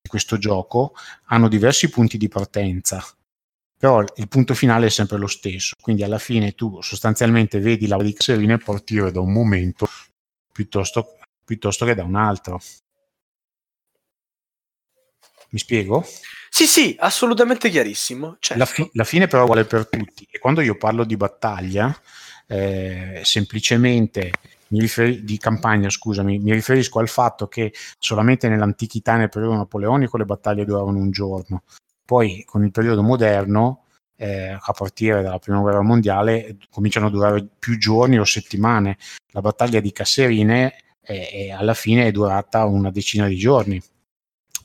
di 0.01 0.09
questo 0.09 0.38
gioco 0.38 0.93
hanno 1.25 1.47
diversi 1.47 1.89
punti 1.89 2.17
di 2.17 2.27
partenza, 2.27 3.03
però 3.77 4.01
il 4.01 4.27
punto 4.27 4.53
finale 4.53 4.88
è 4.88 4.89
sempre 4.89 5.17
lo 5.17 5.27
stesso, 5.27 5.75
quindi 5.82 6.03
alla 6.03 6.19
fine 6.19 6.53
tu 6.53 6.82
sostanzialmente 6.82 7.59
vedi 7.59 7.88
la 7.88 7.97
di 7.97 8.15
Serena 8.17 8.57
partire 8.57 9.11
da 9.11 9.19
un 9.19 9.32
momento 9.32 9.88
piuttosto, 10.51 11.17
piuttosto 11.43 11.86
che 11.86 11.95
da 11.95 12.03
un 12.03 12.15
altro. 12.15 12.59
Mi 15.49 15.59
spiego? 15.59 16.05
Sì, 16.49 16.65
sì, 16.65 16.95
assolutamente 16.97 17.69
chiarissimo. 17.69 18.38
Certo. 18.39 18.63
La, 18.63 18.65
fi- 18.65 18.89
la, 18.93 19.03
fine 19.03 19.27
però 19.27 19.45
vale 19.45 19.65
per 19.65 19.88
tutti 19.88 20.25
e 20.29 20.39
quando 20.39 20.61
io 20.61 20.77
parlo 20.77 21.03
di 21.03 21.17
battaglia, 21.17 21.93
eh, 22.47 23.21
semplicemente 23.23 24.32
riferi- 24.80 25.24
di 25.24 25.38
campagna, 25.38 25.89
scusami, 25.89 26.39
mi 26.39 26.53
riferisco 26.53 26.99
al 26.99 27.09
fatto 27.09 27.47
che 27.47 27.74
solamente 27.99 28.47
nell'antichità, 28.49 29.15
nel 29.17 29.30
periodo 29.30 29.55
napoleonico, 29.55 30.17
le 30.17 30.26
battaglie 30.26 30.65
duravano 30.65 30.97
un 30.97 31.11
giorno. 31.11 31.63
Poi 32.05 32.43
con 32.45 32.63
il 32.63 32.72
periodo 32.72 33.03
moderno, 33.03 33.86
eh, 34.15 34.57
a 34.59 34.72
partire 34.74 35.22
dalla 35.22 35.39
prima 35.39 35.59
guerra 35.59 35.82
mondiale, 35.82 36.57
cominciano 36.69 37.07
a 37.07 37.09
durare 37.09 37.47
più 37.57 37.78
giorni 37.78 38.19
o 38.19 38.24
settimane. 38.26 38.97
La 39.32 39.41
battaglia 39.41 39.80
di 39.80 39.91
Casserine 39.91 40.76
è, 41.01 41.30
è, 41.32 41.49
alla 41.51 41.74
fine 41.74 42.05
è 42.07 42.11
durata 42.11 42.65
una 42.65 42.91
decina 42.91 43.28
di 43.28 43.36
giorni. 43.36 43.82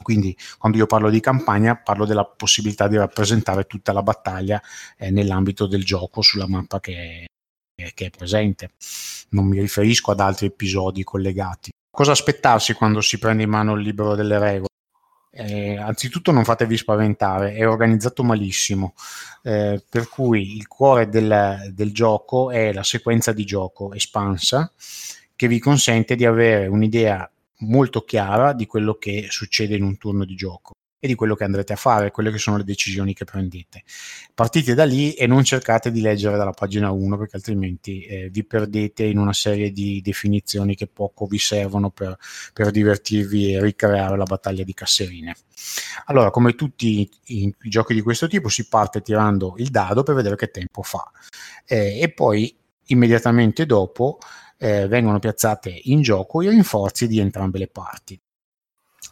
Quindi 0.02 0.36
quando 0.58 0.78
io 0.78 0.86
parlo 0.86 1.10
di 1.10 1.20
campagna 1.20 1.76
parlo 1.76 2.04
della 2.04 2.24
possibilità 2.24 2.86
di 2.86 2.96
rappresentare 2.96 3.64
tutta 3.64 3.92
la 3.92 4.02
battaglia 4.02 4.60
eh, 4.98 5.10
nell'ambito 5.10 5.66
del 5.66 5.84
gioco 5.84 6.20
sulla 6.22 6.46
mappa 6.46 6.80
che, 6.80 7.26
che 7.94 8.06
è 8.06 8.10
presente. 8.10 8.70
Non 9.30 9.46
mi 9.46 9.60
riferisco 9.60 10.10
ad 10.10 10.20
altri 10.20 10.46
episodi 10.46 11.04
collegati. 11.04 11.70
Cosa 11.90 12.12
aspettarsi 12.12 12.72
quando 12.74 13.00
si 13.00 13.18
prende 13.18 13.42
in 13.42 13.50
mano 13.50 13.74
il 13.74 13.82
libro 13.82 14.14
delle 14.14 14.38
regole? 14.38 14.66
eh, 15.36 15.76
anzitutto 15.76 16.32
non 16.32 16.44
fatevi 16.44 16.76
spaventare, 16.76 17.52
è 17.54 17.68
organizzato 17.68 18.24
malissimo, 18.24 18.94
eh, 19.42 19.82
per 19.88 20.08
cui 20.08 20.56
il 20.56 20.66
cuore 20.66 21.08
del, 21.08 21.72
del 21.72 21.92
gioco 21.92 22.50
è 22.50 22.72
la 22.72 22.82
sequenza 22.82 23.32
di 23.32 23.44
gioco 23.44 23.92
espansa 23.92 24.72
che 25.34 25.48
vi 25.48 25.58
consente 25.58 26.16
di 26.16 26.24
avere 26.24 26.66
un'idea 26.66 27.30
molto 27.58 28.02
chiara 28.02 28.54
di 28.54 28.66
quello 28.66 28.94
che 28.94 29.26
succede 29.28 29.76
in 29.76 29.82
un 29.82 29.98
turno 29.98 30.24
di 30.24 30.34
gioco 30.34 30.72
e 30.98 31.06
di 31.06 31.14
quello 31.14 31.34
che 31.34 31.44
andrete 31.44 31.74
a 31.74 31.76
fare, 31.76 32.10
quelle 32.10 32.30
che 32.30 32.38
sono 32.38 32.56
le 32.56 32.64
decisioni 32.64 33.12
che 33.14 33.24
prendete. 33.24 33.82
Partite 34.34 34.74
da 34.74 34.84
lì 34.84 35.12
e 35.12 35.26
non 35.26 35.44
cercate 35.44 35.90
di 35.90 36.00
leggere 36.00 36.36
dalla 36.36 36.52
pagina 36.52 36.90
1 36.90 37.18
perché 37.18 37.36
altrimenti 37.36 38.02
eh, 38.02 38.28
vi 38.30 38.44
perdete 38.44 39.04
in 39.04 39.18
una 39.18 39.32
serie 39.32 39.70
di 39.70 40.00
definizioni 40.02 40.74
che 40.74 40.86
poco 40.86 41.26
vi 41.26 41.38
servono 41.38 41.90
per, 41.90 42.16
per 42.52 42.70
divertirvi 42.70 43.54
e 43.54 43.60
ricreare 43.60 44.16
la 44.16 44.24
battaglia 44.24 44.64
di 44.64 44.74
casserine. 44.74 45.34
Allora, 46.06 46.30
come 46.30 46.54
tutti 46.54 47.00
i, 47.00 47.10
i, 47.36 47.54
giochi 47.68 47.94
di 47.94 48.00
questo 48.00 48.26
tipo, 48.26 48.48
si 48.48 48.68
parte 48.68 49.02
tirando 49.02 49.54
il 49.58 49.68
dado 49.68 50.02
per 50.02 50.14
vedere 50.14 50.36
che 50.36 50.50
tempo 50.50 50.82
fa 50.82 51.10
eh, 51.66 52.00
e 52.00 52.10
poi 52.12 52.54
immediatamente 52.86 53.66
dopo 53.66 54.18
eh, 54.58 54.86
vengono 54.86 55.18
piazzate 55.18 55.80
in 55.84 56.02
gioco 56.02 56.42
i 56.42 56.48
rinforzi 56.48 57.06
di 57.06 57.18
entrambe 57.18 57.58
le 57.58 57.68
parti. 57.68 58.18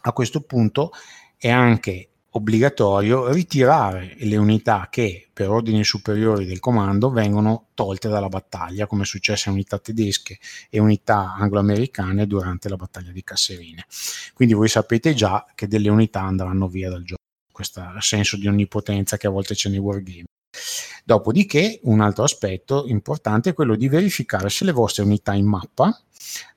A 0.01 0.11
questo 0.13 0.41
punto 0.41 0.91
è 1.37 1.49
anche 1.49 2.09
obbligatorio 2.35 3.31
ritirare 3.31 4.15
le 4.19 4.35
unità 4.35 4.87
che 4.89 5.29
per 5.31 5.49
ordini 5.49 5.83
superiori 5.83 6.45
del 6.45 6.59
comando 6.59 7.09
vengono 7.09 7.67
tolte 7.73 8.09
dalla 8.09 8.27
battaglia, 8.27 8.87
come 8.87 9.03
è 9.03 9.05
successo 9.05 9.49
a 9.49 9.53
unità 9.53 9.79
tedesche 9.79 10.37
e 10.69 10.79
unità 10.79 11.33
anglo-americane 11.37 12.27
durante 12.27 12.67
la 12.67 12.75
battaglia 12.75 13.11
di 13.11 13.23
Casserine. 13.23 13.85
Quindi 14.33 14.53
voi 14.53 14.67
sapete 14.67 15.13
già 15.13 15.45
che 15.55 15.67
delle 15.67 15.89
unità 15.89 16.21
andranno 16.21 16.67
via 16.67 16.89
dal 16.89 17.03
gioco, 17.03 17.21
questo 17.51 17.81
senso 17.99 18.35
di 18.35 18.47
onnipotenza 18.47 19.17
che 19.17 19.27
a 19.27 19.29
volte 19.29 19.53
c'è 19.53 19.69
nei 19.69 19.79
wargame. 19.79 20.25
Dopodiché, 21.03 21.79
un 21.83 22.01
altro 22.01 22.23
aspetto 22.23 22.85
importante 22.87 23.51
è 23.51 23.53
quello 23.53 23.75
di 23.75 23.87
verificare 23.87 24.49
se 24.49 24.65
le 24.65 24.71
vostre 24.71 25.03
unità 25.03 25.33
in 25.33 25.45
mappa 25.45 25.99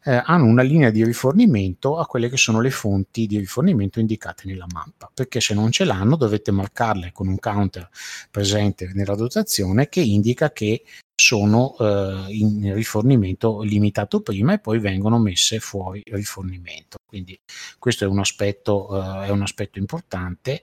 eh, 0.05 0.23
hanno 0.25 0.47
una 0.47 0.63
linea 0.63 0.91
di 0.91 1.05
rifornimento 1.05 1.99
a 1.99 2.07
quelle 2.07 2.29
che 2.29 2.37
sono 2.37 2.61
le 2.61 2.71
fonti 2.71 3.27
di 3.27 3.39
rifornimento 3.39 4.01
indicate 4.01 4.45
nella 4.47 4.67
mappa, 4.73 5.11
perché 5.13 5.41
se 5.41 5.55
non 5.55 5.71
ce 5.71 5.85
l'hanno 5.85 6.17
dovete 6.17 6.51
marcarle 6.51 7.13
con 7.13 7.29
un 7.29 7.39
counter 7.39 7.89
presente 8.31 8.91
nella 8.95 9.15
dotazione 9.15 9.89
che 9.89 10.01
indica 10.01 10.51
che 10.53 10.83
sono 11.21 11.77
eh, 11.81 12.27
in 12.29 12.73
rifornimento 12.75 13.61
limitato 13.63 14.21
prima 14.21 14.53
e 14.53 14.61
poi 14.61 14.79
vengono 14.79 15.19
messe 15.19 15.59
fuori 15.59 16.01
rifornimento. 16.07 16.97
Quindi 17.05 17.39
questo 17.79 18.05
è 18.05 18.07
un 18.07 18.21
aspetto, 18.21 19.23
eh, 19.23 19.27
è 19.27 19.31
un 19.31 19.43
aspetto 19.43 19.81
importante. 19.81 20.63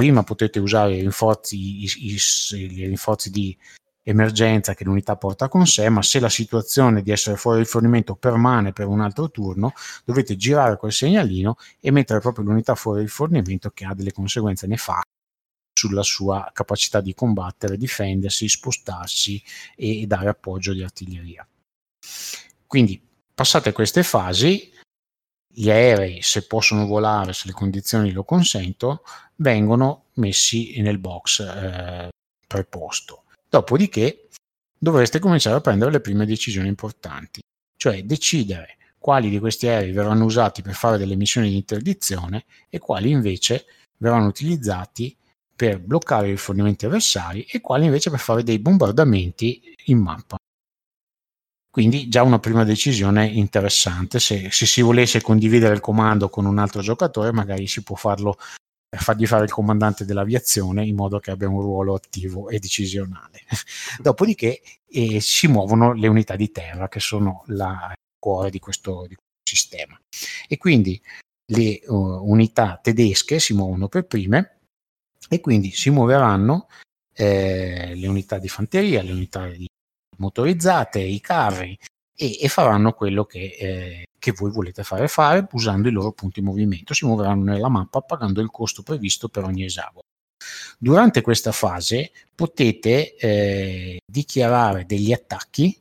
Prima 0.00 0.22
potete 0.22 0.58
usare 0.58 0.96
i 0.96 1.00
rinforzi, 1.02 1.58
i, 1.58 1.84
i, 1.84 2.18
i 2.56 2.86
rinforzi 2.86 3.28
di 3.28 3.54
emergenza 4.02 4.72
che 4.72 4.84
l'unità 4.84 5.16
porta 5.16 5.50
con 5.50 5.66
sé, 5.66 5.90
ma 5.90 6.00
se 6.00 6.20
la 6.20 6.30
situazione 6.30 7.02
di 7.02 7.10
essere 7.10 7.36
fuori 7.36 7.58
rifornimento 7.58 8.14
permane 8.16 8.72
per 8.72 8.86
un 8.86 9.02
altro 9.02 9.30
turno, 9.30 9.74
dovete 10.06 10.38
girare 10.38 10.78
quel 10.78 10.90
segnalino 10.90 11.56
e 11.80 11.90
mettere 11.90 12.18
proprio 12.20 12.46
l'unità 12.46 12.74
fuori 12.76 13.02
rifornimento 13.02 13.68
che 13.72 13.84
ha 13.84 13.92
delle 13.92 14.12
conseguenze 14.12 14.66
nefaste 14.66 15.10
sulla 15.78 16.02
sua 16.02 16.50
capacità 16.54 17.02
di 17.02 17.12
combattere, 17.12 17.76
difendersi, 17.76 18.48
spostarsi 18.48 19.42
e 19.76 20.06
dare 20.06 20.30
appoggio 20.30 20.72
di 20.72 20.82
artiglieria. 20.82 21.46
Quindi 22.66 22.98
passate 23.34 23.72
queste 23.72 24.02
fasi, 24.02 24.69
gli 25.60 25.70
aerei, 25.70 26.22
se 26.22 26.46
possono 26.46 26.86
volare, 26.86 27.34
se 27.34 27.46
le 27.46 27.52
condizioni 27.52 28.12
lo 28.12 28.24
consentono, 28.24 29.02
vengono 29.36 30.04
messi 30.14 30.80
nel 30.80 30.96
box 30.96 31.40
eh, 31.40 32.08
preposto. 32.46 33.24
Dopodiché 33.46 34.28
dovreste 34.78 35.18
cominciare 35.18 35.56
a 35.56 35.60
prendere 35.60 35.90
le 35.90 36.00
prime 36.00 36.24
decisioni 36.24 36.68
importanti, 36.68 37.42
cioè 37.76 38.02
decidere 38.04 38.78
quali 38.96 39.28
di 39.28 39.38
questi 39.38 39.68
aerei 39.68 39.92
verranno 39.92 40.24
usati 40.24 40.62
per 40.62 40.72
fare 40.72 40.96
delle 40.96 41.14
missioni 41.14 41.50
di 41.50 41.56
interdizione 41.56 42.46
e 42.70 42.78
quali 42.78 43.10
invece 43.10 43.66
verranno 43.98 44.28
utilizzati 44.28 45.14
per 45.54 45.78
bloccare 45.78 46.28
i 46.28 46.30
rifornimenti 46.30 46.86
avversari 46.86 47.42
e 47.42 47.60
quali 47.60 47.84
invece 47.84 48.08
per 48.08 48.18
fare 48.18 48.42
dei 48.42 48.58
bombardamenti 48.60 49.76
in 49.86 49.98
mappa. 49.98 50.38
Quindi 51.70 52.08
già 52.08 52.22
una 52.24 52.40
prima 52.40 52.64
decisione 52.64 53.26
interessante, 53.26 54.18
se, 54.18 54.50
se, 54.50 54.66
si 54.66 54.82
volesse 54.82 55.20
condividere 55.20 55.72
il 55.72 55.80
comando 55.80 56.28
con 56.28 56.44
un 56.44 56.58
altro 56.58 56.82
giocatore 56.82 57.32
magari 57.32 57.68
si 57.68 57.82
può 57.82 57.94
farlo 57.94 58.36
fargli 58.96 59.26
fare 59.26 59.44
il 59.44 59.52
comandante 59.52 60.04
dell'aviazione 60.04 60.84
in 60.84 60.96
modo 60.96 61.20
che 61.20 61.30
abbia 61.30 61.48
un 61.48 61.60
ruolo 61.60 61.94
attivo 61.94 62.48
e 62.48 62.58
decisionale. 62.58 63.42
Dopodiché 64.02 64.60
eh, 64.88 65.20
si 65.20 65.46
muovono 65.46 65.92
le 65.92 66.08
unità 66.08 66.34
di 66.34 66.50
terra 66.50 66.88
che 66.88 66.98
sono 66.98 67.44
la, 67.46 67.88
il 67.90 68.18
cuore 68.18 68.50
di 68.50 68.58
questo, 68.58 69.06
di 69.06 69.14
questo, 69.14 69.28
sistema. 69.42 70.00
E 70.48 70.58
quindi 70.58 71.00
le 71.52 71.80
uh, 71.86 71.94
unità 71.94 72.78
tedesche 72.82 73.38
si 73.38 73.54
muovono 73.54 73.88
per 73.88 74.06
prime 74.06 74.58
e 75.28 75.40
quindi 75.40 75.70
si 75.72 75.90
muoveranno 75.90 76.68
eh, 77.14 77.94
le 77.94 78.06
unità 78.06 78.38
di 78.38 78.48
fanteria, 78.48 79.02
le 79.02 79.12
unità 79.12 79.48
di 79.48 79.66
motorizzate, 80.20 81.00
i 81.00 81.20
carri 81.20 81.76
e, 82.14 82.38
e 82.40 82.48
faranno 82.48 82.92
quello 82.92 83.24
che 83.24 83.56
eh, 83.58 84.04
che 84.20 84.32
voi 84.32 84.52
volete 84.52 84.84
fare 84.84 85.08
fare 85.08 85.48
usando 85.52 85.88
i 85.88 85.92
loro 85.92 86.12
punti 86.12 86.40
movimento. 86.40 86.94
Si 86.94 87.06
muoveranno 87.06 87.42
nella 87.42 87.68
mappa 87.68 88.02
pagando 88.02 88.40
il 88.40 88.50
costo 88.50 88.84
previsto 88.84 89.28
per 89.28 89.42
ogni 89.42 89.64
esagono. 89.64 90.02
Durante 90.78 91.22
questa 91.22 91.52
fase 91.52 92.12
potete 92.34 93.16
eh, 93.16 93.98
dichiarare 94.06 94.86
degli 94.86 95.12
attacchi 95.12 95.76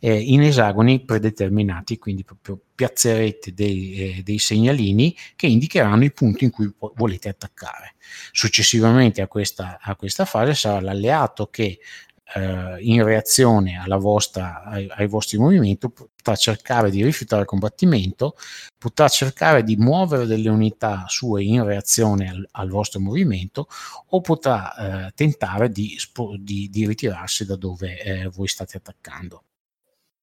eh, 0.00 0.18
in 0.18 0.42
esagoni 0.42 1.04
predeterminati, 1.04 1.98
quindi 1.98 2.24
proprio 2.24 2.58
piazzerete 2.74 3.52
dei, 3.52 3.94
eh, 3.94 4.22
dei, 4.22 4.38
segnalini 4.38 5.14
che 5.36 5.46
indicheranno 5.46 6.04
i 6.04 6.12
punti 6.12 6.44
in 6.44 6.50
cui 6.50 6.72
po- 6.72 6.92
volete 6.96 7.28
attaccare. 7.28 7.94
Successivamente 8.32 9.20
a 9.20 9.28
questa, 9.28 9.78
a 9.80 9.94
questa 9.96 10.24
fase 10.24 10.54
sarà 10.54 10.80
l'alleato 10.80 11.48
che 11.48 11.78
eh, 12.34 12.76
in 12.80 13.02
reazione 13.04 13.82
vostra, 13.98 14.62
ai, 14.64 14.86
ai, 14.90 15.06
vostri 15.06 15.38
movimenti 15.38 15.88
potrà 15.88 16.36
cercare 16.36 16.90
di 16.90 17.02
rifiutare 17.02 17.42
il 17.42 17.48
combattimento, 17.48 18.36
potrà 18.78 19.08
cercare 19.08 19.62
di 19.62 19.76
muovere 19.76 20.26
delle 20.26 20.48
unità 20.48 21.04
sue 21.08 21.42
in 21.42 21.64
reazione 21.64 22.28
al, 22.28 22.48
al 22.52 22.68
vostro 22.68 23.00
movimento 23.00 23.68
o 24.08 24.20
potrà 24.20 25.06
eh, 25.08 25.12
tentare 25.14 25.70
di, 25.70 25.96
di, 26.38 26.68
di, 26.70 26.86
ritirarsi 26.86 27.44
da 27.44 27.56
dove 27.56 28.00
eh, 28.00 28.28
voi 28.28 28.48
state 28.48 28.76
attaccando. 28.76 29.44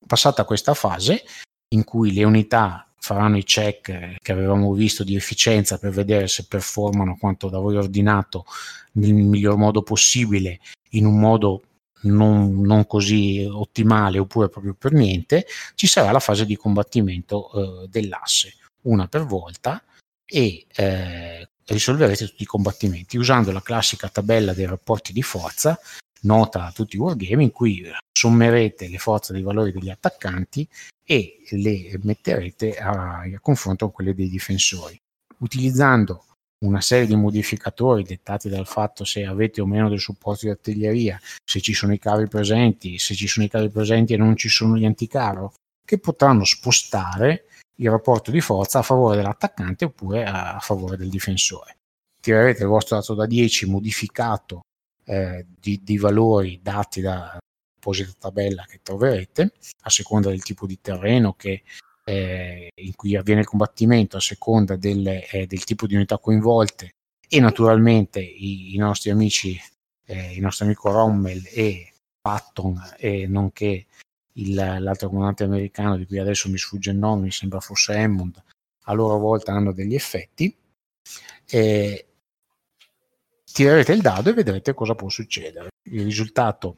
Passata 0.05 0.45
questa 0.45 0.73
fase, 0.73 1.23
in 1.69 1.83
cui 1.83 2.13
le 2.13 2.23
unità 2.23 2.87
faranno 2.99 3.37
i 3.37 3.43
check 3.43 4.15
che 4.21 4.31
avevamo 4.31 4.73
visto 4.73 5.03
di 5.03 5.15
efficienza 5.15 5.77
per 5.77 5.91
vedere 5.91 6.27
se 6.27 6.45
performano 6.45 7.17
quanto 7.17 7.49
da 7.49 7.59
voi 7.59 7.77
ordinato 7.77 8.45
nel 8.93 9.13
miglior 9.13 9.55
modo 9.55 9.81
possibile 9.81 10.59
in 10.91 11.05
un 11.05 11.19
modo 11.19 11.61
non, 12.01 12.61
non, 12.61 12.85
così 12.85 13.47
ottimale 13.49 14.19
oppure 14.19 14.49
proprio 14.49 14.73
per 14.73 14.91
niente, 14.91 15.45
ci 15.75 15.87
sarà 15.87 16.11
la 16.11 16.19
fase 16.19 16.45
di 16.45 16.55
combattimento 16.55 17.51
eh, 17.51 17.87
dell'asse, 17.87 18.55
una 18.83 19.07
per 19.07 19.25
volta, 19.25 19.83
e 20.25 20.65
eh, 20.75 21.49
risolverete 21.65 22.27
tutti 22.27 22.43
i 22.43 22.47
combattimenti 22.47 23.17
usando 23.17 23.51
la 23.51 23.61
classica 23.61 24.09
tabella 24.09 24.53
dei 24.53 24.65
rapporti 24.65 25.13
di 25.13 25.23
forza 25.23 25.79
nota 26.21 26.65
a 26.65 26.71
tutti 26.71 26.95
i 26.95 26.99
wargame 26.99 27.43
in 27.43 27.51
cui 27.51 27.83
sommerete 28.11 28.87
le 28.87 28.97
forze 28.97 29.33
dei 29.33 29.43
valori 29.43 29.71
degli 29.71 29.89
attaccanti 29.89 30.67
e 31.03 31.39
le 31.51 31.97
metterete 32.01 32.77
a, 32.77 33.19
a 33.19 33.39
confronto 33.39 33.85
con 33.85 33.93
quelle 33.93 34.15
dei 34.15 34.29
difensori. 34.29 34.99
Utilizzando 35.39 36.25
una 36.65 36.81
serie 36.81 37.05
di 37.05 37.15
modificatori 37.15 38.03
dettati 38.03 38.49
dal 38.49 38.65
fatto 38.65 39.03
se 39.03 39.25
avete 39.25 39.61
o 39.61 39.65
meno 39.65 39.89
del 39.89 39.99
supporto 39.99 40.45
di 40.45 40.51
artiglieria, 40.51 41.19
se 41.43 41.61
ci 41.61 41.73
sono 41.73 41.93
i 41.93 41.99
carri 41.99 42.27
presenti, 42.27 42.97
se 42.97 43.13
ci 43.13 43.27
sono 43.27 43.45
i 43.45 43.49
carri 43.49 43.69
presenti 43.69 44.13
e 44.13 44.17
non 44.17 44.35
ci 44.35 44.49
sono 44.49 44.75
gli 44.75 44.85
anticarro, 44.85 45.53
che 45.85 45.99
potranno 45.99 46.43
spostare 46.43 47.45
il 47.75 47.89
rapporto 47.89 48.31
di 48.31 48.41
forza 48.41 48.79
a 48.79 48.83
favore 48.83 49.17
dell'attaccante 49.17 49.85
oppure 49.85 50.25
a, 50.25 50.57
favore 50.59 50.97
del 50.97 51.09
difensore. 51.09 51.77
Tirerete 52.19 52.63
il 52.63 52.69
vostro 52.69 52.97
dato 52.97 53.13
da 53.13 53.25
10 53.25 53.69
modificato 53.69 54.61
eh, 55.05 55.45
di, 55.47 55.81
di 55.83 55.97
valori 55.97 56.59
dati 56.61 57.01
da 57.01 57.37
apposita 57.77 58.11
tabella 58.17 58.65
che 58.67 58.79
troverete 58.81 59.53
a 59.83 59.89
seconda 59.89 60.29
del 60.29 60.43
tipo 60.43 60.65
di 60.65 60.79
terreno 60.81 61.33
che 61.33 61.63
eh, 62.07 62.71
in 62.73 62.95
cui 62.95 63.17
avviene 63.17 63.41
il 63.41 63.47
combattimento 63.47 64.15
a 64.15 64.21
seconda 64.21 64.77
delle, 64.77 65.27
eh, 65.27 65.45
del 65.45 65.65
tipo 65.65 65.85
di 65.87 65.95
unità 65.95 66.17
coinvolte 66.17 66.95
e 67.27 67.39
naturalmente 67.41 68.21
i, 68.21 68.75
i 68.75 68.77
nostri 68.77 69.09
amici, 69.09 69.59
eh, 70.05 70.33
il 70.33 70.39
nostro 70.39 70.63
amico 70.63 70.89
Rommel 70.89 71.43
e 71.53 71.91
Patton 72.21 72.81
e 72.97 73.27
nonché 73.27 73.85
il, 74.33 74.53
l'altro 74.53 75.09
comandante 75.09 75.43
americano 75.43 75.97
di 75.97 76.05
cui 76.05 76.19
adesso 76.19 76.49
mi 76.49 76.57
sfugge 76.57 76.91
il 76.91 76.97
nome, 76.97 77.23
mi 77.23 77.31
sembra 77.31 77.59
fosse 77.59 77.97
Hammond, 77.97 78.41
a 78.85 78.93
loro 78.93 79.17
volta 79.17 79.51
hanno 79.51 79.73
degli 79.73 79.95
effetti 79.95 80.55
tirerete 83.57 83.91
il 83.91 84.01
dado 84.01 84.29
e 84.29 84.33
vedrete 84.33 84.73
cosa 84.73 84.95
può 84.95 85.09
succedere. 85.09 85.69
Il 85.89 86.03
risultato 86.03 86.77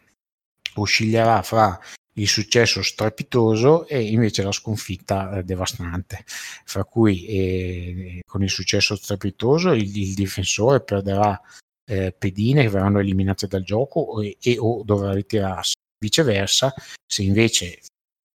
oscillerà 0.76 1.44
fra 1.44 1.80
il 2.14 2.28
successo 2.28 2.82
strepitoso 2.82 3.88
e 3.88 4.02
invece 4.02 4.44
la 4.44 4.52
sconfitta 4.52 5.38
eh, 5.38 5.44
devastante, 5.44 6.24
fra 6.66 6.84
cui 6.84 7.26
eh, 7.26 8.22
con 8.26 8.44
il 8.44 8.50
successo 8.50 8.96
strepitoso 8.96 9.72
il, 9.72 9.96
il 9.96 10.14
difensore 10.14 10.82
perderà 10.82 11.40
eh, 11.86 12.12
pedine 12.12 12.64
che 12.64 12.70
verranno 12.70 13.00
eliminate 13.00 13.48
dal 13.48 13.64
gioco 13.64 14.22
e, 14.22 14.38
e 14.42 14.58
o 14.60 14.84
dovrà 14.84 15.14
ritirarsi. 15.14 15.74
Viceversa, 16.02 16.74
se 17.06 17.24
invece 17.24 17.80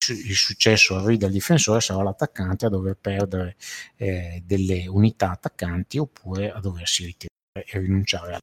il 0.07 0.35
successo 0.35 0.95
arriva 0.97 1.25
al 1.25 1.31
difensore 1.31 1.81
sarà 1.81 2.03
l'attaccante 2.03 2.67
a 2.67 2.69
dover 2.69 2.95
perdere 2.95 3.55
eh, 3.95 4.41
delle 4.45 4.87
unità 4.87 5.31
attaccanti 5.31 5.97
oppure 5.97 6.51
a 6.51 6.59
doversi 6.59 7.05
ritirare 7.05 7.65
e 7.65 7.79
rinunciare 7.79 8.39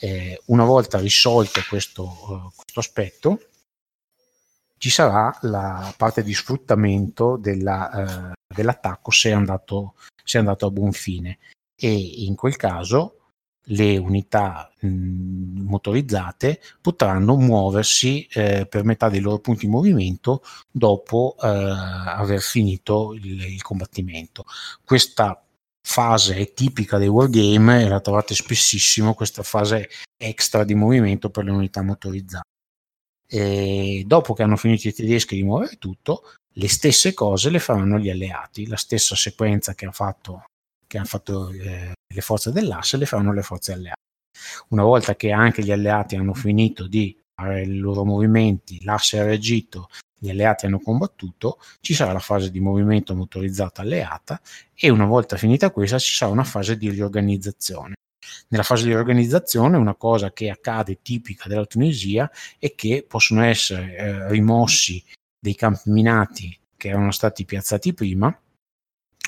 eh, 0.00 0.40
una 0.46 0.64
volta 0.64 0.98
risolto 0.98 1.60
questo, 1.68 2.04
uh, 2.04 2.52
questo, 2.54 2.80
aspetto 2.80 3.47
ci 4.78 4.90
sarà 4.90 5.36
la 5.42 5.92
parte 5.96 6.22
di 6.22 6.32
sfruttamento 6.32 7.36
della, 7.36 8.32
uh, 8.32 8.32
dell'attacco 8.54 9.10
se 9.10 9.30
è, 9.30 9.32
andato, 9.32 9.94
se 10.24 10.38
è 10.38 10.40
andato 10.40 10.66
a 10.66 10.70
buon 10.70 10.92
fine 10.92 11.38
e 11.76 11.92
in 11.92 12.34
quel 12.34 12.56
caso 12.56 13.18
le 13.70 13.96
unità 13.96 14.70
mh, 14.80 15.62
motorizzate 15.62 16.60
potranno 16.80 17.36
muoversi 17.36 18.26
eh, 18.32 18.66
per 18.66 18.84
metà 18.84 19.08
dei 19.08 19.20
loro 19.20 19.38
punti 19.40 19.66
di 19.66 19.72
movimento 19.72 20.42
dopo 20.70 21.36
eh, 21.40 21.46
aver 21.46 22.40
finito 22.40 23.14
il, 23.14 23.44
il, 23.44 23.62
combattimento. 23.62 24.44
Questa 24.84 25.42
fase 25.86 26.36
è 26.36 26.52
tipica 26.52 26.98
dei 26.98 27.08
wargame 27.08 27.88
la 27.88 28.00
trovate 28.00 28.34
spessissimo, 28.34 29.14
questa 29.14 29.42
fase 29.42 29.88
extra 30.16 30.64
di 30.64 30.74
movimento 30.74 31.30
per 31.30 31.44
le 31.44 31.50
unità 31.50 31.82
motorizzate. 31.82 32.47
E 33.30 34.04
dopo 34.06 34.32
che 34.32 34.42
hanno 34.42 34.56
finito 34.56 34.88
i 34.88 34.92
tedeschi 34.92 35.36
di 35.36 35.42
muovere 35.42 35.76
tutto, 35.76 36.22
le 36.54 36.68
stesse 36.68 37.12
cose 37.12 37.50
le 37.50 37.58
faranno 37.58 37.98
gli 37.98 38.08
alleati, 38.08 38.66
la 38.66 38.76
stessa 38.76 39.14
sequenza 39.14 39.74
che 39.74 39.86
ha 39.86 39.92
fatto 39.92 40.44
che 40.88 40.96
hanno 40.96 41.06
fatto 41.06 41.50
eh, 41.50 41.92
le 42.12 42.20
forze 42.20 42.50
dell'asse 42.50 42.96
le 42.96 43.06
faranno 43.06 43.32
le 43.32 43.42
forze 43.42 43.72
alleate. 43.72 44.00
Una 44.68 44.82
volta 44.82 45.14
che 45.14 45.30
anche 45.30 45.62
gli 45.62 45.70
alleati 45.70 46.16
hanno 46.16 46.34
finito 46.34 46.88
di 46.88 47.16
fare 47.34 47.62
i 47.62 47.76
loro 47.76 48.04
movimenti, 48.04 48.82
l'asse 48.82 49.20
ha 49.20 49.24
reagito, 49.24 49.88
gli 50.18 50.30
alleati 50.30 50.66
hanno 50.66 50.80
combattuto, 50.80 51.60
ci 51.80 51.94
sarà 51.94 52.12
la 52.12 52.18
fase 52.18 52.50
di 52.50 52.58
movimento 52.58 53.14
motorizzata 53.14 53.82
alleata 53.82 54.40
e 54.74 54.88
una 54.88 55.04
volta 55.04 55.36
finita 55.36 55.70
questa 55.70 55.98
ci 55.98 56.12
sarà 56.12 56.32
una 56.32 56.44
fase 56.44 56.76
di 56.76 56.90
riorganizzazione. 56.90 57.94
Nella 58.48 58.62
fase 58.62 58.84
di 58.84 58.90
riorganizzazione 58.90 59.76
una 59.76 59.94
cosa 59.94 60.32
che 60.32 60.50
accade 60.50 61.00
tipica 61.02 61.48
della 61.48 61.66
Tunisia 61.66 62.30
è 62.58 62.74
che 62.74 63.04
possono 63.06 63.42
essere 63.44 63.96
eh, 63.96 64.28
rimossi 64.28 65.02
dei 65.38 65.54
campi 65.54 65.90
minati 65.90 66.58
che 66.76 66.88
erano 66.88 67.10
stati 67.10 67.44
piazzati 67.44 67.94
prima 67.94 68.36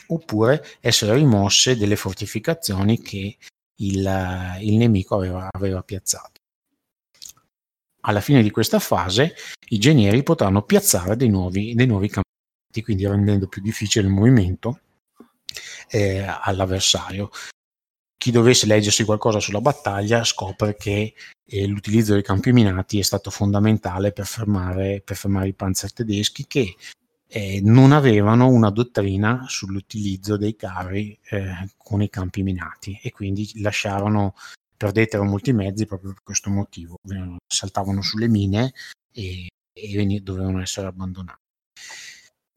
oppure 0.09 0.65
essere 0.81 1.15
rimosse 1.15 1.77
delle 1.77 1.97
fortificazioni 1.97 3.01
che 3.01 3.37
il, 3.81 4.57
il 4.61 4.77
nemico 4.77 5.17
aveva, 5.17 5.49
aveva 5.51 5.83
piazzato. 5.83 6.41
Alla 8.03 8.21
fine 8.21 8.43
di 8.43 8.51
questa 8.51 8.79
fase 8.79 9.35
i 9.69 9.79
genieri 9.79 10.23
potranno 10.23 10.63
piazzare 10.63 11.17
dei 11.17 11.29
nuovi, 11.29 11.75
dei 11.75 11.87
nuovi 11.87 12.09
campionati, 12.09 12.83
quindi 12.83 13.07
rendendo 13.07 13.47
più 13.47 13.63
difficile 13.63 14.07
il 14.07 14.13
movimento 14.13 14.81
eh, 15.89 16.25
all'avversario. 16.25 17.31
Chi 18.21 18.31
dovesse 18.31 18.67
leggersi 18.67 19.05
qualcosa 19.05 19.41
sulla 19.41 19.63
battaglia 19.63 20.25
scopre 20.25 20.77
che 20.77 21.15
eh, 21.43 21.67
l'utilizzo 21.67 22.13
dei 22.13 22.23
campi 22.23 22.53
minati 22.53 22.99
è 22.99 23.03
stato 23.03 23.31
fondamentale 23.31 24.13
per 24.13 24.27
fermare, 24.27 25.01
per 25.03 25.17
fermare 25.17 25.49
i 25.49 25.55
panzer 25.55 25.91
tedeschi 25.91 26.47
che 26.47 26.77
eh, 27.27 27.63
non 27.63 27.93
avevano 27.93 28.49
una 28.49 28.69
dottrina 28.69 29.47
sull'utilizzo 29.49 30.37
dei 30.37 30.55
carri 30.55 31.19
eh, 31.31 31.71
con 31.79 32.03
i 32.03 32.11
campi 32.11 32.43
minati 32.43 33.01
e 33.03 33.11
quindi 33.11 33.59
lasciarono, 33.63 34.35
perdettero 34.77 35.25
molti 35.25 35.55
mezzi 35.55 35.87
proprio 35.87 36.13
per 36.13 36.23
questo 36.23 36.51
motivo, 36.51 36.97
saltavano 37.47 38.03
sulle 38.03 38.29
mine 38.29 38.75
e, 39.13 39.49
e 39.73 40.21
dovevano 40.21 40.61
essere 40.61 40.89
abbandonati. 40.89 41.41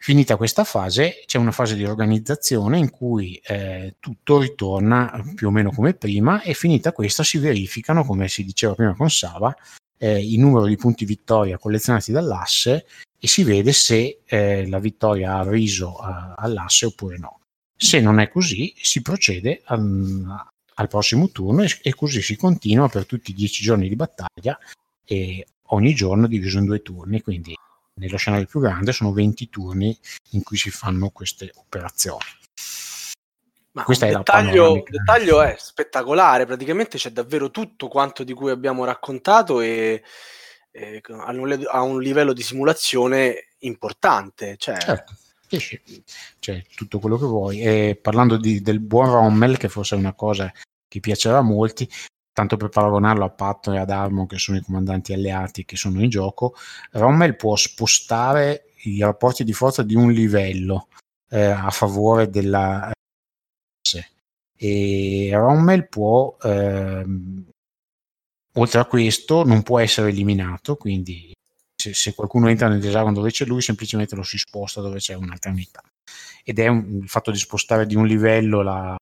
Finita 0.03 0.35
questa 0.35 0.65
fase, 0.65 1.23
c'è 1.25 1.37
una 1.37 1.53
fase 1.53 1.77
di 1.77 1.85
organizzazione 1.85 2.77
in 2.77 2.89
cui 2.89 3.35
eh, 3.35 3.95
tutto 4.01 4.41
ritorna 4.41 5.23
più 5.33 5.47
o 5.47 5.49
meno 5.49 5.71
come 5.71 5.93
prima 5.93 6.41
e 6.41 6.53
finita 6.53 6.91
questa 6.91 7.23
si 7.23 7.37
verificano, 7.37 8.03
come 8.03 8.27
si 8.27 8.43
diceva 8.43 8.75
prima 8.75 8.93
con 8.95 9.09
Sava, 9.09 9.55
eh, 9.97 10.19
il 10.19 10.41
numero 10.41 10.65
di 10.65 10.75
punti 10.75 11.05
vittoria 11.05 11.57
collezionati 11.57 12.11
dall'asse 12.11 12.85
e 13.17 13.27
si 13.29 13.45
vede 13.45 13.71
se 13.71 14.19
eh, 14.25 14.67
la 14.67 14.79
vittoria 14.79 15.37
ha 15.37 15.49
riso 15.49 15.95
a, 15.95 16.33
all'asse 16.35 16.87
oppure 16.87 17.17
no. 17.17 17.39
Se 17.73 18.01
non 18.01 18.19
è 18.19 18.27
così, 18.27 18.73
si 18.75 19.01
procede 19.01 19.61
al, 19.63 20.45
al 20.73 20.87
prossimo 20.89 21.29
turno 21.29 21.61
e, 21.63 21.69
e, 21.81 21.95
così 21.95 22.21
si 22.21 22.35
continua 22.35 22.89
per 22.89 23.05
tutti 23.05 23.31
i 23.31 23.33
dieci 23.33 23.63
giorni 23.63 23.87
di 23.87 23.95
battaglia 23.95 24.59
e 25.05 25.47
ogni 25.67 25.95
giorno 25.95 26.27
diviso 26.27 26.57
in 26.57 26.65
due 26.65 26.81
turni, 26.81 27.21
quindi 27.21 27.55
nello 27.95 28.17
scenario 28.17 28.45
più 28.45 28.59
grande 28.59 28.91
sono 28.91 29.11
20 29.11 29.49
turni 29.49 29.97
in 30.31 30.43
cui 30.43 30.57
si 30.57 30.69
fanno 30.69 31.09
queste 31.09 31.51
operazioni. 31.55 32.41
Ma 33.73 33.83
Questa 33.83 34.05
il 34.05 34.17
dettaglio, 34.17 34.83
dettaglio 34.87 35.41
è 35.41 35.55
spettacolare, 35.57 36.45
praticamente 36.45 36.97
c'è 36.97 37.09
davvero 37.09 37.49
tutto 37.49 37.87
quanto 37.87 38.23
di 38.23 38.33
cui 38.33 38.51
abbiamo 38.51 38.85
raccontato 38.85 39.61
e 39.61 40.03
a, 41.09 41.31
un, 41.31 41.65
a, 41.69 41.81
un, 41.81 41.99
livello 41.99 42.33
di 42.33 42.43
simulazione 42.43 43.49
importante. 43.59 44.57
Cioè... 44.57 44.77
Certo. 44.77 45.13
Cioè, 46.39 46.63
tutto 46.75 46.99
quello 46.99 47.17
che 47.17 47.25
vuoi. 47.25 47.61
E 47.61 47.99
parlando 48.01 48.37
di, 48.37 48.61
del 48.61 48.79
buon 48.79 49.11
Rommel, 49.11 49.57
che 49.57 49.69
forse 49.69 49.95
è 49.95 49.99
una 49.99 50.13
cosa 50.13 50.51
che 50.87 50.99
piacerà 50.99 51.37
a 51.37 51.41
molti, 51.41 51.87
tanto 52.33 52.57
per 52.57 52.69
paragonarlo 52.69 53.23
a 53.23 53.29
Patton 53.29 53.75
e 53.75 53.79
ad 53.79 53.89
Armon, 53.89 54.27
che 54.27 54.37
sono 54.37 54.57
i 54.57 54.61
comandanti 54.61 55.13
alleati 55.13 55.65
che 55.65 55.75
sono 55.75 56.01
in 56.01 56.09
gioco, 56.09 56.55
Rommel 56.91 57.35
può 57.35 57.55
spostare 57.55 58.71
i 58.83 58.99
rapporti 58.99 59.43
di 59.43 59.53
forza 59.53 59.83
di 59.83 59.95
un 59.95 60.11
livello 60.11 60.87
eh, 61.29 61.45
a 61.45 61.69
favore 61.69 62.29
della 62.29 62.91
e 64.55 65.29
Rommel 65.33 65.89
può 65.89 66.37
ehm, 66.41 67.45
Oltre 68.57 68.79
a 68.79 68.85
questo 68.85 69.43
non 69.43 69.63
può 69.63 69.79
essere 69.79 70.09
eliminato, 70.09 70.75
quindi 70.75 71.33
se, 71.75 71.93
se 71.93 72.13
qualcuno 72.13 72.49
entra 72.49 72.67
nel 72.67 72.79
desagono 72.79 73.13
dove 73.13 73.31
c'è 73.31 73.45
lui, 73.45 73.61
semplicemente 73.61 74.15
lo 74.15 74.21
si 74.21 74.37
sposta 74.37 74.79
dove 74.79 74.99
c'è 74.99 75.15
un'altra 75.15 75.49
unità. 75.49 75.81
Ed 76.43 76.59
è 76.59 76.67
un, 76.67 76.99
il 77.01 77.09
fatto 77.09 77.31
di 77.31 77.39
spostare 77.39 77.87
di 77.87 77.95
un 77.95 78.05
livello 78.05 78.61
la, 78.61 78.95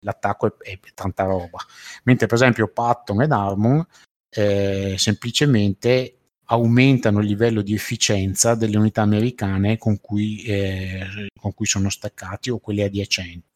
l'attacco 0.00 0.58
è, 0.58 0.70
è, 0.70 0.78
tanta 0.94 1.24
roba. 1.24 1.58
Mentre 2.04 2.26
per 2.26 2.36
esempio 2.36 2.68
Patton 2.68 3.22
ed 3.22 3.32
Armon 3.32 3.86
eh, 4.30 4.94
semplicemente 4.96 6.14
aumentano 6.46 7.20
il 7.20 7.26
livello 7.26 7.62
di 7.62 7.74
efficienza 7.74 8.54
delle 8.54 8.76
unità 8.76 9.02
americane 9.02 9.78
con 9.78 10.00
cui, 10.00 10.42
eh, 10.42 11.28
con 11.38 11.54
cui 11.54 11.66
sono 11.66 11.90
staccati 11.90 12.50
o 12.50 12.58
quelle 12.58 12.84
adiacenti. 12.84 13.46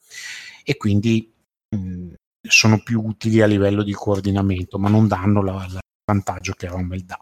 E 0.64 0.76
quindi 0.76 1.32
mh, 1.68 2.14
sono 2.48 2.82
più 2.82 3.02
utili 3.04 3.40
a 3.40 3.46
livello 3.46 3.82
di 3.82 3.92
coordinamento, 3.92 4.78
ma 4.78 4.88
non 4.88 5.08
danno 5.08 5.40
il 5.40 5.78
vantaggio 6.04 6.52
che 6.52 6.68
Rommel 6.68 7.04
dà. 7.04 7.18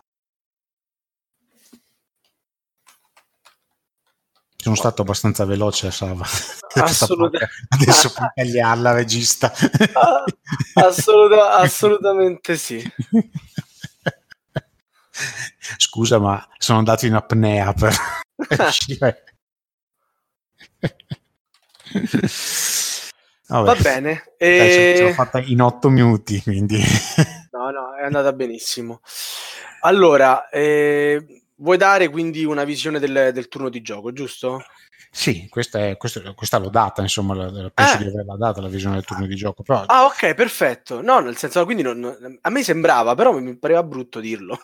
Sono 4.62 4.76
stato 4.76 5.02
abbastanza 5.02 5.44
veloce, 5.44 5.90
Sava. 5.90 6.24
Assolutamente. 6.74 7.50
Adesso 7.68 8.12
puoi 8.12 8.28
tagliarla, 8.32 8.92
regista. 8.92 9.52
Assoluta, 10.74 11.54
assolutamente 11.56 12.56
sì. 12.56 12.80
Scusa, 15.76 16.20
ma 16.20 16.48
sono 16.58 16.78
andato 16.78 17.06
in 17.06 17.14
apnea 17.14 17.72
per 17.72 17.92
uscire. 18.68 19.24
Vabbè. 23.48 23.64
Va 23.64 23.74
bene. 23.74 24.34
E... 24.38 24.58
Dai, 24.58 24.70
ce 24.70 25.02
l'ho 25.02 25.08
eh, 25.08 25.14
fatta 25.14 25.40
in 25.40 25.60
otto 25.60 25.88
minuti, 25.88 26.40
quindi... 26.40 26.80
no, 27.50 27.70
no, 27.70 27.96
è 27.96 28.04
andata 28.04 28.32
benissimo. 28.32 29.00
Allora, 29.80 30.48
eh, 30.50 31.41
vuoi 31.62 31.76
dare 31.76 32.08
quindi 32.10 32.44
una 32.44 32.64
visione 32.64 32.98
del, 32.98 33.30
del, 33.32 33.48
turno 33.48 33.68
di 33.68 33.80
gioco, 33.80 34.12
giusto? 34.12 34.62
Sì, 35.10 35.46
questa, 35.48 35.88
è, 35.88 35.96
questa, 35.96 36.32
questa 36.34 36.58
l'ho 36.58 36.70
data, 36.70 37.02
insomma, 37.02 37.34
la, 37.34 37.70
penso 37.72 37.94
eh. 37.94 37.98
di 37.98 38.06
averla 38.06 38.36
data 38.36 38.60
la 38.60 38.68
visione 38.68 38.96
del 38.96 39.04
turno 39.04 39.26
di 39.26 39.34
gioco. 39.34 39.62
Però... 39.62 39.84
Ah, 39.86 40.04
ok, 40.04 40.34
perfetto. 40.34 41.00
No, 41.02 41.20
nel 41.20 41.36
senso, 41.36 41.64
quindi 41.64 41.82
non, 41.82 42.38
a 42.40 42.50
me 42.50 42.62
sembrava, 42.62 43.14
però 43.14 43.32
mi 43.32 43.56
pareva 43.56 43.82
brutto 43.82 44.20
dirlo. 44.20 44.58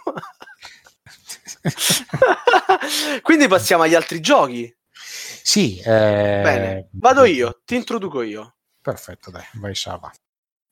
quindi 3.23 3.47
passiamo 3.47 3.83
agli 3.85 3.95
altri 3.95 4.21
giochi. 4.21 4.75
Sì. 4.91 5.79
Eh... 5.79 6.41
Bene, 6.43 6.89
vado 6.93 7.25
io, 7.25 7.61
ti 7.65 7.77
introduco 7.77 8.23
io. 8.23 8.57
Perfetto, 8.81 9.31
dai, 9.31 9.45
vai 9.55 9.75
Sava. 9.75 10.11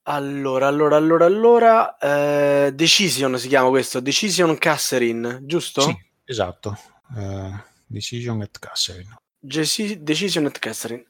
Allora, 0.08 0.68
allora, 0.68 0.96
allora, 0.96 1.24
allora, 1.24 1.98
eh, 1.98 2.70
Decision 2.72 3.38
si 3.38 3.48
chiama 3.48 3.68
questo, 3.68 3.98
Decision 3.98 4.56
Casserin, 4.56 5.40
giusto? 5.42 5.80
Sì, 5.80 6.06
esatto, 6.26 6.76
uh, 7.14 7.54
Decision 7.86 8.42
at 8.42 8.58
Casserin. 8.58 9.16
Gesi- 9.38 10.02
Decision 10.02 10.46
at 10.46 10.58
Casserin. 10.58 11.04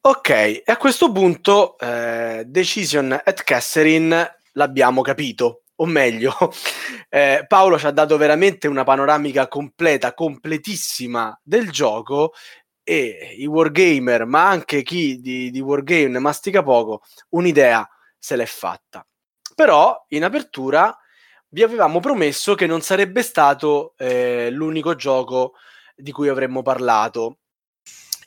Ok, 0.00 0.28
e 0.28 0.62
a 0.66 0.76
questo 0.76 1.10
punto 1.10 1.76
eh, 1.78 2.44
Decision 2.46 3.12
at 3.12 3.42
Casserin 3.42 4.24
l'abbiamo 4.52 5.02
capito, 5.02 5.62
o 5.76 5.86
meglio, 5.86 6.32
eh, 7.08 7.44
Paolo 7.48 7.78
ci 7.78 7.86
ha 7.86 7.90
dato 7.90 8.16
veramente 8.16 8.68
una 8.68 8.84
panoramica 8.84 9.48
completa, 9.48 10.14
completissima 10.14 11.38
del 11.42 11.70
gioco 11.70 12.34
e 12.84 13.34
i 13.36 13.46
wargamer, 13.46 14.26
ma 14.26 14.48
anche 14.48 14.82
chi 14.82 15.20
di, 15.20 15.50
di 15.50 15.60
wargame 15.60 16.20
mastica 16.20 16.62
poco, 16.62 17.02
un'idea 17.30 17.84
se 18.16 18.36
l'è 18.36 18.46
fatta. 18.46 19.04
Però 19.56 20.04
in 20.10 20.22
apertura 20.22 20.96
vi 21.50 21.62
avevamo 21.62 22.00
promesso 22.00 22.54
che 22.54 22.66
non 22.66 22.80
sarebbe 22.80 23.22
stato 23.22 23.94
eh, 23.96 24.50
l'unico 24.50 24.94
gioco 24.94 25.54
di 25.94 26.12
cui 26.12 26.28
avremmo 26.28 26.62
parlato. 26.62 27.38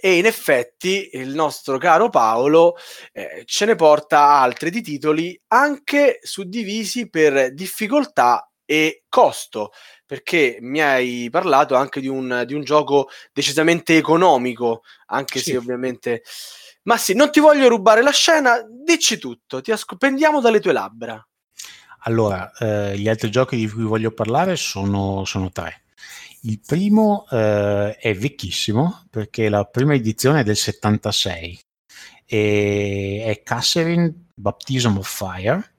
E 0.01 0.17
in 0.17 0.25
effetti 0.25 1.09
il 1.13 1.35
nostro 1.35 1.77
caro 1.77 2.09
Paolo 2.09 2.75
eh, 3.11 3.43
ce 3.45 3.65
ne 3.65 3.75
porta 3.75 4.39
altri 4.39 4.69
di 4.69 4.81
titoli 4.81 5.39
anche 5.47 6.19
suddivisi 6.21 7.09
per 7.09 7.53
difficoltà 7.53 8.49
e 8.63 9.03
costo 9.09 9.71
perché 10.05 10.57
mi 10.61 10.81
hai 10.81 11.27
parlato 11.29 11.75
anche 11.75 11.99
di 11.99 12.07
un, 12.07 12.43
di 12.47 12.53
un 12.53 12.63
gioco 12.63 13.09
decisamente 13.33 13.95
economico, 13.97 14.81
anche 15.07 15.39
sì. 15.39 15.51
se 15.51 15.57
ovviamente... 15.57 16.23
Ma 16.83 16.97
sì, 16.97 17.13
non 17.13 17.29
ti 17.29 17.39
voglio 17.39 17.67
rubare 17.67 18.01
la 18.01 18.11
scena, 18.11 18.59
dici 18.67 19.19
tutto, 19.19 19.61
ti 19.61 19.71
asco- 19.71 19.97
pendiamo 19.97 20.39
dalle 20.39 20.59
tue 20.59 20.71
labbra. 20.71 21.23
Allora, 22.03 22.51
eh, 22.57 22.97
gli 22.97 23.09
altri 23.09 23.29
giochi 23.29 23.57
di 23.57 23.69
cui 23.69 23.83
voglio 23.83 24.11
parlare 24.11 24.55
sono, 24.55 25.25
sono 25.25 25.51
tre. 25.51 25.83
Il 26.41 26.59
primo 26.65 27.27
eh, 27.29 27.97
è 27.97 28.15
vecchissimo 28.15 29.07
perché 29.09 29.49
la 29.49 29.65
prima 29.65 29.93
edizione 29.93 30.41
è 30.41 30.43
del 30.43 30.55
76 30.55 31.59
e 32.25 33.23
è 33.25 33.41
Catherine 33.43 34.27
Baptism 34.33 34.97
of 34.97 35.07
Fire. 35.07 35.73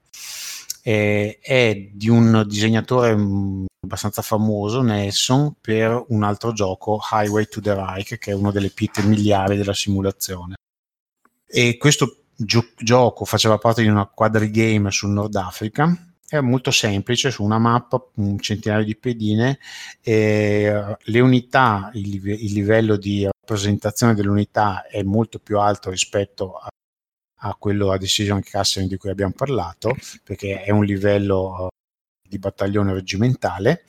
E 0.83 1.39
è 1.41 1.89
di 1.91 2.09
un 2.09 2.43
disegnatore 2.47 3.15
mm, 3.15 3.65
abbastanza 3.83 4.21
famoso, 4.21 4.81
Nelson, 4.81 5.55
per 5.61 6.05
un 6.09 6.23
altro 6.23 6.53
gioco, 6.53 6.99
Highway 7.11 7.47
to 7.47 7.61
the 7.61 7.73
Reich, 7.73 8.17
che 8.17 8.31
è 8.31 8.33
una 8.33 8.51
delle 8.51 8.69
pietre 8.69 9.03
miliari 9.03 9.57
della 9.57 9.73
simulazione. 9.73 10.55
E 11.47 11.77
questo 11.77 12.23
gio- 12.35 12.71
gioco 12.77 13.25
faceva 13.25 13.57
parte 13.57 13.81
di 13.81 13.87
una 13.87 14.05
quadrigame 14.05 14.91
sul 14.91 15.11
Nord 15.11 15.35
Africa. 15.35 16.10
È 16.31 16.39
molto 16.39 16.71
semplice, 16.71 17.29
su 17.29 17.43
una 17.43 17.57
mappa, 17.59 18.01
un 18.15 18.39
centinaio 18.39 18.85
di 18.85 18.95
pedine, 18.95 19.59
e 20.01 20.95
le 20.97 21.19
unità, 21.19 21.91
il, 21.93 22.25
il 22.25 22.53
livello 22.53 22.95
di 22.95 23.25
rappresentazione 23.25 24.15
delle 24.15 24.29
unità 24.29 24.87
è 24.87 25.03
molto 25.03 25.39
più 25.39 25.59
alto 25.59 25.89
rispetto 25.89 26.53
a 26.53 26.69
a 27.43 27.55
quello 27.55 27.91
a 27.91 27.97
Decision 27.97 28.41
Castle 28.41 28.87
di 28.87 28.97
cui 28.97 29.09
abbiamo 29.09 29.33
parlato, 29.35 29.95
perché 30.23 30.63
è 30.63 30.71
un 30.71 30.85
livello 30.85 31.69
di 32.27 32.37
battaglione 32.37 32.93
reggimentale 32.93 33.83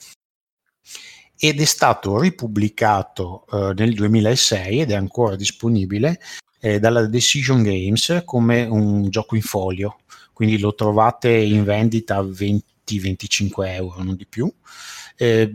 ed 1.37 1.59
è 1.59 1.65
stato 1.65 2.19
ripubblicato 2.19 3.45
eh, 3.51 3.73
nel 3.75 3.93
2006 3.93 4.81
ed 4.81 4.91
è 4.91 4.95
ancora 4.95 5.35
disponibile 5.35 6.19
eh, 6.59 6.79
dalla 6.79 7.05
Decision 7.05 7.63
Games 7.63 8.21
come 8.25 8.63
un 8.63 9.09
gioco 9.09 9.35
in 9.35 9.41
folio, 9.41 9.99
quindi 10.33 10.59
lo 10.59 10.73
trovate 10.73 11.29
in 11.31 11.63
vendita 11.63 12.17
a 12.17 12.23
20-25 12.23 13.67
euro, 13.67 14.03
non 14.03 14.15
di 14.15 14.25
più. 14.25 14.51
Eh, 15.15 15.51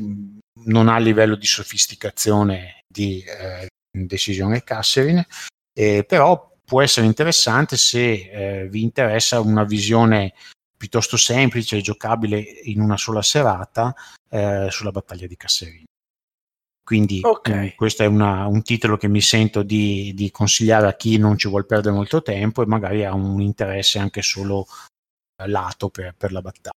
non 0.64 0.88
ha 0.88 0.98
livello 0.98 1.36
di 1.36 1.46
sofisticazione 1.46 2.84
di 2.86 3.22
eh, 3.22 3.68
Decision 3.90 4.54
e 4.54 4.64
Catherine, 4.64 5.26
eh, 5.72 6.04
però 6.04 6.56
può 6.64 6.82
essere 6.82 7.06
interessante 7.06 7.76
se 7.76 8.30
eh, 8.30 8.68
vi 8.68 8.82
interessa 8.82 9.40
una 9.40 9.64
visione 9.64 10.34
piuttosto 10.76 11.16
semplice 11.16 11.76
e 11.76 11.80
giocabile 11.80 12.38
in 12.38 12.80
una 12.80 12.96
sola 12.96 13.22
serata 13.22 13.94
eh, 14.30 14.68
sulla 14.70 14.90
battaglia 14.90 15.26
di 15.26 15.36
Casserini. 15.36 15.87
Quindi 16.88 17.20
okay. 17.22 17.74
questo 17.74 18.02
è 18.02 18.06
una, 18.06 18.46
un 18.46 18.62
titolo 18.62 18.96
che 18.96 19.08
mi 19.08 19.20
sento 19.20 19.62
di, 19.62 20.14
di, 20.14 20.30
consigliare 20.30 20.86
a 20.86 20.96
chi 20.96 21.18
non 21.18 21.36
ci 21.36 21.46
vuole 21.46 21.66
perdere 21.66 21.94
molto 21.94 22.22
tempo 22.22 22.62
e 22.62 22.66
magari 22.66 23.04
ha 23.04 23.12
un 23.12 23.42
interesse 23.42 23.98
anche 23.98 24.22
solo 24.22 24.66
eh, 25.36 25.46
lato 25.48 25.90
per, 25.90 26.14
per, 26.16 26.32
la 26.32 26.40
battaglia. 26.40 26.70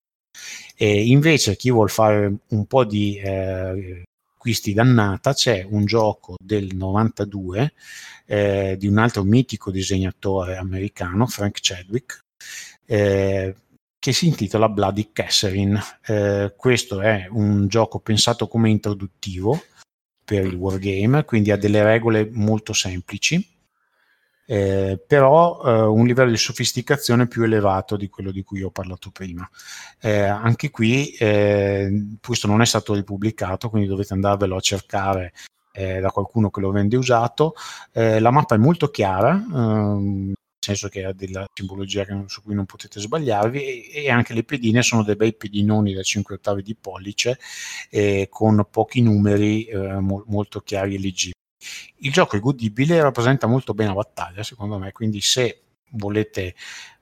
E 0.75 1.05
invece 1.09 1.55
chi 1.55 1.69
vuole 1.69 1.91
fare 1.91 2.37
un 2.47 2.65
po' 2.65 2.85
di 2.85 3.19
eh, 3.19 4.01
acquisti 4.33 4.73
dannata 4.73 5.35
c'è 5.35 5.63
un 5.69 5.85
gioco 5.85 6.37
del 6.43 6.75
92 6.75 7.73
eh, 8.25 8.77
di 8.79 8.87
un 8.87 8.97
altro 8.97 9.21
mitico 9.21 9.69
disegnatore 9.69 10.57
americano, 10.57 11.27
Frank 11.27 11.59
Chadwick, 11.61 12.21
eh, 12.87 13.55
che 13.99 14.11
si 14.11 14.25
intitola 14.25 14.69
Bloody 14.69 15.11
Catherine. 15.13 15.79
Eh, 16.03 16.55
questo 16.57 16.99
è 16.99 17.27
un 17.29 17.67
gioco 17.67 17.99
pensato 17.99 18.47
come 18.47 18.71
introduttivo 18.71 19.61
per 20.29 20.45
il 20.45 20.53
wargame, 20.53 21.25
quindi 21.25 21.49
ha 21.49 21.57
delle 21.57 21.81
regole 21.81 22.29
molto 22.31 22.71
semplici, 22.71 23.43
eh, 24.45 25.03
però 25.07 25.59
eh, 25.65 25.81
un 25.81 26.05
livello 26.05 26.29
di 26.29 26.37
sofisticazione 26.37 27.27
più 27.27 27.41
elevato 27.41 27.97
di 27.97 28.09
quello 28.09 28.29
di 28.29 28.43
cui 28.43 28.61
ho 28.61 28.69
parlato 28.69 29.09
prima. 29.09 29.49
Eh, 29.99 30.21
anche 30.21 30.69
qui 30.69 31.09
eh, 31.13 32.17
questo 32.21 32.45
non 32.45 32.61
è 32.61 32.65
stato 32.65 32.93
ripubblicato, 32.93 33.71
quindi 33.71 33.87
dovete 33.87 34.13
andarvelo 34.13 34.55
a 34.55 34.59
cercare 34.59 35.33
eh, 35.71 35.99
da 35.99 36.11
qualcuno 36.11 36.51
che 36.51 36.61
lo 36.61 36.69
vende 36.69 36.95
usato. 36.95 37.55
Eh, 37.91 38.19
la 38.19 38.29
mappa 38.29 38.53
è 38.53 38.59
molto 38.59 38.89
chiara, 38.91 39.31
ehm, 39.31 40.33
senso 40.69 40.89
che 40.89 41.03
ha 41.03 41.13
della 41.13 41.45
simbologia 41.53 42.05
su 42.27 42.41
cui 42.41 42.53
non 42.53 42.65
potete 42.65 42.99
sbagliarvi 42.99 43.63
e, 43.63 43.91
e, 44.03 44.09
anche 44.09 44.33
le 44.33 44.43
pedine 44.43 44.81
sono 44.81 45.03
dei 45.03 45.15
bei 45.15 45.33
pedinoni 45.33 45.93
da 45.93 46.03
5 46.03 46.35
ottavi 46.35 46.61
di 46.61 46.75
pollice 46.75 47.39
eh, 47.89 48.27
con 48.29 48.67
pochi 48.69 49.01
numeri 49.01 49.65
eh, 49.65 49.99
mo- 49.99 50.23
molto 50.27 50.61
chiari 50.61 50.95
e 50.95 50.99
leggibili. 50.99 51.33
Il 51.97 52.11
gioco 52.11 52.35
è 52.35 52.39
godibile 52.39 53.01
rappresenta 53.01 53.47
molto 53.47 53.73
bene 53.73 53.89
la 53.89 53.95
battaglia 53.95 54.43
secondo 54.43 54.77
me, 54.77 54.91
quindi 54.91 55.21
se 55.21 55.61
volete 55.91 56.55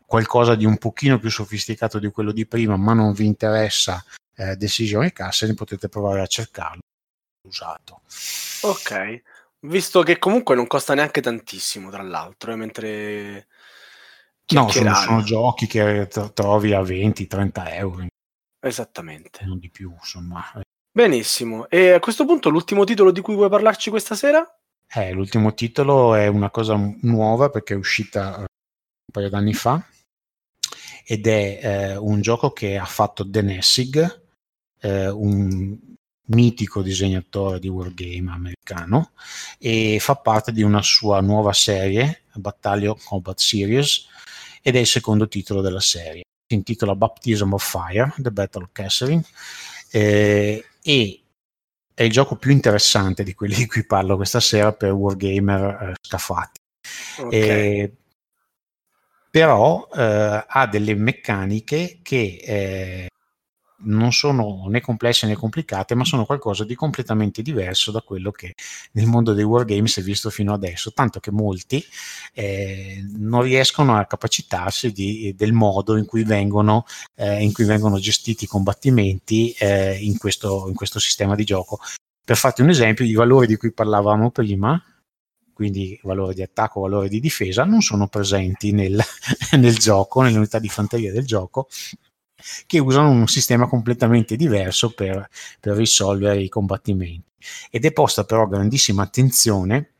qualcosa 0.05 0.55
di 0.55 0.65
un 0.65 0.78
pochino 0.78 1.20
più 1.20 1.30
sofisticato 1.30 1.99
di 1.99 2.09
quello 2.09 2.32
di 2.32 2.47
prima 2.47 2.78
ma 2.78 2.93
non 2.93 3.13
vi 3.13 3.26
interessa 3.26 4.03
eh, 4.36 4.55
Decision 4.55 5.03
e 5.03 5.11
Castle 5.11 5.53
potete 5.53 5.89
provare 5.89 6.22
a 6.22 6.28
cercarlo 6.28 6.82
usato. 7.47 8.01
Ok, 8.61 9.22
visto 9.61 10.03
che 10.03 10.20
comunque 10.20 10.55
non 10.55 10.68
costa 10.68 10.93
neanche 10.93 11.22
tantissimo, 11.22 11.89
tra 11.89 12.03
l'altro, 12.03 12.51
eh, 12.51 12.55
mentre... 12.55 13.47
No, 14.53 14.69
sono, 14.69 14.93
sono, 14.95 15.21
giochi 15.23 15.67
che 15.67 16.07
trovi 16.33 16.73
a 16.73 16.81
20-30 16.81 17.73
euro. 17.73 18.07
Esattamente. 18.59 19.45
Non 19.45 19.59
di 19.59 19.69
più, 19.69 19.91
insomma. 19.91 20.43
Benissimo. 20.91 21.69
E 21.69 21.91
a 21.91 21.99
questo 21.99 22.25
punto 22.25 22.49
l'ultimo 22.49 22.83
titolo 22.83 23.11
di 23.11 23.21
cui 23.21 23.35
vuoi 23.35 23.49
parlarci 23.49 23.89
questa 23.89 24.15
sera? 24.15 24.45
Eh, 24.89 25.11
l'ultimo 25.11 25.53
titolo 25.53 26.15
è 26.15 26.27
una 26.27 26.49
cosa 26.49 26.79
nuova 27.01 27.49
perché 27.49 27.73
è 27.73 27.77
uscita 27.77 28.35
eh, 28.35 28.39
un 28.39 28.45
paio 29.11 29.29
d'anni 29.29 29.53
fa 29.53 29.85
ed 31.05 31.27
è 31.27 31.59
eh, 31.61 31.97
un 31.97 32.21
gioco 32.21 32.51
che 32.51 32.77
ha 32.77 32.85
fatto 32.85 33.29
The 33.29 33.41
Nessig, 33.41 34.21
eh, 34.79 35.09
un 35.09 35.77
mitico 36.29 36.81
disegnatore 36.81 37.59
di 37.59 37.67
wargame 37.67 38.31
americano 38.31 39.11
e 39.57 39.97
fa 40.01 40.15
parte 40.15 40.51
di 40.51 40.63
una 40.63 40.81
sua 40.81 41.21
nuova 41.21 41.53
serie, 41.53 42.23
Battalion 42.38 42.95
Combat 43.03 43.38
Series, 43.38 44.07
ed 44.61 44.75
è 44.75 44.79
il 44.79 44.88
secondo 44.88 45.27
titolo 45.27 45.61
della 45.61 45.79
serie. 45.79 46.23
Si 46.45 46.55
intitola 46.55 46.95
Baptism 46.95 47.53
of 47.53 47.69
Fire, 47.69 48.13
The 48.17 48.31
Battle 48.31 48.63
of 48.63 48.69
Catherine, 48.71 49.23
eh, 49.91 50.65
e 50.81 51.21
è 51.93 52.03
il 52.03 52.11
gioco 52.11 52.35
più 52.35 52.51
interessante 52.51 53.23
di 53.23 53.33
quelli 53.33 53.55
di 53.55 53.65
cui 53.65 53.85
parlo 53.85 54.15
questa 54.15 54.39
sera 54.39 54.71
per 54.71 54.91
wargamer 54.91 55.81
eh, 55.81 55.93
scafati. 55.99 56.59
Okay. 57.17 57.39
Eh, 57.39 57.91
però 59.29 59.88
eh, 59.93 60.45
ha 60.47 60.67
delle 60.67 60.95
meccaniche 60.95 61.99
che 62.01 62.39
eh, 62.43 63.07
non 63.80 64.11
sono 64.11 64.65
né 64.67 64.82
complesse 64.82 65.28
né 65.28 65.36
complicate, 65.36 65.95
ma 65.95 66.03
sono 66.03 66.25
qualcosa 66.25 66.63
di 66.63 66.75
completamente 66.75 67.41
diverso 67.41 67.91
da 67.91 68.01
quello 68.01 68.32
che 68.32 68.55
nel 68.93 69.05
mondo 69.05 69.34
dei 69.34 69.43
wargame 69.43 69.88
si 69.88 69.99
è 69.99 70.03
visto 70.03 70.30
fino 70.30 70.53
adesso, 70.53 70.91
tanto 70.93 71.19
che 71.19 71.32
molti 71.32 71.84
eh, 72.34 73.05
non 73.17 73.41
riescono 73.41 73.97
a 73.97 74.05
capacitarsi 74.05 74.91
di, 74.91 75.34
del 75.36 75.53
modo 75.53 75.97
in 75.97 76.05
cui 76.05 76.23
vengono, 76.23 76.86
eh, 77.15 77.43
in 77.43 77.53
cui 77.53 77.65
vengono 77.65 77.99
gestiti 77.99 78.45
i 78.45 78.47
combattimenti 78.47 79.51
eh, 79.59 79.97
in, 79.99 80.17
questo, 80.17 80.65
in 80.67 80.73
questo 80.73 80.99
sistema 80.99 81.36
di 81.36 81.43
gioco. 81.43 81.80
Per 82.23 82.36
farti 82.36 82.61
un 82.61 82.69
esempio, 82.69 83.05
i 83.05 83.13
valori 83.13 83.47
di 83.47 83.55
cui 83.55 83.71
parlavamo 83.71 84.32
prima, 84.32 84.82
quindi 85.53 85.99
valore 86.03 86.36
di 86.36 86.43
attacco, 86.43 86.82
valore 86.82 87.09
di 87.09 87.19
difesa, 87.19 87.63
non 87.63 87.82
sono 87.82 88.07
presenti 88.07 88.71
nel, 88.71 89.01
nel 89.57 89.75
gioco, 89.78 90.21
nelle 90.21 90.38
unità 90.38 90.59
di 90.59 90.69
fanteria 90.69 91.11
del 91.11 91.25
gioco, 91.25 91.67
che 92.65 92.79
usano 92.79 93.09
un 93.09 93.27
sistema 93.27 93.67
completamente 93.67 94.35
diverso 94.35 94.91
per, 94.91 95.27
per 95.59 95.75
risolvere 95.75 96.41
i 96.41 96.49
combattimenti. 96.49 97.25
Ed 97.69 97.85
è 97.85 97.91
posta 97.91 98.23
però 98.23 98.47
grandissima 98.47 99.03
attenzione 99.03 99.91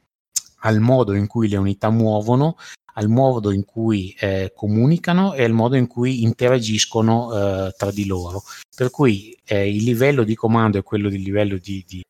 al 0.62 0.80
modo 0.80 1.14
in 1.14 1.28
cui 1.28 1.48
le 1.48 1.58
unità 1.58 1.90
muovono, 1.90 2.58
al 2.94 3.10
modo 3.10 3.52
in 3.52 3.64
cui 3.64 4.16
eh, 4.20 4.52
comunicano 4.56 5.34
e 5.34 5.44
al 5.44 5.52
modo 5.52 5.76
in 5.76 5.88
cui 5.88 6.24
interagiscono 6.24 7.68
eh, 7.68 7.74
tra 7.78 7.92
di 7.92 8.06
loro. 8.06 8.44
Per 8.76 8.90
cui 8.90 9.38
eh, 9.44 9.70
il 9.70 9.84
livello 9.84 10.24
di 10.24 10.36
comando 10.36 10.80
è 10.80 10.84
quello 10.84 11.10
del 11.10 11.22
livello 11.22 11.58
di, 11.58 11.84
di, 11.88 12.04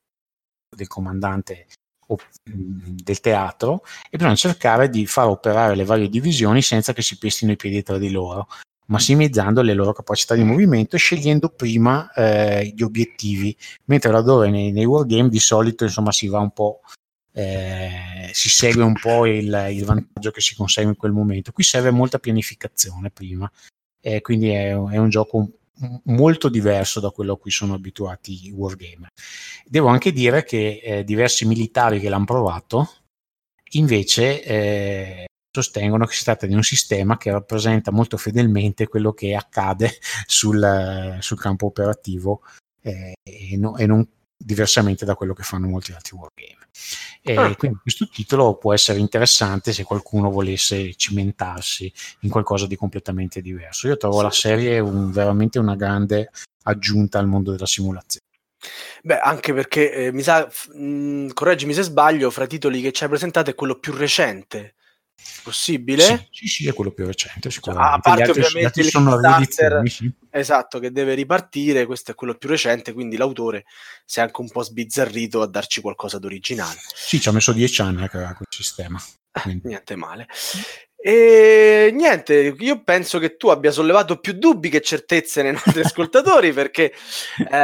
del 0.75 0.87
comandante 0.87 1.67
o, 2.07 2.17
del 2.43 3.19
teatro 3.19 3.83
e 4.09 4.15
bisogna 4.17 4.35
cercare 4.35 4.89
di 4.89 5.05
far 5.05 5.27
operare 5.27 5.75
le 5.75 5.83
varie 5.83 6.09
divisioni 6.09 6.61
senza 6.61 6.93
che 6.93 7.01
si 7.01 7.17
pestino 7.17 7.51
i 7.51 7.57
piedi 7.57 7.83
tra 7.83 7.97
di 7.97 8.09
loro 8.09 8.47
massimizzando 8.87 9.61
le 9.61 9.73
loro 9.73 9.93
capacità 9.93 10.35
di 10.35 10.43
movimento 10.43 10.95
e 10.95 10.99
scegliendo 10.99 11.49
prima 11.49 12.11
eh, 12.13 12.73
gli 12.75 12.81
obiettivi, 12.81 13.55
mentre 13.85 14.11
laddove 14.11 14.49
nei, 14.49 14.71
nei 14.71 14.85
wargame 14.85 15.29
di 15.29 15.39
solito 15.39 15.83
insomma 15.83 16.11
si 16.11 16.27
va 16.27 16.39
un 16.39 16.51
po' 16.51 16.81
eh, 17.37 18.31
si 18.33 18.49
segue 18.49 18.83
un 18.83 18.93
po' 18.93 19.27
il, 19.27 19.67
il, 19.71 19.85
vantaggio 19.85 20.31
che 20.31 20.41
si 20.41 20.55
consegue 20.55 20.89
in 20.89 20.97
quel 20.97 21.11
momento. 21.11 21.51
Qui 21.51 21.63
serve 21.63 21.91
molta 21.91 22.17
pianificazione 22.17 23.11
prima, 23.11 23.49
eh, 24.01 24.21
quindi 24.21 24.49
è, 24.49 24.69
è, 24.71 24.97
un 24.97 25.09
gioco 25.09 25.47
molto 26.05 26.49
diverso 26.49 26.99
da 26.99 27.11
quello 27.11 27.33
a 27.33 27.37
cui 27.37 27.51
sono 27.51 27.75
abituati 27.75 28.47
i 28.47 28.51
wargamer. 28.51 29.09
Devo 29.65 29.87
anche 29.87 30.11
dire 30.11 30.43
che 30.43 30.81
eh, 30.83 31.03
diversi 31.03 31.45
militari 31.45 31.99
che 31.99 32.09
l'hanno 32.09 32.25
provato 32.25 32.89
invece 33.71 34.43
eh, 34.43 35.26
sostengono 35.61 36.05
che 36.05 36.13
si 36.13 36.23
tratta 36.23 36.45
di 36.45 36.53
un 36.53 36.63
sistema 36.63 37.17
che 37.17 37.31
rappresenta 37.31 37.91
molto 37.91 38.17
fedelmente 38.17 38.87
quello 38.87 39.11
che 39.13 39.33
accade 39.33 39.91
sul, 40.27 41.17
sul 41.19 41.39
campo 41.39 41.65
operativo 41.65 42.41
eh, 42.81 43.15
e, 43.23 43.57
no, 43.57 43.75
e, 43.75 43.87
non 43.87 44.07
diversamente 44.37 45.03
da 45.03 45.15
quello 45.15 45.33
che 45.33 45.41
fanno 45.41 45.67
molti 45.67 45.93
altri 45.93 46.15
wargame. 46.15 46.67
E 47.23 47.35
ah. 47.35 47.55
Quindi 47.55 47.79
questo 47.81 48.07
titolo 48.07 48.55
può 48.57 48.71
essere 48.71 48.99
interessante 48.99 49.73
se 49.73 49.83
qualcuno 49.83 50.29
volesse 50.29 50.93
cimentarsi 50.93 51.91
in 52.19 52.29
qualcosa 52.29 52.67
di 52.67 52.75
completamente 52.75 53.41
diverso. 53.41 53.87
Io 53.87 53.97
trovo 53.97 54.17
sì. 54.17 54.23
la 54.23 54.31
serie 54.31 54.79
un, 54.79 55.11
veramente 55.11 55.57
una 55.57 55.75
grande 55.75 56.29
aggiunta 56.63 57.17
al 57.17 57.27
mondo 57.27 57.51
della 57.51 57.65
simulazione. 57.65 58.25
Beh, 59.01 59.19
anche 59.19 59.53
perché 59.53 59.91
eh, 59.91 60.11
mi 60.11 60.21
sa, 60.21 60.47
mh, 60.73 61.29
correggimi 61.29 61.73
se 61.73 61.81
sbaglio, 61.81 62.29
fra 62.29 62.43
i 62.43 62.47
titoli 62.47 62.81
che 62.81 62.91
ci 62.91 63.03
hai 63.03 63.09
presentato 63.09 63.49
è 63.49 63.55
quello 63.55 63.79
più 63.79 63.93
recente 63.93 64.75
Possibile? 65.43 66.03
Sì, 66.03 66.27
sì, 66.31 66.47
sì, 66.47 66.67
è 66.67 66.73
quello 66.73 66.91
più 66.91 67.05
recente, 67.05 67.49
sicuramente. 67.49 67.95
a 67.95 67.99
parte 67.99 68.23
altri, 68.23 68.41
ovviamente 68.41 68.81
il 68.81 68.89
Kickstarter, 68.89 69.89
sì. 69.89 70.11
esatto, 70.29 70.79
che 70.79 70.91
deve 70.91 71.13
ripartire, 71.13 71.85
questo 71.85 72.11
è 72.11 72.15
quello 72.15 72.35
più 72.35 72.49
recente, 72.49 72.93
quindi 72.93 73.17
l'autore 73.17 73.65
si 74.05 74.19
è 74.19 74.23
anche 74.23 74.41
un 74.41 74.49
po' 74.49 74.61
sbizzarrito 74.61 75.41
a 75.41 75.47
darci 75.47 75.81
qualcosa 75.81 76.19
d'originale. 76.19 76.79
Sì, 76.93 77.19
ci 77.19 77.29
ha 77.29 77.31
messo 77.31 77.51
dieci 77.51 77.81
anni 77.81 78.03
a 78.03 78.09
creare 78.09 78.35
quel 78.35 78.47
sistema. 78.49 79.01
Quindi. 79.31 79.67
niente 79.67 79.95
male. 79.95 80.27
E 80.99 81.91
niente, 81.93 82.55
io 82.57 82.83
penso 82.83 83.19
che 83.19 83.37
tu 83.37 83.49
abbia 83.49 83.71
sollevato 83.71 84.17
più 84.19 84.33
dubbi 84.33 84.69
che 84.69 84.81
certezze 84.81 85.43
nei 85.43 85.51
nostri 85.51 85.79
ascoltatori 85.85 86.51
perché 86.51 86.91
eh, 87.49 87.57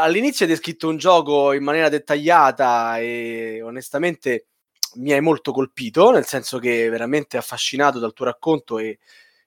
all'inizio 0.00 0.44
hai 0.44 0.50
descritto 0.50 0.88
un 0.88 0.98
gioco 0.98 1.52
in 1.54 1.64
maniera 1.64 1.88
dettagliata 1.88 2.98
e 2.98 3.62
onestamente 3.62 4.48
mi 4.96 5.12
hai 5.12 5.20
molto 5.20 5.52
colpito, 5.52 6.10
nel 6.10 6.26
senso 6.26 6.58
che 6.58 6.88
veramente 6.88 7.36
affascinato 7.36 7.98
dal 7.98 8.12
tuo 8.12 8.26
racconto 8.26 8.78
e 8.78 8.98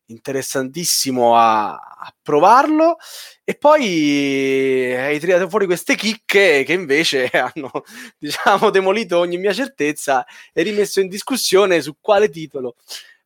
interessantissimo 0.08 1.36
a, 1.36 1.74
a, 1.74 2.14
provarlo 2.22 2.98
e 3.43 3.56
poi 3.56 4.95
hai 4.95 5.20
tirato 5.20 5.50
fuori 5.50 5.66
queste 5.66 5.95
chicche 5.95 6.64
che 6.66 6.74
invece 6.74 7.28
hanno 7.34 7.72
diciamo 8.18 8.70
demolito 8.70 9.18
ogni 9.18 9.38
mia 9.38 9.54
certezza 9.54 10.26
e 10.54 10.64
rimesso 10.64 11.00
in 11.02 11.10
discussione 11.10 11.82
su 11.82 11.98
quale 12.00 12.30
titolo 12.30 12.76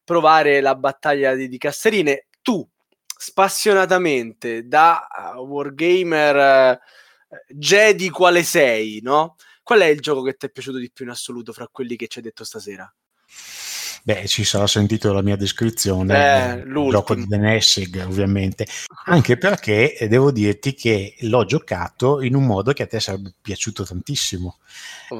provare 0.04 0.62
la 0.62 0.76
battaglia 0.76 1.36
di, 1.36 1.48
di 1.48 1.58
Casserine 1.58 2.28
tu 2.42 2.68
spassionatamente 3.06 4.68
da 4.68 5.08
wargamer 5.36 6.80
uh, 7.30 7.36
Jedi 7.48 8.10
quale 8.10 8.44
sei 8.44 9.00
no? 9.04 9.36
Qual 9.72 9.84
è 9.84 9.88
il 9.88 10.02
gioco 10.02 10.22
che 10.24 10.34
ti 10.34 10.48
è 10.48 10.50
piaciuto 10.50 10.80
di 10.80 10.92
più 10.92 11.06
in 11.06 11.12
assoluto 11.12 11.54
fra 11.54 11.66
quelli 11.72 11.96
che 11.96 12.08
ci 12.08 12.18
hai 12.18 12.26
detto 12.26 12.44
stasera? 12.44 12.94
Beh, 14.04 14.28
ci 14.28 14.44
sarà 14.44 14.68
sentito 14.68 15.14
la 15.14 15.22
mia 15.22 15.38
descrizione, 15.38 16.14
eh, 16.14 16.54
il 16.56 16.90
gioco 16.90 17.16
di 17.16 17.26
The 17.26 17.38
Nessig 17.38 18.04
ovviamente, 18.06 18.68
anche 19.06 19.38
perché 19.38 19.96
eh, 19.96 20.10
devo 20.10 20.34
dirti 20.34 20.74
che 20.74 21.16
l'ho 21.22 21.46
giocato 21.46 22.20
in 22.20 22.36
un 22.36 22.48
modo 22.48 22.74
che 22.74 22.84
a 22.84 22.86
te 22.88 23.00
sarebbe 23.00 23.34
piaciuto 23.40 23.86
tantissimo, 23.86 24.58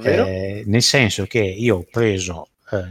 eh, 0.04 0.64
nel 0.66 0.82
senso 0.82 1.26
che 1.28 1.40
io 1.40 1.78
ho 1.78 1.86
preso, 1.90 2.50
eh, 2.72 2.90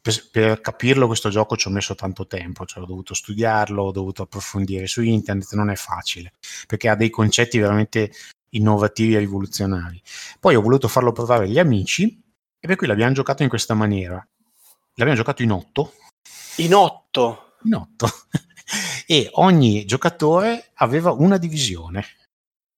per, 0.00 0.30
per, 0.32 0.60
capirlo 0.60 1.06
questo 1.06 1.28
gioco 1.28 1.56
ci 1.56 1.68
ho 1.68 1.70
messo 1.70 1.94
tanto 1.94 2.26
tempo, 2.26 2.66
cioè 2.66 2.82
ho 2.82 2.86
dovuto 2.86 3.14
studiarlo, 3.14 3.84
ho 3.84 3.92
dovuto 3.92 4.22
approfondire 4.22 4.88
su 4.88 5.00
internet, 5.00 5.52
non 5.52 5.70
è 5.70 5.76
facile, 5.76 6.32
perché 6.66 6.88
ha 6.88 6.96
dei 6.96 7.10
concetti 7.10 7.60
veramente 7.60 8.10
innovativi 8.52 9.14
e 9.14 9.18
rivoluzionari. 9.18 10.00
Poi 10.40 10.54
ho 10.54 10.60
voluto 10.60 10.88
farlo 10.88 11.12
provare 11.12 11.44
agli 11.44 11.58
amici 11.58 12.20
e 12.58 12.66
per 12.66 12.76
cui 12.76 12.86
l'abbiamo 12.86 13.12
giocato 13.12 13.42
in 13.42 13.48
questa 13.48 13.74
maniera. 13.74 14.26
L'abbiamo 14.94 15.18
giocato 15.18 15.42
in 15.42 15.52
otto. 15.52 15.94
In 16.56 16.74
otto? 16.74 17.54
In 17.64 17.74
otto. 17.74 18.08
e 19.06 19.28
ogni 19.34 19.84
giocatore 19.84 20.70
aveva 20.74 21.12
una 21.12 21.38
divisione. 21.38 22.04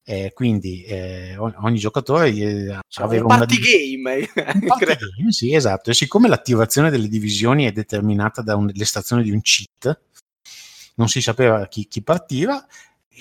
Eh, 0.07 0.33
quindi 0.35 0.85
eh, 0.85 1.35
ogni 1.39 1.79
giocatore 1.79 2.29
eh, 2.29 2.79
cioè, 2.89 3.07
aveva 3.07 3.23
un 3.23 3.29
party 3.29 3.57
una 3.57 3.65
div- 3.65 4.35
game, 4.35 4.53
un 4.53 4.67
party 4.67 4.97
game 5.17 5.33
sì 5.33 5.55
esatto 5.55 5.89
e 5.89 5.95
siccome 5.95 6.29
l'attivazione 6.29 6.91
delle 6.91 7.09
divisioni 7.09 7.65
è 7.65 7.73
determinata 7.73 8.43
dall'estazione 8.43 9.23
di 9.23 9.31
un 9.31 9.41
cheat 9.41 9.99
non 10.97 11.09
si 11.09 11.23
sapeva 11.23 11.67
chi, 11.69 11.89
chi 11.89 12.03
partiva 12.03 12.67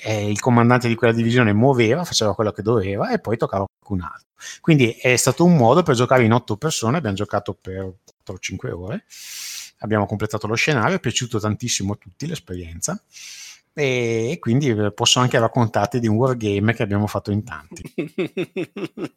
eh, 0.02 0.30
il 0.30 0.40
comandante 0.40 0.88
di 0.88 0.96
quella 0.96 1.14
divisione 1.14 1.54
muoveva, 1.54 2.04
faceva 2.04 2.34
quello 2.34 2.52
che 2.52 2.62
doveva 2.62 3.12
e 3.12 3.20
poi 3.20 3.38
toccava 3.38 3.66
qualcun 3.66 4.06
altro. 4.06 4.28
Quindi 4.62 4.92
è 4.92 5.16
stato 5.16 5.46
un 5.46 5.56
modo 5.56 5.84
per 5.84 5.96
giocare 5.96 6.24
in 6.24 6.34
otto 6.34 6.58
persone, 6.58 6.98
abbiamo 6.98 7.16
giocato 7.16 7.54
per 7.54 7.94
4 8.24 8.38
5 8.40 8.72
ore, 8.72 9.06
abbiamo 9.80 10.06
completato 10.06 10.48
lo 10.48 10.56
scenario, 10.56 10.98
è 10.98 11.00
piaciuto 11.00 11.40
tantissimo 11.40 11.94
a 11.94 11.98
tutti 11.98 12.28
l'esperienza 12.28 13.02
e 13.76 14.38
quindi 14.40 14.70
eh, 14.70 14.92
posso 14.92 15.20
anche 15.20 15.40
raccontarti 15.40 16.00
di 16.00 16.08
un 16.08 16.16
wargame 16.16 16.74
che 16.74 16.84
abbiamo 16.84 17.08
fatto 17.08 17.32
in 17.32 17.44
tanti. 17.44 17.82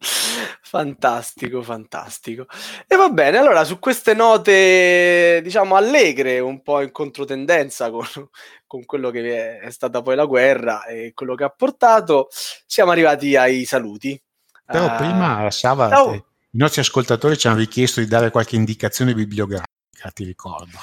fantastico, 0.63 1.63
fantastico. 1.63 2.47
E 2.87 2.97
va 2.97 3.11
bene, 3.11 3.37
allora 3.37 3.65
su 3.65 3.79
queste 3.79 4.15
note, 4.15 5.41
diciamo, 5.43 5.77
allegre, 5.77 6.41
un 6.41 6.63
po' 6.63 6.81
in 6.81 6.91
controtendenza 6.91 7.91
con, 7.91 8.07
con 8.67 8.87
quello 8.87 9.11
che 9.11 9.59
è 9.59 9.71
stata 9.71 10.01
poi 10.01 10.17
la 10.17 10.25
guerra 10.25 10.85
e 10.87 11.13
quello 11.13 11.35
che 11.35 11.45
ha 11.45 11.51
portato, 11.51 12.29
siamo 12.31 12.93
arrivati 12.93 13.37
ai 13.37 13.67
saluti. 13.67 14.19
Però 14.65 14.87
uh, 14.87 14.97
prima, 14.97 15.51
Sava, 15.51 15.91
ciao. 15.91 16.15
i 16.15 16.23
nostri 16.53 16.81
ascoltatori 16.81 17.37
ci 17.37 17.47
hanno 17.47 17.59
richiesto 17.59 18.01
di 18.01 18.07
dare 18.07 18.31
qualche 18.31 18.57
indicazione 18.57 19.13
bibliografica, 19.13 20.11
ti 20.15 20.25
ricordo. 20.25 20.79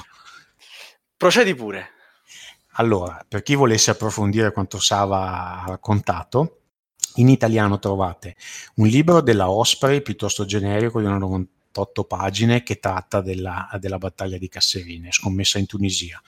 Procedi 1.16 1.54
pure. 1.56 1.93
Allora, 2.76 3.24
per 3.26 3.42
chi 3.42 3.54
volesse 3.54 3.90
approfondire 3.90 4.52
quanto 4.52 4.80
Sava 4.80 5.62
ha 5.62 5.64
raccontato, 5.66 6.60
in 7.16 7.28
italiano 7.28 7.78
trovate 7.78 8.34
un 8.76 8.86
libro 8.88 9.20
della 9.20 9.48
Osprey 9.48 10.02
piuttosto 10.02 10.44
generico 10.44 10.98
di 10.98 11.06
una 11.06 11.18
98 11.18 12.04
pagine 12.04 12.62
che 12.64 12.80
tratta 12.80 13.20
della, 13.20 13.68
della 13.78 13.98
battaglia 13.98 14.38
di 14.38 14.48
Casserine, 14.48 15.12
scommessa 15.12 15.58
in 15.58 15.66
Tunisia. 15.66 16.20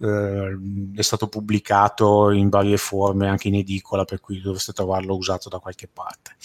Eh, 0.00 0.58
è 0.94 1.02
stato 1.02 1.28
pubblicato 1.28 2.30
in 2.30 2.48
varie 2.48 2.78
forme 2.78 3.28
anche 3.28 3.48
in 3.48 3.56
edicola, 3.56 4.04
per 4.04 4.20
cui 4.20 4.40
dovreste 4.40 4.72
trovarlo 4.72 5.16
usato 5.16 5.50
da 5.50 5.58
qualche 5.58 5.88
parte. 5.88 6.36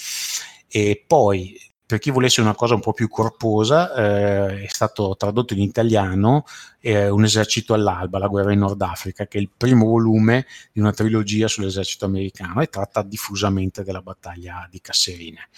E 0.68 1.02
poi 1.08 1.58
per 1.94 2.02
chi 2.02 2.10
volesse 2.10 2.41
una 2.41 2.56
cosa 2.56 2.74
un 2.74 2.80
po' 2.80 2.91
più 2.91 3.08
corposa, 3.08 3.94
eh, 3.94 4.64
è 4.64 4.68
stato 4.68 5.16
tradotto 5.16 5.54
in 5.54 5.62
italiano 5.62 6.44
eh, 6.80 7.08
Un 7.08 7.24
esercito 7.24 7.76
all'alba, 7.76 8.18
la 8.18 8.26
guerra 8.26 8.52
in 8.52 8.58
Nord 8.58 8.82
Africa, 8.82 9.28
che 9.28 9.38
è 9.38 9.41
il 9.41 9.52
primo 9.56 9.86
volume 9.86 10.48
di 10.72 10.80
una 10.80 10.91
trilogia 10.91 11.48
sull'esercito 11.48 12.06
americano 12.06 12.62
e 12.62 12.68
tratta 12.68 13.04
diffusamente 13.04 13.84
della 13.84 14.02
battaglia 14.02 14.68
di 14.72 14.82
Casserine. 14.82 15.50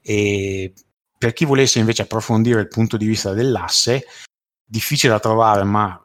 E 0.00 0.72
per 1.18 1.34
chi 1.34 1.44
volesse 1.44 1.80
invece 1.80 2.00
approfondire 2.00 2.62
il 2.62 2.68
punto 2.68 2.96
di 2.96 3.04
vista 3.04 3.34
dell'asse, 3.34 4.06
difficile 4.64 5.12
da 5.12 5.20
trovare 5.20 5.64
ma 5.64 6.02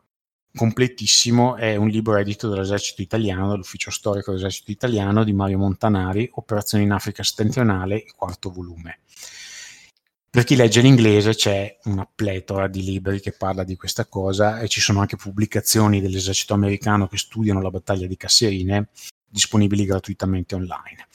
completissimo, 0.53 1.55
è 1.55 1.77
un 1.77 1.87
libro 1.87 2.17
edito 2.17 2.49
dall'esercito 2.49 3.01
italiano, 3.01 3.47
dall'ufficio 3.47 3.91
storico 3.91 4.31
dell'esercito 4.31 4.71
italiano 4.71 5.23
di 5.23 5.31
Mario 5.31 5.57
Montanari, 5.57 6.29
Operazioni 6.33 6.83
in 6.83 6.91
Africa 6.91 7.23
settentrionale, 7.23 7.95
il 7.95 8.13
quarto 8.13 8.51
volume. 8.51 8.99
Per 10.31 10.43
chi 10.43 10.55
legge 10.55 10.81
l'inglese 10.81 11.33
c'è 11.33 11.79
una 11.85 12.07
pletora 12.13 12.67
di 12.67 12.83
libri 12.83 13.19
che 13.19 13.31
parla 13.31 13.63
di 13.63 13.75
questa 13.75 14.05
cosa 14.05 14.59
e 14.59 14.67
ci 14.67 14.79
sono 14.79 14.99
anche 14.99 15.15
pubblicazioni 15.15 16.01
dell'esercito 16.01 16.53
americano 16.53 17.07
che 17.07 17.17
studiano 17.17 17.61
la 17.61 17.71
battaglia 17.71 18.05
di 18.05 18.15
Casserine 18.15 18.89
disponibili 19.29 19.85
gratuitamente 19.85 20.55
online. 20.55 21.07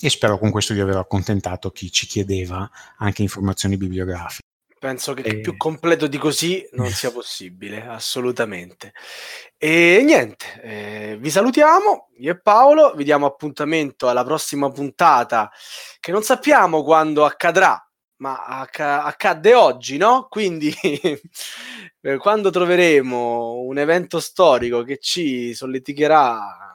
E 0.00 0.10
spero 0.10 0.38
con 0.38 0.50
questo 0.50 0.72
di 0.72 0.80
aver 0.80 0.96
accontentato 0.96 1.70
chi 1.70 1.90
ci 1.90 2.06
chiedeva 2.06 2.70
anche 2.98 3.22
informazioni 3.22 3.76
bibliografiche. 3.76 4.42
Penso 4.78 5.12
che 5.12 5.22
e... 5.22 5.40
più 5.40 5.56
completo 5.56 6.06
di 6.06 6.18
così 6.18 6.66
non 6.72 6.88
sia 6.90 7.10
possibile, 7.12 7.84
assolutamente. 7.84 8.92
E 9.56 10.02
niente, 10.04 10.60
eh, 10.62 11.16
vi 11.18 11.30
salutiamo, 11.30 12.10
io 12.18 12.30
e 12.30 12.40
Paolo, 12.40 12.94
vi 12.94 13.02
diamo 13.02 13.26
appuntamento 13.26 14.08
alla 14.08 14.22
prossima 14.22 14.70
puntata 14.70 15.50
che 15.98 16.12
non 16.12 16.22
sappiamo 16.22 16.84
quando 16.84 17.24
accadrà, 17.24 17.87
ma 18.18 18.44
acc- 18.44 18.80
accadde 18.80 19.54
oggi, 19.54 19.96
no? 19.96 20.26
Quindi 20.28 20.74
eh, 22.00 22.16
quando 22.16 22.50
troveremo 22.50 23.60
un 23.60 23.78
evento 23.78 24.20
storico 24.20 24.82
che 24.82 24.98
ci 24.98 25.54
solleticherà 25.54 26.68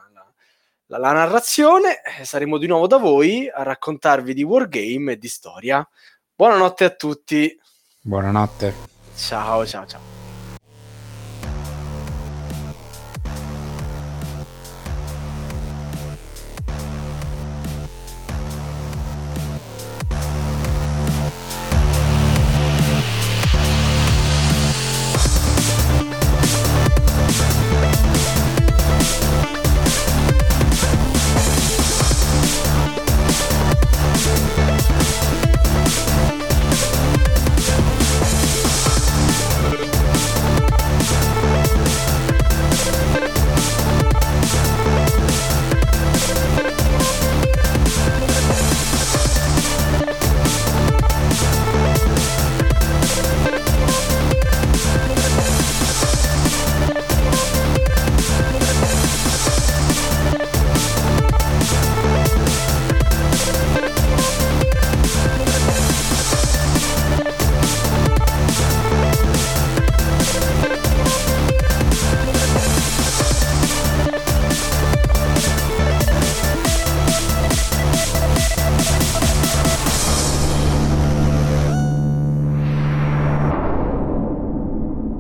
la, 0.87 0.97
la 0.97 1.11
narrazione, 1.11 2.01
eh, 2.19 2.25
saremo 2.25 2.57
di 2.57 2.67
nuovo 2.67 2.87
da 2.87 2.97
voi 2.97 3.49
a 3.49 3.63
raccontarvi 3.63 4.33
di 4.33 4.43
wargame 4.43 5.13
e 5.13 5.17
di 5.17 5.27
storia. 5.27 5.87
Buonanotte 6.35 6.83
a 6.83 6.89
tutti. 6.89 7.59
Buonanotte. 8.01 8.73
Ciao, 9.15 9.65
ciao, 9.65 9.85
ciao. 9.85 10.12